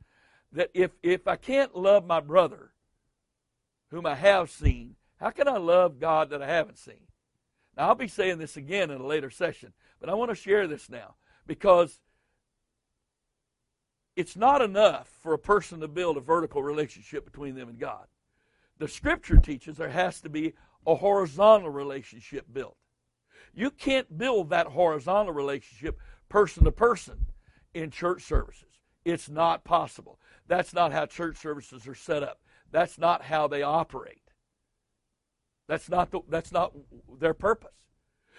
that 0.53 0.71
if 0.75 0.93
if 1.03 1.27
I 1.27 1.37
can't 1.37 1.77
love 1.77 2.07
my 2.07 2.21
brother, 2.21 2.73
whom 3.91 4.07
I 4.07 4.15
have 4.15 4.51
seen, 4.51 4.97
how 5.23 5.31
can 5.31 5.47
I 5.47 5.57
love 5.57 6.01
God 6.01 6.31
that 6.31 6.43
I 6.43 6.49
haven't 6.49 6.79
seen? 6.79 7.07
Now 7.77 7.89
I'll 7.89 7.95
be 7.95 8.09
saying 8.09 8.39
this 8.39 8.57
again 8.57 8.91
in 8.91 9.01
a 9.01 9.07
later 9.07 9.31
session, 9.31 9.73
but 10.01 10.11
I 10.11 10.15
want 10.15 10.31
to 10.31 10.35
share 10.35 10.67
this 10.67 10.91
now 10.91 11.15
because 11.47 12.01
it's 14.17 14.37
not 14.37 14.61
enough 14.61 15.09
for 15.23 15.33
a 15.33 15.39
person 15.39 15.79
to 15.79 15.87
build 15.87 16.17
a 16.17 16.21
vertical 16.21 16.61
relationship 16.61 17.25
between 17.25 17.55
them 17.55 17.69
and 17.69 17.79
God. 17.79 18.07
The 18.79 18.89
scripture 18.89 19.37
teaches 19.37 19.77
there 19.77 19.91
has 19.91 20.21
to 20.23 20.29
be 20.29 20.55
a 20.89 20.97
horizontal 20.97 21.71
relationship 21.71 22.47
built. 22.53 22.77
You 23.55 23.71
can't 23.71 24.19
build 24.19 24.51
that 24.51 24.67
horizontal 24.67 25.33
relationship 25.33 26.01
person 26.29 26.65
to 26.65 26.73
person 26.73 27.27
in 27.75 27.93
church 27.93 28.25
services. 28.25 28.75
It's 29.05 29.29
not 29.29 29.63
possible. 29.63 30.19
That's 30.49 30.75
not 30.75 30.93
how 30.93 31.07
church 31.07 31.37
services 31.37 31.87
are 31.87 31.95
set 31.95 32.25
up. 32.25 32.41
That's 32.73 32.99
not 32.99 33.23
how 33.23 33.47
they 33.47 33.63
operate. 33.63 34.22
That's 35.73 35.89
not 35.89 36.11
the, 36.11 36.21
that's 36.29 36.53
not 36.53 36.75
their 37.19 37.33
purpose. 37.33 37.73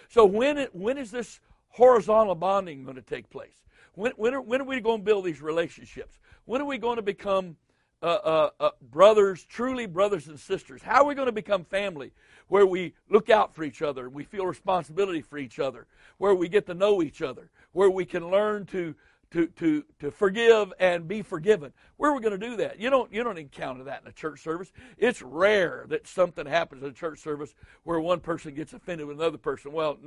So 0.08 0.24
when 0.24 0.60
it, 0.60 0.76
when 0.76 1.00
is 1.00 1.10
this 1.10 1.40
horizontal 1.70 2.36
bonding 2.36 2.84
going 2.84 2.96
to 2.96 3.02
take 3.02 3.28
place? 3.32 3.64
When, 3.96 4.12
when, 4.18 4.36
are, 4.36 4.42
when 4.42 4.62
are 4.62 4.66
we 4.66 4.80
going 4.80 5.00
to 5.00 5.04
build 5.04 5.26
these 5.26 5.42
relationships? 5.42 6.20
When 6.46 6.62
are 6.62 6.66
we 6.66 6.78
going 6.78 6.98
to 6.98 7.02
become 7.02 7.58
uh, 8.04 8.06
uh, 8.06 8.50
uh, 8.60 8.70
brothers, 8.84 9.46
truly 9.46 9.88
brothers 9.88 10.28
and 10.28 10.40
sisters? 10.40 10.84
How 10.84 11.02
are 11.02 11.06
we 11.06 11.16
going 11.16 11.26
to 11.26 11.32
become 11.32 11.66
family 11.66 12.12
where 12.50 12.68
we 12.68 12.94
look 13.10 13.32
out 13.32 13.56
for 13.56 13.64
each 13.64 13.82
other, 13.82 14.12
we 14.12 14.26
feel 14.26 14.46
responsibility 14.46 15.24
for 15.24 15.40
each 15.40 15.58
other, 15.58 15.88
where 16.20 16.36
we 16.36 16.48
get 16.48 16.68
to 16.68 16.76
know 16.76 17.02
each 17.02 17.24
other, 17.24 17.50
where 17.72 17.90
we 17.90 18.06
can 18.06 18.30
learn 18.30 18.68
to 18.68 18.94
to, 19.34 19.48
to, 19.48 19.84
to 20.00 20.12
forgive 20.12 20.72
and 20.80 21.08
be 21.08 21.24
forgiven. 21.24 21.74
Where 21.98 22.12
are 22.12 22.16
we 22.16 22.22
going 22.22 22.40
to 22.40 22.48
do 22.48 22.56
that? 22.58 22.80
You 22.80 22.92
don't, 22.92 23.12
you 23.12 23.24
don't 23.24 23.40
encounter 23.40 23.84
that 23.86 24.04
in 24.04 24.08
a 24.08 24.12
church 24.12 24.42
service. 24.44 24.72
It's 24.98 25.24
rare 25.24 25.86
that 25.90 26.08
something 26.08 26.46
happens 26.46 26.84
in 26.84 26.90
a 26.90 26.94
church 26.94 27.20
service 27.20 27.56
where 27.84 28.00
one 28.00 28.20
person 28.20 28.54
gets 28.54 28.74
offended 28.74 29.08
with 29.08 29.18
another 29.20 29.40
person. 29.40 29.72
Well, 29.72 29.98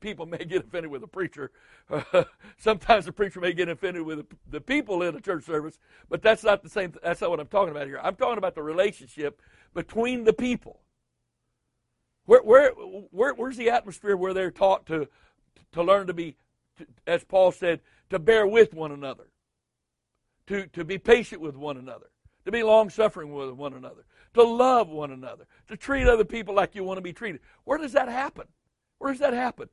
people 0.00 0.26
may 0.26 0.38
get 0.38 0.64
offended 0.64 0.90
with 0.90 1.04
a 1.04 1.06
preacher. 1.06 1.52
sometimes 2.58 3.04
the 3.04 3.12
preacher 3.12 3.40
may 3.40 3.52
get 3.52 3.68
offended 3.68 4.02
with 4.02 4.26
the 4.50 4.60
people 4.60 5.02
in 5.02 5.14
a 5.14 5.20
church 5.20 5.44
service, 5.44 5.78
but 6.08 6.20
that's 6.20 6.42
not 6.42 6.64
the 6.64 6.68
same. 6.68 6.92
That's 7.02 7.20
not 7.20 7.30
what 7.30 7.38
I'm 7.38 7.46
talking 7.46 7.70
about 7.70 7.86
here. 7.86 8.00
I'm 8.02 8.16
talking 8.16 8.38
about 8.38 8.56
the 8.56 8.62
relationship 8.64 9.40
between 9.74 10.24
the 10.24 10.32
people. 10.32 10.80
Where, 12.24 12.42
where, 12.42 12.70
where, 12.72 13.32
where's 13.34 13.56
the 13.56 13.70
atmosphere 13.70 14.16
where 14.16 14.34
they're 14.34 14.50
taught 14.50 14.86
to, 14.86 15.06
to 15.70 15.82
learn 15.84 16.08
to 16.08 16.14
be, 16.14 16.34
to, 16.78 16.86
as 17.06 17.22
Paul 17.22 17.52
said, 17.52 17.80
to 18.10 18.18
bear 18.18 18.46
with 18.46 18.74
one 18.74 18.92
another, 18.92 19.24
to, 20.46 20.66
to 20.68 20.84
be 20.84 20.98
patient 20.98 21.40
with 21.40 21.56
one 21.56 21.76
another, 21.76 22.06
to 22.44 22.52
be 22.52 22.62
long 22.62 22.90
suffering 22.90 23.32
with 23.32 23.50
one 23.50 23.74
another, 23.74 24.04
to 24.34 24.42
love 24.42 24.88
one 24.88 25.10
another, 25.10 25.46
to 25.68 25.76
treat 25.76 26.06
other 26.06 26.24
people 26.24 26.54
like 26.54 26.74
you 26.74 26.84
want 26.84 26.98
to 26.98 27.02
be 27.02 27.12
treated. 27.12 27.40
Where 27.64 27.78
does 27.78 27.92
that 27.92 28.08
happen? 28.08 28.46
Where 28.98 29.12
does 29.12 29.20
that 29.20 29.32
happen? 29.32 29.68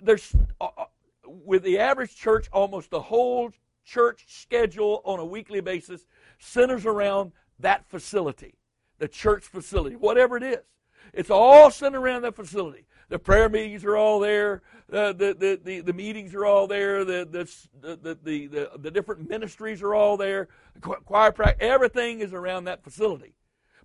There's 0.00 0.34
uh, 0.60 0.68
uh 0.76 0.84
with 1.26 1.62
the 1.62 1.78
average 1.78 2.14
church, 2.14 2.48
almost 2.52 2.90
the 2.90 3.00
whole 3.00 3.50
church 3.84 4.24
schedule 4.28 5.00
on 5.04 5.18
a 5.18 5.24
weekly 5.24 5.60
basis 5.60 6.04
centers 6.38 6.86
around 6.86 7.32
that 7.60 7.86
facility, 7.86 8.54
the 8.98 9.08
church 9.08 9.44
facility, 9.44 9.96
whatever 9.96 10.36
it 10.36 10.42
is. 10.42 10.64
It's 11.12 11.30
all 11.30 11.70
centered 11.70 12.00
around 12.00 12.22
that 12.22 12.34
facility. 12.34 12.86
The 13.08 13.18
prayer 13.18 13.48
meetings 13.48 13.84
are 13.84 13.96
all 13.96 14.20
there. 14.20 14.62
Uh, 14.92 15.12
the, 15.12 15.34
the, 15.34 15.60
the, 15.62 15.80
the 15.80 15.92
meetings 15.92 16.34
are 16.34 16.44
all 16.44 16.66
there. 16.66 17.04
The, 17.04 17.26
the, 17.30 17.96
the, 17.96 18.18
the, 18.22 18.46
the, 18.46 18.70
the 18.78 18.90
different 18.90 19.28
ministries 19.28 19.82
are 19.82 19.94
all 19.94 20.16
there. 20.16 20.48
Choir 20.80 21.32
practice, 21.32 21.66
everything 21.66 22.20
is 22.20 22.32
around 22.32 22.64
that 22.64 22.82
facility. 22.82 23.34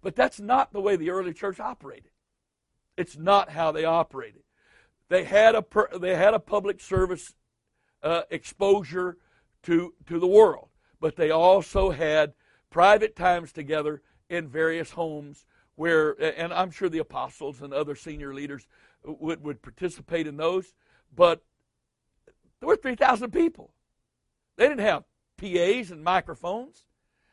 But 0.01 0.15
that's 0.15 0.39
not 0.39 0.71
the 0.71 0.81
way 0.81 0.95
the 0.95 1.09
early 1.09 1.33
church 1.33 1.59
operated. 1.59 2.11
It's 2.97 3.17
not 3.17 3.49
how 3.49 3.71
they 3.71 3.85
operated. 3.85 4.43
They 5.09 5.23
had 5.23 5.55
a, 5.55 5.65
they 5.99 6.15
had 6.15 6.33
a 6.33 6.39
public 6.39 6.79
service 6.79 7.33
uh, 8.03 8.21
exposure 8.29 9.17
to, 9.63 9.93
to 10.07 10.19
the 10.19 10.27
world, 10.27 10.69
but 11.01 11.15
they 11.15 11.31
also 11.31 11.89
had 11.89 12.33
private 12.69 13.15
times 13.15 13.51
together 13.51 14.01
in 14.29 14.47
various 14.47 14.91
homes 14.91 15.45
where, 15.75 16.11
and 16.21 16.53
I'm 16.53 16.71
sure 16.71 16.89
the 16.89 16.99
apostles 16.99 17.61
and 17.61 17.73
other 17.73 17.95
senior 17.95 18.33
leaders 18.33 18.67
would, 19.03 19.43
would 19.43 19.61
participate 19.61 20.27
in 20.27 20.37
those, 20.37 20.73
but 21.15 21.41
there 22.59 22.67
were 22.67 22.75
3,000 22.75 23.31
people. 23.31 23.71
They 24.57 24.67
didn't 24.67 24.81
have 24.81 25.03
PAs 25.37 25.91
and 25.91 26.03
microphones. 26.03 26.85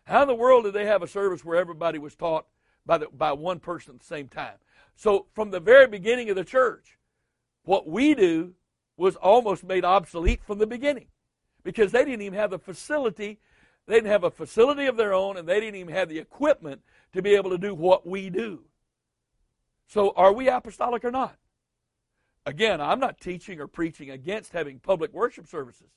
How 0.05 0.23
in 0.23 0.29
the 0.29 0.35
world 0.35 0.65
did 0.65 0.75
they 0.75 0.87
have 0.87 1.03
a 1.03 1.09
service 1.09 1.45
where 1.45 1.59
everybody 1.59 1.99
was 1.99 2.15
taught 2.15 2.47
by, 2.85 2.99
the, 2.99 3.09
by 3.09 3.33
one 3.33 3.59
person 3.59 3.95
at 3.95 4.01
the 4.01 4.07
same 4.07 4.29
time? 4.29 4.55
So, 4.95 5.27
from 5.35 5.51
the 5.51 5.61
very 5.61 5.89
beginning 5.89 6.31
of 6.31 6.37
the 6.37 6.45
church, 6.45 6.97
what 7.65 7.89
we 7.89 8.15
do 8.15 8.55
was 8.97 9.17
almost 9.17 9.65
made 9.65 9.85
obsolete 9.85 10.41
from 10.43 10.59
the 10.59 10.67
beginning 10.67 11.09
because 11.65 11.93
they 11.93 12.05
didn't 12.05 12.23
even 12.23 12.39
have 12.39 12.51
the 12.51 12.59
facility. 12.59 13.41
They 13.87 13.97
didn't 13.97 14.11
have 14.11 14.25
a 14.25 14.31
facility 14.31 14.87
of 14.87 14.97
their 14.97 15.13
own, 15.13 15.37
and 15.37 15.47
they 15.47 15.61
didn't 15.61 15.81
even 15.81 15.95
have 15.95 16.09
the 16.09 16.19
equipment 16.19 16.81
to 17.13 17.21
be 17.21 17.35
able 17.35 17.51
to 17.51 17.59
do 17.59 17.75
what 17.75 18.07
we 18.07 18.31
do. 18.31 18.63
So, 19.89 20.13
are 20.17 20.33
we 20.33 20.49
apostolic 20.49 21.05
or 21.05 21.11
not? 21.11 21.37
Again, 22.47 22.81
I'm 22.81 23.01
not 23.01 23.21
teaching 23.21 23.61
or 23.61 23.67
preaching 23.67 24.09
against 24.11 24.53
having 24.53 24.79
public 24.79 25.13
worship 25.13 25.49
services. 25.49 25.91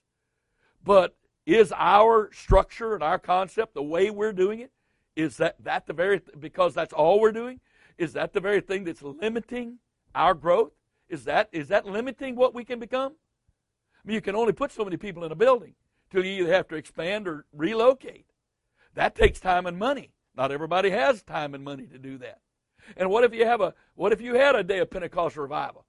But 0.84 1.16
is 1.46 1.72
our 1.76 2.32
structure 2.34 2.96
and 2.96 3.04
our 3.04 3.20
concept, 3.20 3.76
the 3.76 3.84
way 3.84 4.10
we're 4.10 4.34
doing 4.34 4.60
it, 4.60 4.72
is 5.16 5.38
that, 5.38 5.64
that 5.64 5.86
the 5.86 5.94
very, 5.94 6.22
because 6.40 6.74
that's 6.74 6.94
all 6.94 7.20
we're 7.20 7.32
doing, 7.32 7.60
is 7.98 8.14
that 8.14 8.34
the 8.34 8.40
very 8.40 8.62
thing 8.62 8.84
that's 8.84 9.04
limiting 9.04 9.78
our 10.16 10.34
growth? 10.34 10.72
Is 11.08 11.26
that, 11.26 11.50
is 11.52 11.68
that 11.68 11.86
limiting 11.86 12.36
what 12.36 12.56
we 12.56 12.64
can 12.64 12.80
become? 12.80 13.14
I 13.14 14.08
mean, 14.08 14.16
you 14.16 14.22
can 14.22 14.36
only 14.36 14.54
put 14.54 14.72
so 14.72 14.84
many 14.84 14.98
people 14.98 15.24
in 15.24 15.32
a 15.32 15.36
building 15.36 15.76
till 16.10 16.26
you 16.26 16.44
either 16.44 16.54
have 16.54 16.68
to 16.70 16.76
expand 16.76 17.28
or 17.28 17.46
relocate. 17.54 18.26
That 18.96 19.16
takes 19.16 19.40
time 19.40 19.66
and 19.66 19.78
money. 19.78 20.14
Not 20.36 20.52
everybody 20.52 20.90
has 20.90 21.22
time 21.22 21.54
and 21.54 21.64
money 21.64 21.86
to 21.88 22.00
do 22.00 22.18
that. 22.20 22.40
And 22.98 23.10
what 23.10 23.24
if 23.24 23.34
you 23.34 23.46
have 23.46 23.62
a 23.62 23.74
what 23.96 24.14
if 24.14 24.22
you 24.22 24.36
had 24.36 24.56
a 24.56 24.64
day 24.64 24.80
of 24.80 24.90
Pentecostal 24.90 25.44
revival? 25.44 25.86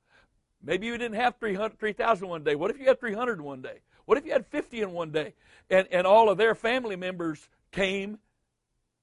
Maybe 0.63 0.87
you 0.87 0.99
didn't 0.99 1.17
have 1.17 1.37
300, 1.37 1.79
3,000 1.79 2.29
one 2.29 2.45
day. 2.45 2.55
What 2.55 2.71
if 2.71 2.79
you 2.79 2.87
had 2.87 3.01
300 3.01 3.41
one 3.41 3.63
day? 3.63 3.79
What 4.05 4.19
if 4.19 4.27
you 4.27 4.33
had 4.33 4.47
50 4.47 4.83
in 4.83 4.93
one 4.93 5.11
day? 5.11 5.35
And, 5.71 5.87
and 5.91 6.07
all 6.07 6.29
of 6.29 6.39
their 6.39 6.55
family 6.55 6.97
members 6.97 7.49
came. 7.73 8.19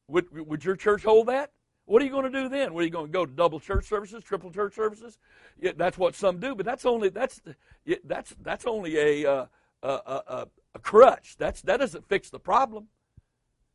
Would, 0.08 0.47
would 0.47 0.64
your 0.64 0.76
church 0.76 1.03
hold 1.03 1.28
that? 1.28 1.51
What 1.86 2.01
are 2.01 2.05
you 2.05 2.12
going 2.12 2.30
to 2.32 2.41
do 2.41 2.49
then? 2.49 2.74
What 2.74 2.82
are 2.82 2.84
you 2.84 2.91
going 2.91 3.08
to 3.08 3.12
go 3.12 3.26
to 3.26 3.32
double 3.32 3.60
church 3.62 3.88
services, 3.88 4.22
triple 4.24 4.51
church 4.51 4.76
services? 4.76 5.18
Yeah, 5.60 5.72
that's 5.76 5.97
what 5.97 6.16
some 6.16 6.39
do, 6.39 6.53
but 6.53 6.66
that's 6.66 6.86
only 6.86 7.08
that's 7.10 7.41
that's 8.03 8.36
that's 8.43 8.66
only 8.66 8.97
a, 8.97 9.32
uh, 9.32 9.45
a, 9.82 9.88
a, 9.88 10.47
a 10.76 10.80
crutch. 10.80 11.38
That's 11.38 11.62
that 11.62 11.78
doesn't 11.78 12.05
fix 12.10 12.30
the 12.30 12.39
problem, 12.39 12.88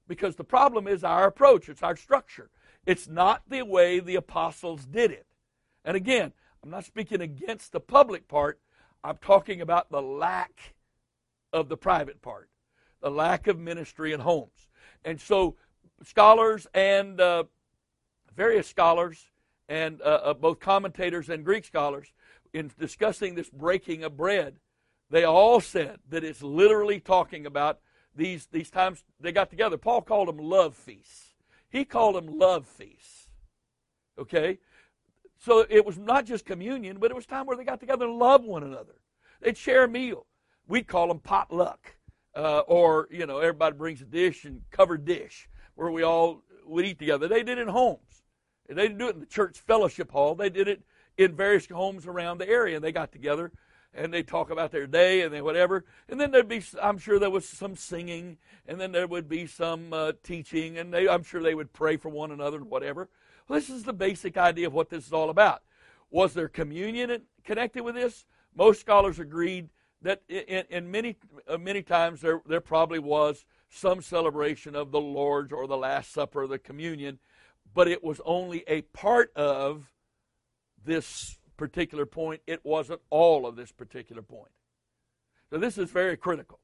because 0.09 0.37
the 0.37 0.45
problem 0.45 0.87
is 0.87 1.05
our 1.05 1.27
approach. 1.27 1.71
It's 1.71 1.83
our 1.83 1.97
structure. 1.97 2.51
It's 2.85 3.09
not 3.09 3.45
the 3.49 3.63
way 3.63 3.99
the 3.99 4.17
apostles 4.17 4.85
did 4.85 5.11
it. 5.11 5.27
And 5.83 5.97
again, 5.97 6.33
I'm 6.63 6.71
not 6.71 6.85
speaking 6.85 7.21
against 7.21 7.73
the 7.73 7.81
public 7.81 8.29
part. 8.29 8.61
I'm 9.03 9.17
talking 9.17 9.61
about 9.61 9.91
the 9.91 10.01
lack 10.01 10.75
of 11.53 11.69
the 11.69 11.77
private 11.77 12.23
part, 12.23 12.49
the 13.01 13.11
lack 13.11 13.49
of 13.49 13.59
ministry 13.59 14.13
in 14.13 14.21
homes. 14.21 14.69
And 15.05 15.21
so, 15.21 15.57
scholars 16.05 16.69
and 16.73 17.21
uh, 17.21 17.45
various 18.37 18.69
scholars, 18.69 19.27
and 19.69 20.01
uh, 20.03 20.21
uh, 20.23 20.35
both 20.35 20.61
commentators 20.61 21.29
and 21.29 21.45
Greek 21.45 21.65
scholars, 21.65 22.13
in 22.53 22.71
discussing 22.79 23.35
this 23.35 23.51
breaking 23.51 24.05
of 24.05 24.17
bread, 24.17 24.55
they 25.11 25.25
all 25.25 25.61
said 25.61 25.99
that 26.11 26.23
it's 26.23 26.43
literally 26.43 27.01
talking 27.01 27.45
about 27.45 27.81
these, 28.15 28.47
these 28.53 28.71
times 28.71 29.03
they 29.19 29.33
got 29.33 29.51
together. 29.51 29.77
Paul 29.77 30.03
called 30.03 30.29
them 30.29 30.39
love 30.39 30.77
feasts. 30.77 31.35
He 31.69 31.85
called 31.85 32.15
them 32.15 32.39
love 32.39 32.67
feasts. 32.67 33.29
Okay? 34.17 34.59
So 35.45 35.67
it 35.69 35.85
was 35.85 35.99
not 35.99 36.25
just 36.25 36.47
communion, 36.47 36.99
but 37.01 37.11
it 37.11 37.15
was 37.15 37.27
time 37.27 37.47
where 37.47 37.57
they 37.57 37.65
got 37.65 37.81
together 37.81 38.05
and 38.05 38.17
loved 38.17 38.45
one 38.45 38.63
another. 38.63 38.95
They'd 39.41 39.57
share 39.57 39.85
a 39.85 39.89
meal. 39.89 40.27
We'd 40.69 40.87
call 40.87 41.09
them 41.09 41.19
potluck. 41.19 41.97
Uh, 42.35 42.61
or, 42.61 43.09
you 43.11 43.27
know, 43.27 43.41
everybody 43.41 43.77
brings 43.77 44.01
a 44.01 44.05
dish 44.05 44.45
and 44.45 44.63
covered 44.71 45.05
dish 45.05 45.49
where 45.75 45.91
we 45.91 46.03
all 46.03 46.43
would 46.65 46.85
eat 46.85 46.99
together. 47.01 47.27
They 47.27 47.43
did 47.43 47.59
it 47.59 47.63
in 47.63 47.69
homes. 47.69 48.23
They 48.69 48.75
didn't 48.75 48.99
do 48.99 49.09
it 49.09 49.15
in 49.15 49.21
the 49.21 49.27
church 49.27 49.59
fellowship 49.59 50.13
hall. 50.13 50.37
They 50.37 50.49
did 50.49 50.69
it 50.69 50.83
in 51.19 51.35
various 51.35 51.67
homes 51.67 52.07
around 52.07 52.39
the 52.39 52.49
area. 52.49 52.77
And 52.77 52.85
they 52.85 52.93
got 52.93 53.11
together 53.11 53.51
and 53.93 54.15
they 54.15 54.23
talk 54.23 54.51
about 54.51 54.71
their 54.71 54.87
day 54.87 55.23
and 55.23 55.35
they 55.35 55.43
whatever. 55.43 55.85
And 56.09 56.21
then 56.21 56.31
there'd 56.31 56.49
be, 56.49 56.63
I'm 56.81 56.99
sure 56.99 57.19
there 57.19 57.31
was 57.31 57.49
some 57.49 57.75
singing, 57.75 58.39
and 58.67 58.81
then 58.81 58.93
there 58.93 59.09
would 59.09 59.29
be 59.29 59.47
some 59.47 59.93
uh, 59.93 60.13
teaching, 60.23 60.79
and 60.79 60.95
they, 60.95 61.09
I'm 61.09 61.25
sure 61.25 61.43
they 61.43 61.55
would 61.55 61.73
pray 61.73 61.97
for 61.97 62.09
one 62.09 62.31
another 62.31 62.59
and 62.59 62.71
whatever. 62.71 63.11
This 63.53 63.69
is 63.69 63.85
the 63.85 63.93
basic 63.93 64.37
idea 64.37 64.67
of 64.67 64.73
what 64.73 64.89
this 64.89 65.07
is 65.07 65.13
all 65.13 65.31
about. 65.31 65.63
Was 66.11 66.35
there 66.35 66.49
communion 66.49 67.23
connected 67.45 67.83
with 67.83 67.95
this? 67.95 68.25
Most 68.57 68.81
scholars 68.81 69.19
agreed 69.19 69.69
that 70.03 70.23
in, 70.29 70.65
in 70.69 70.91
many 70.91 71.17
uh, 71.47 71.59
many 71.59 71.83
times 71.83 72.21
there 72.21 72.43
there 72.47 72.61
probably 72.61 72.99
was 72.99 73.45
some 73.69 74.03
celebration 74.03 74.75
of 74.75 74.91
the 74.91 75.01
Lord's 75.01 75.53
or 75.53 75.67
the 75.67 75.77
Last 75.77 76.13
Supper, 76.13 76.47
the 76.47 76.59
communion, 76.59 77.19
but 77.75 77.89
it 77.89 78.03
was 78.03 78.21
only 78.25 78.65
a 78.67 78.83
part 78.83 79.33
of 79.37 79.91
this 80.85 81.39
particular 81.57 82.05
point. 82.05 82.43
It 82.47 82.61
wasn't 82.65 83.01
all 83.09 83.47
of 83.47 83.57
this 83.57 83.73
particular 83.73 84.23
point. 84.23 84.51
So 85.51 85.59
this 85.59 85.79
is 85.79 85.91
very 85.91 86.17
critical. 86.17 86.59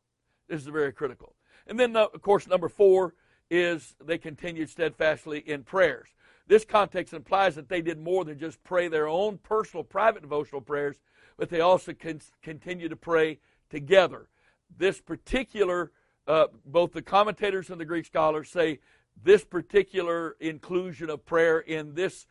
This 0.49 0.63
is 0.63 0.67
very 0.67 0.93
critical. 0.93 1.35
And 1.67 1.79
then, 1.79 1.95
uh, 1.95 2.07
of 2.13 2.23
course, 2.23 2.47
number 2.47 2.69
four 2.69 3.15
is 3.51 3.95
they 4.05 4.19
continued 4.19 4.69
steadfastly 4.69 5.39
in 5.39 5.63
prayers. 5.63 6.09
This 6.49 6.65
context 6.65 7.13
implies 7.13 7.55
that 7.55 7.69
they 7.69 7.83
did 7.83 7.99
more 8.01 8.25
than 8.25 8.39
just 8.39 8.63
pray 8.65 8.89
their 8.89 9.07
own 9.07 9.39
personal, 9.39 9.85
private 9.85 10.23
devotional 10.23 10.63
prayers, 10.63 10.97
but 11.37 11.51
they 11.51 11.61
also 11.61 11.93
con- 11.93 12.23
continue 12.43 12.89
to 12.89 12.97
pray 12.97 13.39
together. 13.71 14.29
This 14.77 15.01
particular, 15.01 15.93
uh, 16.27 16.47
both 16.65 16.93
the 16.93 17.03
commentators 17.03 17.69
and 17.69 17.79
the 17.79 17.85
Greek 17.85 18.07
scholars 18.07 18.49
say 18.49 18.81
this 19.23 19.45
particular 19.45 20.37
inclusion 20.41 21.11
of 21.11 21.25
prayer 21.27 21.61
in 21.61 21.95
this 21.95 22.27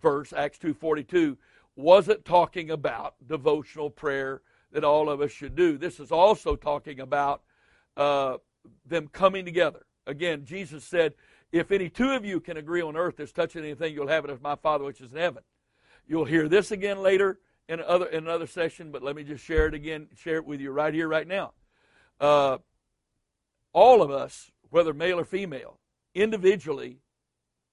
verse, 0.00 0.34
Acts 0.34 0.58
2.42, 0.58 1.38
wasn't 1.74 2.24
talking 2.26 2.70
about 2.70 3.14
devotional 3.26 3.88
prayer 3.88 4.42
that 4.72 4.84
all 4.84 5.08
of 5.08 5.22
us 5.22 5.30
should 5.30 5.54
do. 5.54 5.78
This 5.78 5.98
is 5.98 6.12
also 6.12 6.56
talking 6.56 7.00
about 7.00 7.42
uh, 7.96 8.36
them 8.86 9.08
coming 9.08 9.44
together. 9.46 9.86
Again, 10.06 10.44
Jesus 10.44 10.84
said, 10.84 11.14
if 11.52 11.70
any 11.70 11.90
two 11.90 12.10
of 12.10 12.24
you 12.24 12.40
can 12.40 12.56
agree 12.56 12.82
on 12.82 12.96
earth 12.96 13.20
as 13.20 13.30
touching 13.30 13.62
anything, 13.62 13.94
you'll 13.94 14.08
have 14.08 14.24
it 14.24 14.30
as 14.30 14.40
my 14.40 14.56
Father 14.56 14.84
which 14.84 15.00
is 15.00 15.12
in 15.12 15.18
heaven. 15.18 15.42
You'll 16.06 16.24
hear 16.24 16.48
this 16.48 16.70
again 16.72 16.98
later 16.98 17.38
in 17.68 17.80
another 17.80 18.06
in 18.06 18.24
another 18.24 18.46
session, 18.46 18.90
but 18.90 19.02
let 19.02 19.14
me 19.14 19.22
just 19.22 19.44
share 19.44 19.66
it 19.66 19.74
again, 19.74 20.08
share 20.16 20.36
it 20.36 20.46
with 20.46 20.60
you 20.60 20.70
right 20.70 20.92
here, 20.92 21.06
right 21.06 21.28
now. 21.28 21.52
Uh, 22.18 22.58
all 23.72 24.02
of 24.02 24.10
us, 24.10 24.50
whether 24.70 24.92
male 24.92 25.20
or 25.20 25.24
female, 25.24 25.78
individually, 26.14 26.98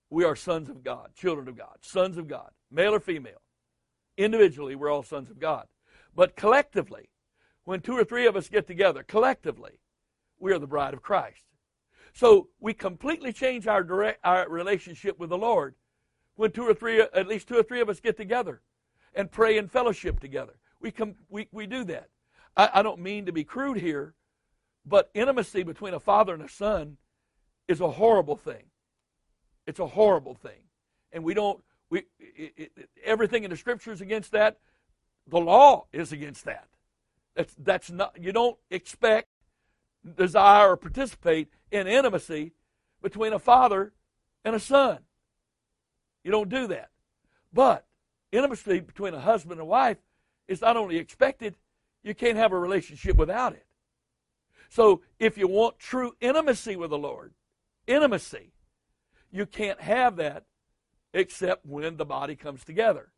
we 0.09 0.23
are 0.23 0.35
sons 0.35 0.69
of 0.69 0.83
God, 0.83 1.11
children 1.15 1.47
of 1.47 1.57
God, 1.57 1.77
sons 1.81 2.17
of 2.17 2.27
God, 2.27 2.51
male 2.71 2.93
or 2.93 2.99
female. 2.99 3.41
Individually, 4.17 4.75
we're 4.75 4.91
all 4.91 5.03
sons 5.03 5.29
of 5.29 5.39
God. 5.39 5.67
But 6.15 6.35
collectively, 6.35 7.09
when 7.63 7.81
two 7.81 7.95
or 7.95 8.03
three 8.03 8.25
of 8.25 8.35
us 8.35 8.49
get 8.49 8.67
together, 8.67 9.03
collectively, 9.03 9.79
we 10.39 10.51
are 10.51 10.59
the 10.59 10.67
bride 10.67 10.93
of 10.93 11.01
Christ. 11.01 11.43
So 12.13 12.49
we 12.59 12.73
completely 12.73 13.33
change 13.33 13.67
our 13.67 13.83
direct 13.83 14.19
our 14.23 14.49
relationship 14.49 15.19
with 15.19 15.29
the 15.29 15.37
Lord 15.37 15.75
when 16.35 16.51
two 16.51 16.63
or 16.63 16.73
three, 16.73 17.01
at 17.01 17.27
least 17.27 17.49
two 17.49 17.57
or 17.57 17.63
three 17.63 17.81
of 17.81 17.89
us 17.89 17.99
get 17.99 18.15
together 18.15 18.61
and 19.13 19.29
pray 19.29 19.57
in 19.57 19.67
fellowship 19.67 20.19
together. 20.19 20.53
We 20.79 20.91
come, 20.91 21.15
we, 21.27 21.49
we 21.51 21.67
do 21.67 21.83
that. 21.85 22.07
I, 22.55 22.69
I 22.75 22.81
don't 22.81 23.01
mean 23.01 23.25
to 23.25 23.33
be 23.33 23.43
crude 23.43 23.77
here, 23.77 24.13
but 24.85 25.09
intimacy 25.13 25.63
between 25.63 25.93
a 25.93 25.99
father 25.99 26.33
and 26.33 26.41
a 26.41 26.47
son 26.47 26.97
is 27.67 27.81
a 27.81 27.91
horrible 27.91 28.37
thing. 28.37 28.63
It's 29.67 29.79
a 29.79 29.87
horrible 29.87 30.33
thing, 30.33 30.61
and 31.11 31.23
we 31.23 31.33
don't. 31.33 31.61
We 31.89 32.05
it, 32.19 32.53
it, 32.57 32.89
everything 33.03 33.43
in 33.43 33.51
the 33.51 33.57
scriptures 33.57 34.01
against 34.01 34.31
that. 34.31 34.57
The 35.27 35.39
law 35.39 35.85
is 35.91 36.11
against 36.11 36.45
that. 36.45 36.67
That's 37.35 37.53
that's 37.59 37.91
not. 37.91 38.17
You 38.19 38.31
don't 38.31 38.57
expect, 38.71 39.27
desire, 40.15 40.71
or 40.71 40.77
participate 40.77 41.49
in 41.71 41.87
intimacy 41.87 42.53
between 43.01 43.33
a 43.33 43.39
father 43.39 43.93
and 44.43 44.55
a 44.55 44.59
son. 44.59 44.99
You 46.23 46.31
don't 46.31 46.49
do 46.49 46.67
that. 46.67 46.89
But 47.53 47.85
intimacy 48.31 48.79
between 48.79 49.13
a 49.13 49.19
husband 49.19 49.59
and 49.59 49.69
wife 49.69 49.97
is 50.47 50.61
not 50.61 50.77
only 50.77 50.97
expected, 50.97 51.55
you 52.03 52.13
can't 52.13 52.37
have 52.37 52.51
a 52.51 52.59
relationship 52.59 53.17
without 53.17 53.53
it. 53.53 53.65
So 54.69 55.01
if 55.17 55.37
you 55.37 55.47
want 55.47 55.79
true 55.79 56.13
intimacy 56.21 56.75
with 56.75 56.91
the 56.91 56.97
Lord, 56.97 57.33
intimacy, 57.87 58.53
you 59.31 59.45
can't 59.45 59.81
have 59.81 60.15
that 60.17 60.45
except 61.13 61.65
when 61.65 61.97
the 61.97 62.05
body 62.05 62.35
comes 62.35 62.63
together. 62.63 63.11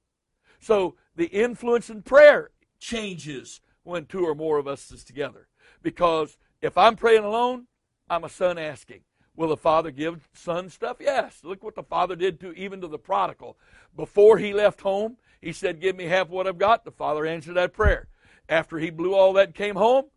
So 0.59 0.95
the 1.15 1.25
influence 1.25 1.89
in 1.89 2.03
prayer 2.03 2.51
changes 2.79 3.61
when 3.83 4.05
two 4.05 4.25
or 4.25 4.35
more 4.35 4.57
of 4.57 4.67
us 4.67 4.91
is 4.91 5.03
together. 5.03 5.47
Because 5.81 6.37
if 6.61 6.77
I'm 6.77 6.95
praying 6.95 7.23
alone, 7.23 7.67
I'm 8.11 8.25
a 8.25 8.29
son 8.29 8.57
asking. 8.57 9.03
Will 9.37 9.47
the 9.47 9.57
father 9.57 9.89
give 9.89 10.27
son 10.33 10.69
stuff? 10.69 10.97
Yes. 10.99 11.39
Look 11.45 11.63
what 11.63 11.75
the 11.75 11.83
father 11.83 12.17
did 12.17 12.41
to 12.41 12.51
even 12.51 12.81
to 12.81 12.87
the 12.89 12.99
prodigal. 12.99 13.57
Before 13.95 14.37
he 14.37 14.53
left 14.53 14.81
home, 14.81 15.15
he 15.39 15.53
said, 15.53 15.79
Give 15.79 15.95
me 15.95 16.03
half 16.05 16.27
what 16.27 16.45
I've 16.45 16.57
got. 16.57 16.83
The 16.83 16.91
father 16.91 17.25
answered 17.25 17.53
that 17.53 17.71
prayer. 17.71 18.09
After 18.49 18.79
he 18.79 18.89
blew 18.89 19.15
all 19.15 19.31
that 19.33 19.47
and 19.47 19.55
came 19.55 19.77
home, 19.77 20.07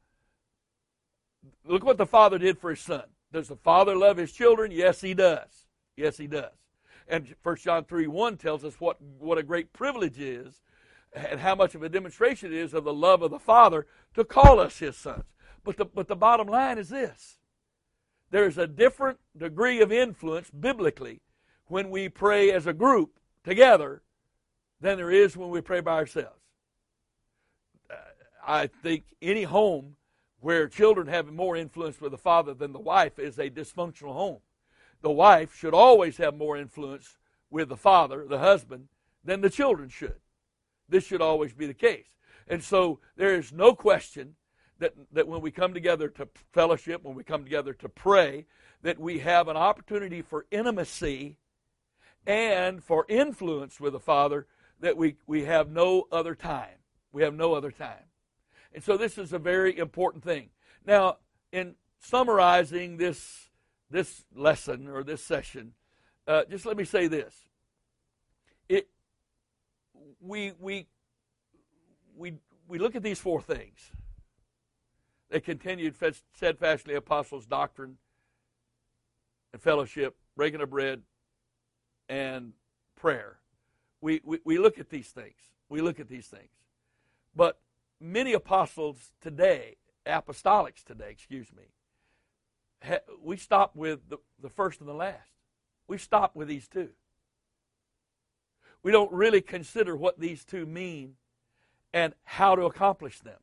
look 1.64 1.84
what 1.84 1.96
the 1.96 2.04
father 2.04 2.36
did 2.36 2.58
for 2.58 2.70
his 2.70 2.80
son. 2.80 3.04
Does 3.32 3.46
the 3.46 3.56
father 3.56 3.96
love 3.96 4.16
his 4.16 4.32
children? 4.32 4.72
Yes, 4.72 5.00
he 5.00 5.14
does. 5.14 5.66
Yes, 5.96 6.16
he 6.16 6.26
does. 6.26 6.50
And 7.06 7.32
1 7.44 7.56
John 7.58 7.84
3 7.84 8.08
1 8.08 8.36
tells 8.38 8.64
us 8.64 8.80
what, 8.80 9.00
what 9.00 9.38
a 9.38 9.44
great 9.44 9.72
privilege 9.72 10.18
is 10.18 10.62
and 11.12 11.38
how 11.38 11.54
much 11.54 11.76
of 11.76 11.84
a 11.84 11.88
demonstration 11.88 12.52
it 12.52 12.58
is 12.58 12.74
of 12.74 12.82
the 12.82 12.92
love 12.92 13.22
of 13.22 13.30
the 13.30 13.38
Father 13.38 13.86
to 14.14 14.24
call 14.24 14.58
us 14.58 14.80
his 14.80 14.96
sons. 14.96 15.36
But 15.62 15.76
the, 15.76 15.84
but 15.84 16.08
the 16.08 16.16
bottom 16.16 16.48
line 16.48 16.78
is 16.78 16.88
this 16.88 17.38
there's 18.34 18.58
a 18.58 18.66
different 18.66 19.20
degree 19.36 19.80
of 19.80 19.92
influence 19.92 20.50
biblically 20.50 21.20
when 21.66 21.88
we 21.88 22.08
pray 22.08 22.50
as 22.50 22.66
a 22.66 22.72
group 22.72 23.20
together 23.44 24.02
than 24.80 24.96
there 24.96 25.12
is 25.12 25.36
when 25.36 25.50
we 25.50 25.60
pray 25.60 25.78
by 25.78 25.92
ourselves. 25.92 26.40
I 28.44 28.66
think 28.66 29.04
any 29.22 29.44
home 29.44 29.94
where 30.40 30.66
children 30.66 31.06
have 31.06 31.32
more 31.32 31.56
influence 31.56 32.00
with 32.00 32.10
the 32.10 32.18
father 32.18 32.54
than 32.54 32.72
the 32.72 32.80
wife 32.80 33.20
is 33.20 33.38
a 33.38 33.48
dysfunctional 33.48 34.14
home. 34.14 34.40
The 35.00 35.12
wife 35.12 35.54
should 35.54 35.72
always 35.72 36.16
have 36.16 36.34
more 36.34 36.56
influence 36.56 37.16
with 37.50 37.68
the 37.68 37.76
father, 37.76 38.26
the 38.28 38.40
husband, 38.40 38.88
than 39.22 39.42
the 39.42 39.48
children 39.48 39.88
should. 39.88 40.18
This 40.88 41.06
should 41.06 41.22
always 41.22 41.52
be 41.52 41.66
the 41.68 41.72
case. 41.72 42.08
And 42.48 42.64
so 42.64 42.98
there 43.14 43.36
is 43.36 43.52
no 43.52 43.76
question 43.76 44.34
that, 44.78 44.92
that 45.12 45.28
when 45.28 45.40
we 45.40 45.50
come 45.50 45.74
together 45.74 46.08
to 46.08 46.28
fellowship, 46.52 47.02
when 47.04 47.14
we 47.14 47.24
come 47.24 47.44
together 47.44 47.72
to 47.74 47.88
pray, 47.88 48.46
that 48.82 48.98
we 48.98 49.20
have 49.20 49.48
an 49.48 49.56
opportunity 49.56 50.22
for 50.22 50.46
intimacy 50.50 51.36
and 52.26 52.82
for 52.82 53.06
influence 53.08 53.80
with 53.80 53.92
the 53.92 54.00
Father 54.00 54.46
that 54.80 54.96
we, 54.96 55.16
we 55.26 55.44
have 55.44 55.70
no 55.70 56.06
other 56.10 56.34
time. 56.34 56.78
We 57.12 57.22
have 57.22 57.34
no 57.34 57.54
other 57.54 57.70
time. 57.70 58.04
And 58.72 58.82
so 58.82 58.96
this 58.96 59.18
is 59.18 59.32
a 59.32 59.38
very 59.38 59.78
important 59.78 60.24
thing. 60.24 60.50
Now, 60.84 61.18
in 61.52 61.76
summarizing 62.00 62.96
this, 62.96 63.50
this 63.90 64.24
lesson 64.34 64.88
or 64.88 65.04
this 65.04 65.22
session, 65.22 65.72
uh, 66.26 66.42
just 66.50 66.66
let 66.66 66.76
me 66.76 66.84
say 66.84 67.06
this. 67.06 67.34
It, 68.68 68.88
we, 70.20 70.52
we, 70.58 70.88
we, 72.16 72.34
we 72.66 72.78
look 72.78 72.96
at 72.96 73.02
these 73.02 73.20
four 73.20 73.40
things. 73.40 73.78
They 75.30 75.40
continued 75.40 75.94
steadfastly 76.34 76.94
apostles' 76.94 77.46
doctrine 77.46 77.96
and 79.52 79.62
fellowship, 79.62 80.16
breaking 80.36 80.60
of 80.60 80.70
bread, 80.70 81.02
and 82.08 82.52
prayer. 82.96 83.38
We, 84.00 84.20
we, 84.24 84.38
we 84.44 84.58
look 84.58 84.78
at 84.78 84.90
these 84.90 85.08
things. 85.08 85.36
We 85.68 85.80
look 85.80 85.98
at 85.98 86.08
these 86.08 86.26
things. 86.26 86.50
But 87.34 87.58
many 88.00 88.32
apostles 88.32 89.12
today, 89.20 89.76
apostolics 90.06 90.84
today, 90.84 91.10
excuse 91.10 91.48
me, 91.52 91.64
ha, 92.82 92.98
we 93.22 93.36
stop 93.36 93.74
with 93.74 94.08
the, 94.08 94.18
the 94.40 94.50
first 94.50 94.80
and 94.80 94.88
the 94.88 94.94
last. 94.94 95.30
We 95.88 95.98
stop 95.98 96.36
with 96.36 96.48
these 96.48 96.68
two. 96.68 96.90
We 98.82 98.92
don't 98.92 99.12
really 99.12 99.40
consider 99.40 99.96
what 99.96 100.20
these 100.20 100.44
two 100.44 100.66
mean 100.66 101.14
and 101.92 102.14
how 102.24 102.54
to 102.54 102.62
accomplish 102.62 103.20
them. 103.20 103.38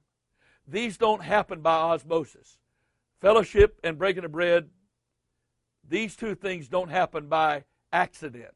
These 0.68 0.98
don't 0.98 1.24
happen 1.24 1.62
by 1.62 1.74
osmosis. 1.76 2.58
Fellowship 3.20 3.80
and 3.84 3.98
breaking 3.98 4.26
of 4.26 4.32
bread, 4.32 4.70
these 5.88 6.16
two 6.16 6.36
things 6.36 6.68
don't 6.68 6.90
happen 6.90 7.28
by 7.28 7.66
accident. 7.92 8.54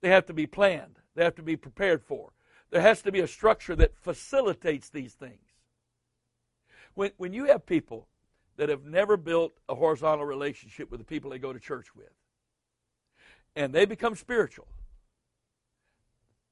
They 0.00 0.10
have 0.10 0.26
to 0.26 0.34
be 0.34 0.46
planned, 0.46 0.98
they 1.14 1.24
have 1.24 1.34
to 1.36 1.42
be 1.42 1.56
prepared 1.56 2.02
for. 2.02 2.32
There 2.70 2.80
has 2.80 3.02
to 3.02 3.12
be 3.12 3.20
a 3.20 3.26
structure 3.26 3.76
that 3.76 3.96
facilitates 3.96 4.88
these 4.88 5.14
things. 5.14 5.52
When, 6.94 7.10
when 7.16 7.32
you 7.32 7.44
have 7.46 7.66
people 7.66 8.08
that 8.56 8.68
have 8.68 8.84
never 8.84 9.16
built 9.16 9.52
a 9.68 9.74
horizontal 9.74 10.24
relationship 10.24 10.90
with 10.90 11.00
the 11.00 11.06
people 11.06 11.30
they 11.30 11.38
go 11.38 11.52
to 11.52 11.60
church 11.60 11.94
with, 11.94 12.12
and 13.56 13.72
they 13.72 13.84
become 13.84 14.14
spiritual, 14.14 14.66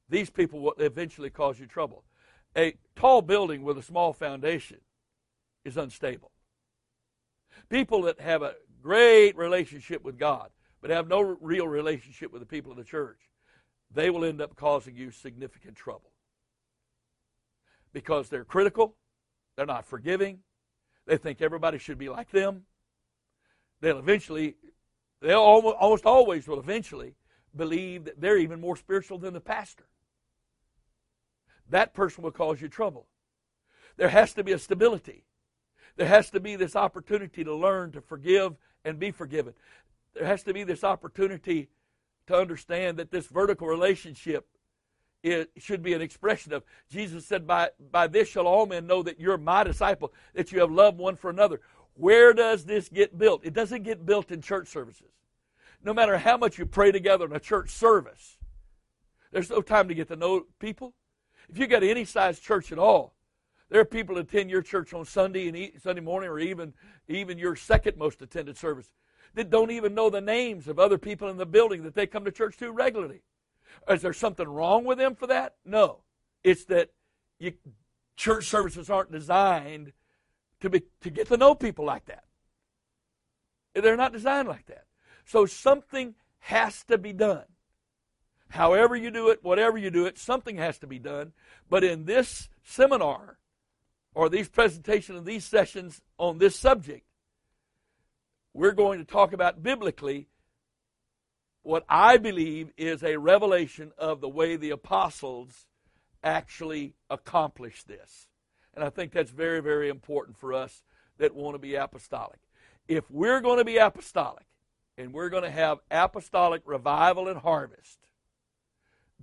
these 0.08 0.30
people 0.30 0.60
will 0.60 0.74
eventually 0.78 1.30
cause 1.30 1.58
you 1.58 1.66
trouble. 1.66 2.04
A 2.56 2.74
tall 2.96 3.22
building 3.22 3.62
with 3.62 3.78
a 3.78 3.82
small 3.82 4.12
foundation 4.12 4.78
is 5.64 5.76
unstable. 5.76 6.30
People 7.68 8.02
that 8.02 8.20
have 8.20 8.42
a 8.42 8.54
great 8.82 9.36
relationship 9.36 10.02
with 10.04 10.18
God, 10.18 10.50
but 10.80 10.90
have 10.90 11.08
no 11.08 11.20
real 11.20 11.66
relationship 11.66 12.32
with 12.32 12.40
the 12.40 12.46
people 12.46 12.70
of 12.70 12.76
the 12.76 12.84
church, 12.84 13.18
they 13.94 14.10
will 14.10 14.24
end 14.24 14.40
up 14.40 14.56
causing 14.56 14.96
you 14.96 15.10
significant 15.10 15.76
trouble. 15.76 16.12
Because 17.92 18.28
they're 18.28 18.44
critical, 18.44 18.96
they're 19.56 19.66
not 19.66 19.86
forgiving, 19.86 20.40
they 21.06 21.16
think 21.16 21.40
everybody 21.40 21.78
should 21.78 21.98
be 21.98 22.08
like 22.08 22.30
them. 22.30 22.62
They'll 23.80 23.98
eventually, 23.98 24.56
they'll 25.20 25.40
almost, 25.40 25.76
almost 25.78 26.06
always 26.06 26.46
will 26.46 26.60
eventually 26.60 27.14
believe 27.54 28.04
that 28.04 28.20
they're 28.20 28.38
even 28.38 28.60
more 28.60 28.76
spiritual 28.76 29.18
than 29.18 29.34
the 29.34 29.40
pastor 29.40 29.84
that 31.70 31.94
person 31.94 32.22
will 32.22 32.30
cause 32.30 32.60
you 32.60 32.68
trouble. 32.68 33.06
There 33.96 34.08
has 34.08 34.32
to 34.34 34.44
be 34.44 34.52
a 34.52 34.58
stability. 34.58 35.24
There 35.96 36.08
has 36.08 36.30
to 36.30 36.40
be 36.40 36.56
this 36.56 36.74
opportunity 36.74 37.44
to 37.44 37.54
learn 37.54 37.92
to 37.92 38.00
forgive 38.00 38.54
and 38.84 38.98
be 38.98 39.10
forgiven. 39.10 39.54
There 40.14 40.26
has 40.26 40.42
to 40.44 40.54
be 40.54 40.64
this 40.64 40.84
opportunity 40.84 41.68
to 42.26 42.36
understand 42.36 42.98
that 42.98 43.10
this 43.10 43.26
vertical 43.26 43.66
relationship 43.66 44.46
it 45.22 45.50
should 45.56 45.82
be 45.82 45.92
an 45.92 46.02
expression 46.02 46.52
of 46.52 46.64
Jesus 46.90 47.26
said, 47.26 47.46
by, 47.46 47.70
by 47.92 48.08
this 48.08 48.28
shall 48.28 48.46
all 48.46 48.66
men 48.66 48.86
know 48.86 49.02
that 49.04 49.20
you're 49.20 49.38
my 49.38 49.62
disciple, 49.62 50.12
that 50.34 50.50
you 50.50 50.60
have 50.60 50.70
loved 50.70 50.98
one 50.98 51.16
for 51.16 51.30
another. 51.30 51.60
Where 51.94 52.32
does 52.32 52.64
this 52.64 52.88
get 52.88 53.16
built? 53.16 53.44
It 53.44 53.54
doesn't 53.54 53.84
get 53.84 54.04
built 54.04 54.32
in 54.32 54.42
church 54.42 54.68
services. 54.68 55.12
No 55.84 55.94
matter 55.94 56.18
how 56.18 56.36
much 56.36 56.58
you 56.58 56.66
pray 56.66 56.90
together 56.90 57.26
in 57.26 57.36
a 57.36 57.40
church 57.40 57.70
service, 57.70 58.38
there's 59.30 59.50
no 59.50 59.62
time 59.62 59.88
to 59.88 59.94
get 59.94 60.08
to 60.08 60.16
know 60.16 60.46
people. 60.58 60.94
If 61.52 61.58
you 61.58 61.66
got 61.66 61.82
any 61.82 62.06
size 62.06 62.40
church 62.40 62.72
at 62.72 62.78
all, 62.78 63.14
there 63.68 63.80
are 63.80 63.84
people 63.84 64.14
that 64.14 64.32
attend 64.32 64.50
your 64.50 64.62
church 64.62 64.94
on 64.94 65.04
Sunday 65.04 65.48
and 65.48 65.82
Sunday 65.82 66.00
morning, 66.00 66.30
or 66.30 66.38
even 66.38 66.72
even 67.08 67.36
your 67.36 67.56
second 67.56 67.98
most 67.98 68.22
attended 68.22 68.56
service, 68.56 68.90
that 69.34 69.50
don't 69.50 69.70
even 69.70 69.94
know 69.94 70.08
the 70.08 70.20
names 70.20 70.66
of 70.66 70.78
other 70.78 70.96
people 70.96 71.28
in 71.28 71.36
the 71.36 71.44
building 71.46 71.82
that 71.82 71.94
they 71.94 72.06
come 72.06 72.24
to 72.24 72.32
church 72.32 72.56
to 72.58 72.72
regularly. 72.72 73.20
Is 73.88 74.00
there 74.00 74.14
something 74.14 74.48
wrong 74.48 74.84
with 74.84 74.96
them 74.96 75.14
for 75.14 75.26
that? 75.26 75.56
No, 75.64 75.98
it's 76.42 76.64
that 76.66 76.90
you, 77.38 77.52
church 78.16 78.46
services 78.46 78.88
aren't 78.88 79.12
designed 79.12 79.92
to 80.60 80.70
be 80.70 80.82
to 81.02 81.10
get 81.10 81.28
to 81.28 81.36
know 81.36 81.54
people 81.54 81.84
like 81.84 82.06
that. 82.06 82.24
They're 83.74 83.96
not 83.96 84.12
designed 84.12 84.48
like 84.48 84.66
that. 84.66 84.84
So 85.26 85.44
something 85.44 86.14
has 86.40 86.82
to 86.84 86.96
be 86.96 87.12
done. 87.12 87.44
However 88.52 88.94
you 88.94 89.10
do 89.10 89.30
it, 89.30 89.42
whatever 89.42 89.78
you 89.78 89.90
do 89.90 90.04
it, 90.04 90.18
something 90.18 90.58
has 90.58 90.78
to 90.80 90.86
be 90.86 90.98
done. 90.98 91.32
But 91.70 91.84
in 91.84 92.04
this 92.04 92.50
seminar, 92.62 93.38
or 94.14 94.28
these 94.28 94.50
presentations 94.50 95.16
and 95.16 95.26
these 95.26 95.46
sessions 95.46 96.02
on 96.18 96.36
this 96.36 96.54
subject, 96.54 97.06
we're 98.52 98.72
going 98.72 98.98
to 98.98 99.06
talk 99.06 99.32
about 99.32 99.62
biblically 99.62 100.28
what 101.62 101.86
I 101.88 102.18
believe 102.18 102.72
is 102.76 103.02
a 103.02 103.16
revelation 103.16 103.92
of 103.96 104.20
the 104.20 104.28
way 104.28 104.56
the 104.56 104.68
apostles 104.68 105.66
actually 106.22 106.92
accomplished 107.08 107.88
this. 107.88 108.28
And 108.74 108.84
I 108.84 108.90
think 108.90 109.12
that's 109.12 109.30
very, 109.30 109.62
very 109.62 109.88
important 109.88 110.36
for 110.36 110.52
us 110.52 110.82
that 111.16 111.34
want 111.34 111.54
to 111.54 111.58
be 111.58 111.76
apostolic. 111.76 112.40
If 112.86 113.10
we're 113.10 113.40
going 113.40 113.58
to 113.58 113.64
be 113.64 113.78
apostolic 113.78 114.44
and 114.98 115.14
we're 115.14 115.30
going 115.30 115.44
to 115.44 115.50
have 115.50 115.78
apostolic 115.90 116.60
revival 116.66 117.28
and 117.28 117.38
harvest, 117.38 118.01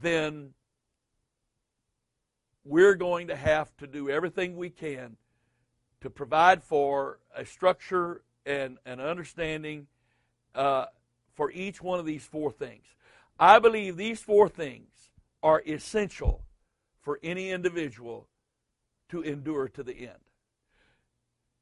then 0.01 0.53
we're 2.63 2.95
going 2.95 3.27
to 3.27 3.35
have 3.35 3.75
to 3.77 3.87
do 3.87 4.09
everything 4.09 4.55
we 4.55 4.69
can 4.69 5.17
to 6.01 6.09
provide 6.09 6.63
for 6.63 7.19
a 7.35 7.45
structure 7.45 8.21
and 8.45 8.77
an 8.85 8.99
understanding 8.99 9.87
uh, 10.55 10.85
for 11.33 11.51
each 11.51 11.81
one 11.81 11.99
of 11.99 12.05
these 12.05 12.23
four 12.23 12.51
things. 12.51 12.85
I 13.39 13.59
believe 13.59 13.97
these 13.97 14.21
four 14.21 14.49
things 14.49 15.11
are 15.41 15.63
essential 15.65 16.43
for 17.01 17.19
any 17.23 17.49
individual 17.49 18.27
to 19.09 19.21
endure 19.21 19.67
to 19.69 19.83
the 19.83 20.01
end. 20.01 20.19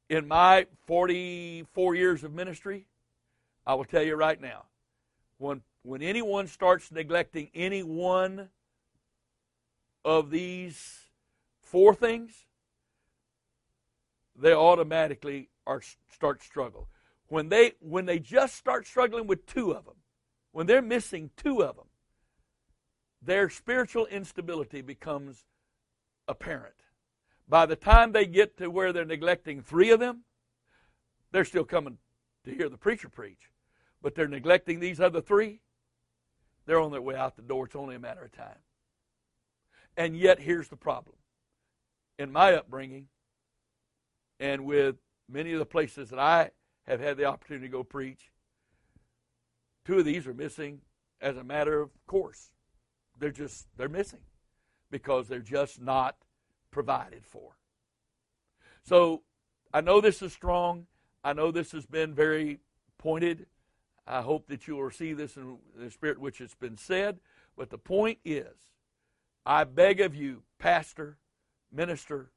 In 0.09 0.27
my 0.27 0.67
44 0.85 1.95
years 1.95 2.23
of 2.23 2.33
ministry, 2.33 2.87
I 3.65 3.75
will 3.75 3.85
tell 3.85 4.03
you 4.03 4.15
right 4.15 4.39
now, 4.39 4.65
when 5.37 5.61
when 5.87 6.01
anyone 6.01 6.47
starts 6.47 6.91
neglecting 6.91 7.49
any 7.55 7.81
one 7.81 8.49
of 10.03 10.29
these 10.29 11.05
four 11.61 11.95
things, 11.95 12.45
they 14.35 14.51
automatically 14.51 15.47
are 15.65 15.81
start 16.11 16.43
struggle. 16.43 16.89
When 17.27 17.47
they 17.47 17.71
when 17.79 18.05
they 18.05 18.19
just 18.19 18.55
start 18.55 18.85
struggling 18.85 19.27
with 19.27 19.45
two 19.45 19.71
of 19.71 19.85
them, 19.85 19.95
when 20.51 20.67
they're 20.67 20.81
missing 20.81 21.29
two 21.37 21.63
of 21.63 21.77
them, 21.77 21.87
their 23.21 23.49
spiritual 23.49 24.07
instability 24.07 24.81
becomes 24.81 25.45
apparent. 26.27 26.75
By 27.47 27.65
the 27.65 27.77
time 27.77 28.11
they 28.11 28.25
get 28.25 28.57
to 28.57 28.69
where 28.69 28.91
they're 28.91 29.05
neglecting 29.05 29.61
three 29.61 29.91
of 29.91 30.01
them, 30.01 30.25
they're 31.31 31.45
still 31.45 31.63
coming 31.63 31.97
to 32.43 32.51
hear 32.51 32.67
the 32.67 32.77
preacher 32.77 33.07
preach, 33.07 33.51
but 34.01 34.15
they're 34.15 34.27
neglecting 34.27 34.81
these 34.81 34.99
other 34.99 35.21
three 35.21 35.61
they're 36.67 36.79
on 36.79 36.91
their 36.91 37.01
way 37.01 37.15
out 37.15 37.35
the 37.35 37.41
door. 37.41 37.65
It's 37.65 37.75
only 37.75 37.95
a 37.95 37.99
matter 37.99 38.23
of 38.23 38.31
time. 38.31 38.59
And 39.95 40.15
yet, 40.15 40.39
here's 40.39 40.67
the 40.67 40.75
problem. 40.75 41.15
In 42.19 42.31
my 42.31 42.53
upbringing, 42.53 43.07
and 44.39 44.65
with 44.65 44.97
many 45.27 45.53
of 45.53 45.59
the 45.59 45.65
places 45.65 46.09
that 46.09 46.19
I 46.19 46.51
have 46.85 46.99
had 46.99 47.17
the 47.17 47.25
opportunity 47.25 47.67
to 47.67 47.71
go 47.71 47.83
preach, 47.83 48.31
two 49.85 49.99
of 49.99 50.05
these 50.05 50.27
are 50.27 50.33
missing 50.33 50.81
as 51.21 51.37
a 51.37 51.43
matter 51.43 51.81
of 51.81 51.89
course. 52.05 52.51
They're 53.17 53.31
just, 53.31 53.67
they're 53.77 53.89
missing 53.89 54.19
because 54.91 55.27
they're 55.27 55.39
just 55.39 55.81
not 55.81 56.15
provided 56.69 57.25
for. 57.25 57.57
So 58.83 59.23
I 59.73 59.81
know 59.81 59.99
this 60.01 60.21
is 60.21 60.33
strong. 60.33 60.85
I 61.23 61.33
know 61.33 61.51
this 61.51 61.71
has 61.71 61.85
been 61.85 62.13
very 62.13 62.59
pointed. 62.97 63.47
I 64.07 64.21
hope 64.21 64.47
that 64.47 64.67
you 64.67 64.75
will 64.75 64.83
receive 64.83 65.17
this 65.17 65.35
in 65.35 65.57
the 65.75 65.91
spirit 65.91 66.19
which 66.19 66.39
it's 66.41 66.55
been 66.55 66.77
said. 66.77 67.19
But 67.57 67.69
the 67.69 67.77
point 67.77 68.19
is, 68.23 68.55
I 69.45 69.63
beg 69.63 69.99
of 70.01 70.15
you, 70.15 70.43
pastor, 70.59 71.17
minister, 71.71 72.31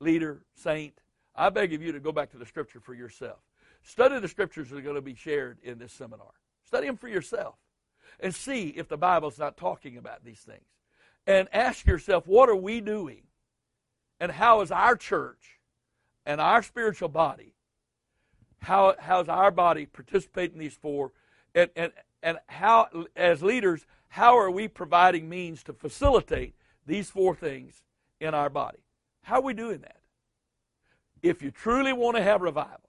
leader, 0.00 0.44
saint, 0.54 0.94
I 1.34 1.48
beg 1.48 1.72
of 1.72 1.82
you 1.82 1.92
to 1.92 2.00
go 2.00 2.12
back 2.12 2.30
to 2.32 2.38
the 2.38 2.46
scripture 2.46 2.80
for 2.80 2.94
yourself. 2.94 3.38
Study 3.82 4.18
the 4.18 4.28
scriptures 4.28 4.68
that 4.68 4.78
are 4.78 4.82
going 4.82 4.96
to 4.96 5.00
be 5.00 5.14
shared 5.14 5.58
in 5.62 5.78
this 5.78 5.92
seminar. 5.92 6.32
Study 6.66 6.86
them 6.86 6.96
for 6.96 7.08
yourself 7.08 7.54
and 8.18 8.34
see 8.34 8.68
if 8.68 8.88
the 8.88 8.98
Bible's 8.98 9.38
not 9.38 9.56
talking 9.56 9.96
about 9.96 10.24
these 10.24 10.40
things. 10.40 10.64
And 11.26 11.48
ask 11.52 11.86
yourself, 11.86 12.26
what 12.26 12.48
are 12.48 12.56
we 12.56 12.80
doing? 12.80 13.22
And 14.18 14.32
how 14.32 14.60
is 14.60 14.70
our 14.70 14.96
church 14.96 15.60
and 16.26 16.40
our 16.40 16.62
spiritual 16.62 17.08
body 17.08 17.54
how 18.60 18.94
how's 18.98 19.28
our 19.28 19.50
body 19.50 19.86
participate 19.86 20.52
in 20.52 20.58
these 20.58 20.74
four, 20.74 21.12
and 21.54 21.70
and 21.76 21.92
and 22.22 22.38
how 22.48 22.88
as 23.16 23.42
leaders, 23.42 23.86
how 24.08 24.36
are 24.38 24.50
we 24.50 24.68
providing 24.68 25.28
means 25.28 25.62
to 25.64 25.72
facilitate 25.72 26.54
these 26.86 27.10
four 27.10 27.34
things 27.34 27.82
in 28.20 28.34
our 28.34 28.50
body. 28.50 28.84
How 29.22 29.36
are 29.36 29.42
we 29.42 29.54
doing 29.54 29.80
that? 29.80 30.00
If 31.22 31.42
you 31.42 31.50
truly 31.50 31.92
want 31.92 32.16
to 32.16 32.22
have 32.22 32.42
revival 32.42 32.88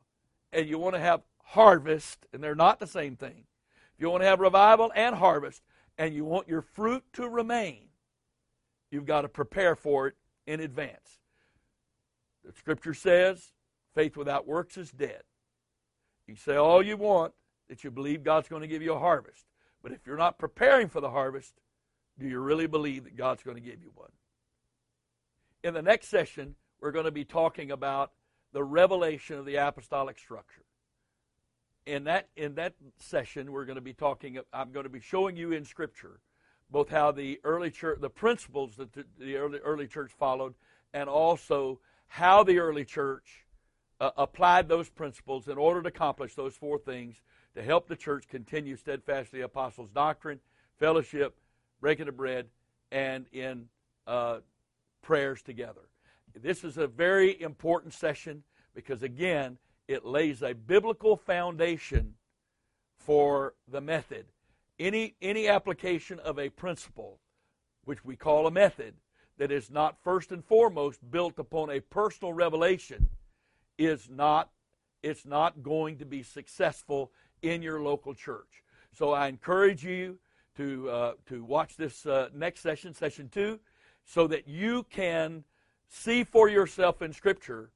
and 0.52 0.68
you 0.68 0.78
want 0.78 0.96
to 0.96 1.02
have 1.02 1.22
harvest, 1.44 2.26
and 2.34 2.44
they're 2.44 2.56
not 2.56 2.80
the 2.80 2.88
same 2.88 3.16
thing, 3.16 3.46
if 3.96 4.02
you 4.02 4.10
want 4.10 4.24
to 4.24 4.28
have 4.28 4.40
revival 4.40 4.92
and 4.96 5.16
harvest 5.16 5.62
and 5.98 6.14
you 6.14 6.26
want 6.26 6.48
your 6.48 6.62
fruit 6.62 7.04
to 7.14 7.28
remain, 7.28 7.90
you've 8.90 9.06
got 9.06 9.22
to 9.22 9.30
prepare 9.30 9.76
for 9.76 10.08
it 10.08 10.16
in 10.48 10.60
advance. 10.60 11.20
The 12.44 12.54
scripture 12.54 12.94
says, 12.94 13.52
faith 13.94 14.18
without 14.18 14.48
works 14.48 14.78
is 14.78 14.92
dead. 14.92 15.22
You 16.32 16.38
say 16.38 16.56
all 16.56 16.82
you 16.82 16.96
want 16.96 17.34
that 17.68 17.84
you 17.84 17.92
believe 17.92 18.24
God's 18.24 18.48
going 18.48 18.62
to 18.62 18.68
give 18.68 18.82
you 18.82 18.94
a 18.94 19.00
harvest. 19.00 19.46
But 19.84 19.92
if 19.92 20.08
you're 20.08 20.18
not 20.18 20.40
preparing 20.40 20.88
for 20.88 21.02
the 21.02 21.10
harvest, 21.10 21.54
do 22.18 22.26
you 22.26 22.40
really 22.40 22.68
believe 22.68 23.04
that 23.04 23.18
God's 23.18 23.44
going 23.44 23.58
to 23.58 23.62
give 23.62 23.82
you 23.82 23.92
one? 23.96 24.12
In 25.64 25.74
the 25.74 25.82
next 25.82 26.08
session, 26.08 26.56
we're 26.80 26.94
going 26.94 27.06
to 27.06 27.12
be 27.12 27.26
talking 27.26 27.72
about 27.72 28.12
the 28.54 28.64
revelation 28.64 29.38
of 29.38 29.46
the 29.46 29.56
apostolic 29.56 30.18
structure. 30.18 30.64
In 31.86 32.06
that, 32.06 32.30
in 32.38 32.56
that 32.56 32.76
session, 33.00 33.52
we're 33.52 33.66
going 33.66 33.76
to 33.76 33.82
be 33.82 33.94
talking, 33.94 34.40
I'm 34.54 34.72
going 34.72 34.86
to 34.86 34.90
be 34.90 35.02
showing 35.02 35.36
you 35.36 35.52
in 35.52 35.66
Scripture 35.66 36.22
both 36.70 36.90
how 36.90 37.12
the 37.12 37.42
early 37.44 37.72
church, 37.72 38.00
the 38.00 38.10
principles 38.10 38.78
that 38.78 38.94
the, 38.94 39.36
early, 39.36 39.60
early 39.60 39.88
church 39.88 40.12
followed, 40.18 40.54
and 40.94 41.10
also 41.10 41.82
how 42.08 42.44
the 42.44 42.60
early 42.60 42.86
church 42.86 43.46
uh, 44.02 44.10
applied 44.18 44.68
those 44.68 44.90
principles 44.90 45.48
in 45.48 45.60
order 45.60 45.84
to 45.84 45.88
accomplish 45.88 46.34
those 46.34 46.56
four 46.56 46.80
things 46.80 47.22
to 47.54 47.62
help 47.62 47.88
the 47.88 47.96
church 47.96 48.28
continue 48.28 48.76
steadfastly 48.76 49.40
the 49.40 49.46
apostles' 49.46 49.92
doctrine, 49.92 50.40
fellowship, 50.80 51.38
breaking 51.80 52.08
of 52.08 52.18
bread, 52.18 52.48
and 52.92 53.28
in 53.32 53.68
uh, 54.08 54.40
prayers 55.04 55.44
together. 55.44 55.82
This 56.34 56.64
is 56.64 56.78
a 56.78 56.88
very 56.88 57.40
important 57.40 57.94
session 57.94 58.44
because, 58.74 59.04
again, 59.04 59.60
it 59.88 60.04
lays 60.04 60.42
a 60.42 60.54
biblical 60.54 61.16
foundation 61.16 62.16
for 62.98 63.54
the 63.68 63.82
method. 63.82 64.26
Any, 64.80 65.14
any 65.22 65.48
application 65.48 66.18
of 66.20 66.40
a 66.40 66.50
principle, 66.50 67.20
which 67.84 68.04
we 68.04 68.16
call 68.16 68.48
a 68.48 68.52
method, 68.52 68.96
that 69.38 69.52
is 69.52 69.70
not 69.70 70.02
first 70.04 70.32
and 70.32 70.44
foremost 70.44 71.00
built 71.12 71.38
upon 71.38 71.70
a 71.70 71.82
personal 71.82 72.34
revelation 72.34 73.10
is 73.86 74.10
not 74.10 74.50
it's 75.04 75.26
not 75.26 75.64
going 75.64 75.98
to 75.98 76.06
be 76.06 76.22
successful 76.22 77.12
in 77.42 77.64
your 77.64 77.82
local 77.82 78.14
church. 78.14 78.64
So 78.92 79.14
I 79.14 79.28
encourage 79.28 79.84
you 79.84 80.20
to 80.58 80.90
uh, 80.90 81.14
to 81.28 81.44
watch 81.44 81.78
this 81.78 82.06
uh, 82.06 82.30
next 82.34 82.62
session, 82.62 82.94
session 82.94 83.30
two, 83.30 83.60
so 84.06 84.28
that 84.28 84.48
you 84.48 84.86
can 84.90 85.44
see 85.88 86.24
for 86.24 86.50
yourself 86.50 87.02
in 87.02 87.14
Scripture 87.14 87.72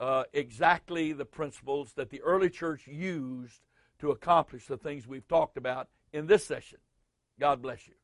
uh, 0.00 0.24
exactly 0.32 1.12
the 1.12 1.24
principles 1.24 1.92
that 1.94 2.10
the 2.10 2.20
early 2.22 2.50
church 2.50 2.86
used 2.86 3.60
to 3.98 4.10
accomplish 4.10 4.66
the 4.66 4.76
things 4.76 5.06
we've 5.06 5.28
talked 5.28 5.56
about 5.56 5.88
in 6.12 6.26
this 6.26 6.44
session. 6.44 6.78
God 7.38 7.62
bless 7.62 7.86
you. 7.86 7.94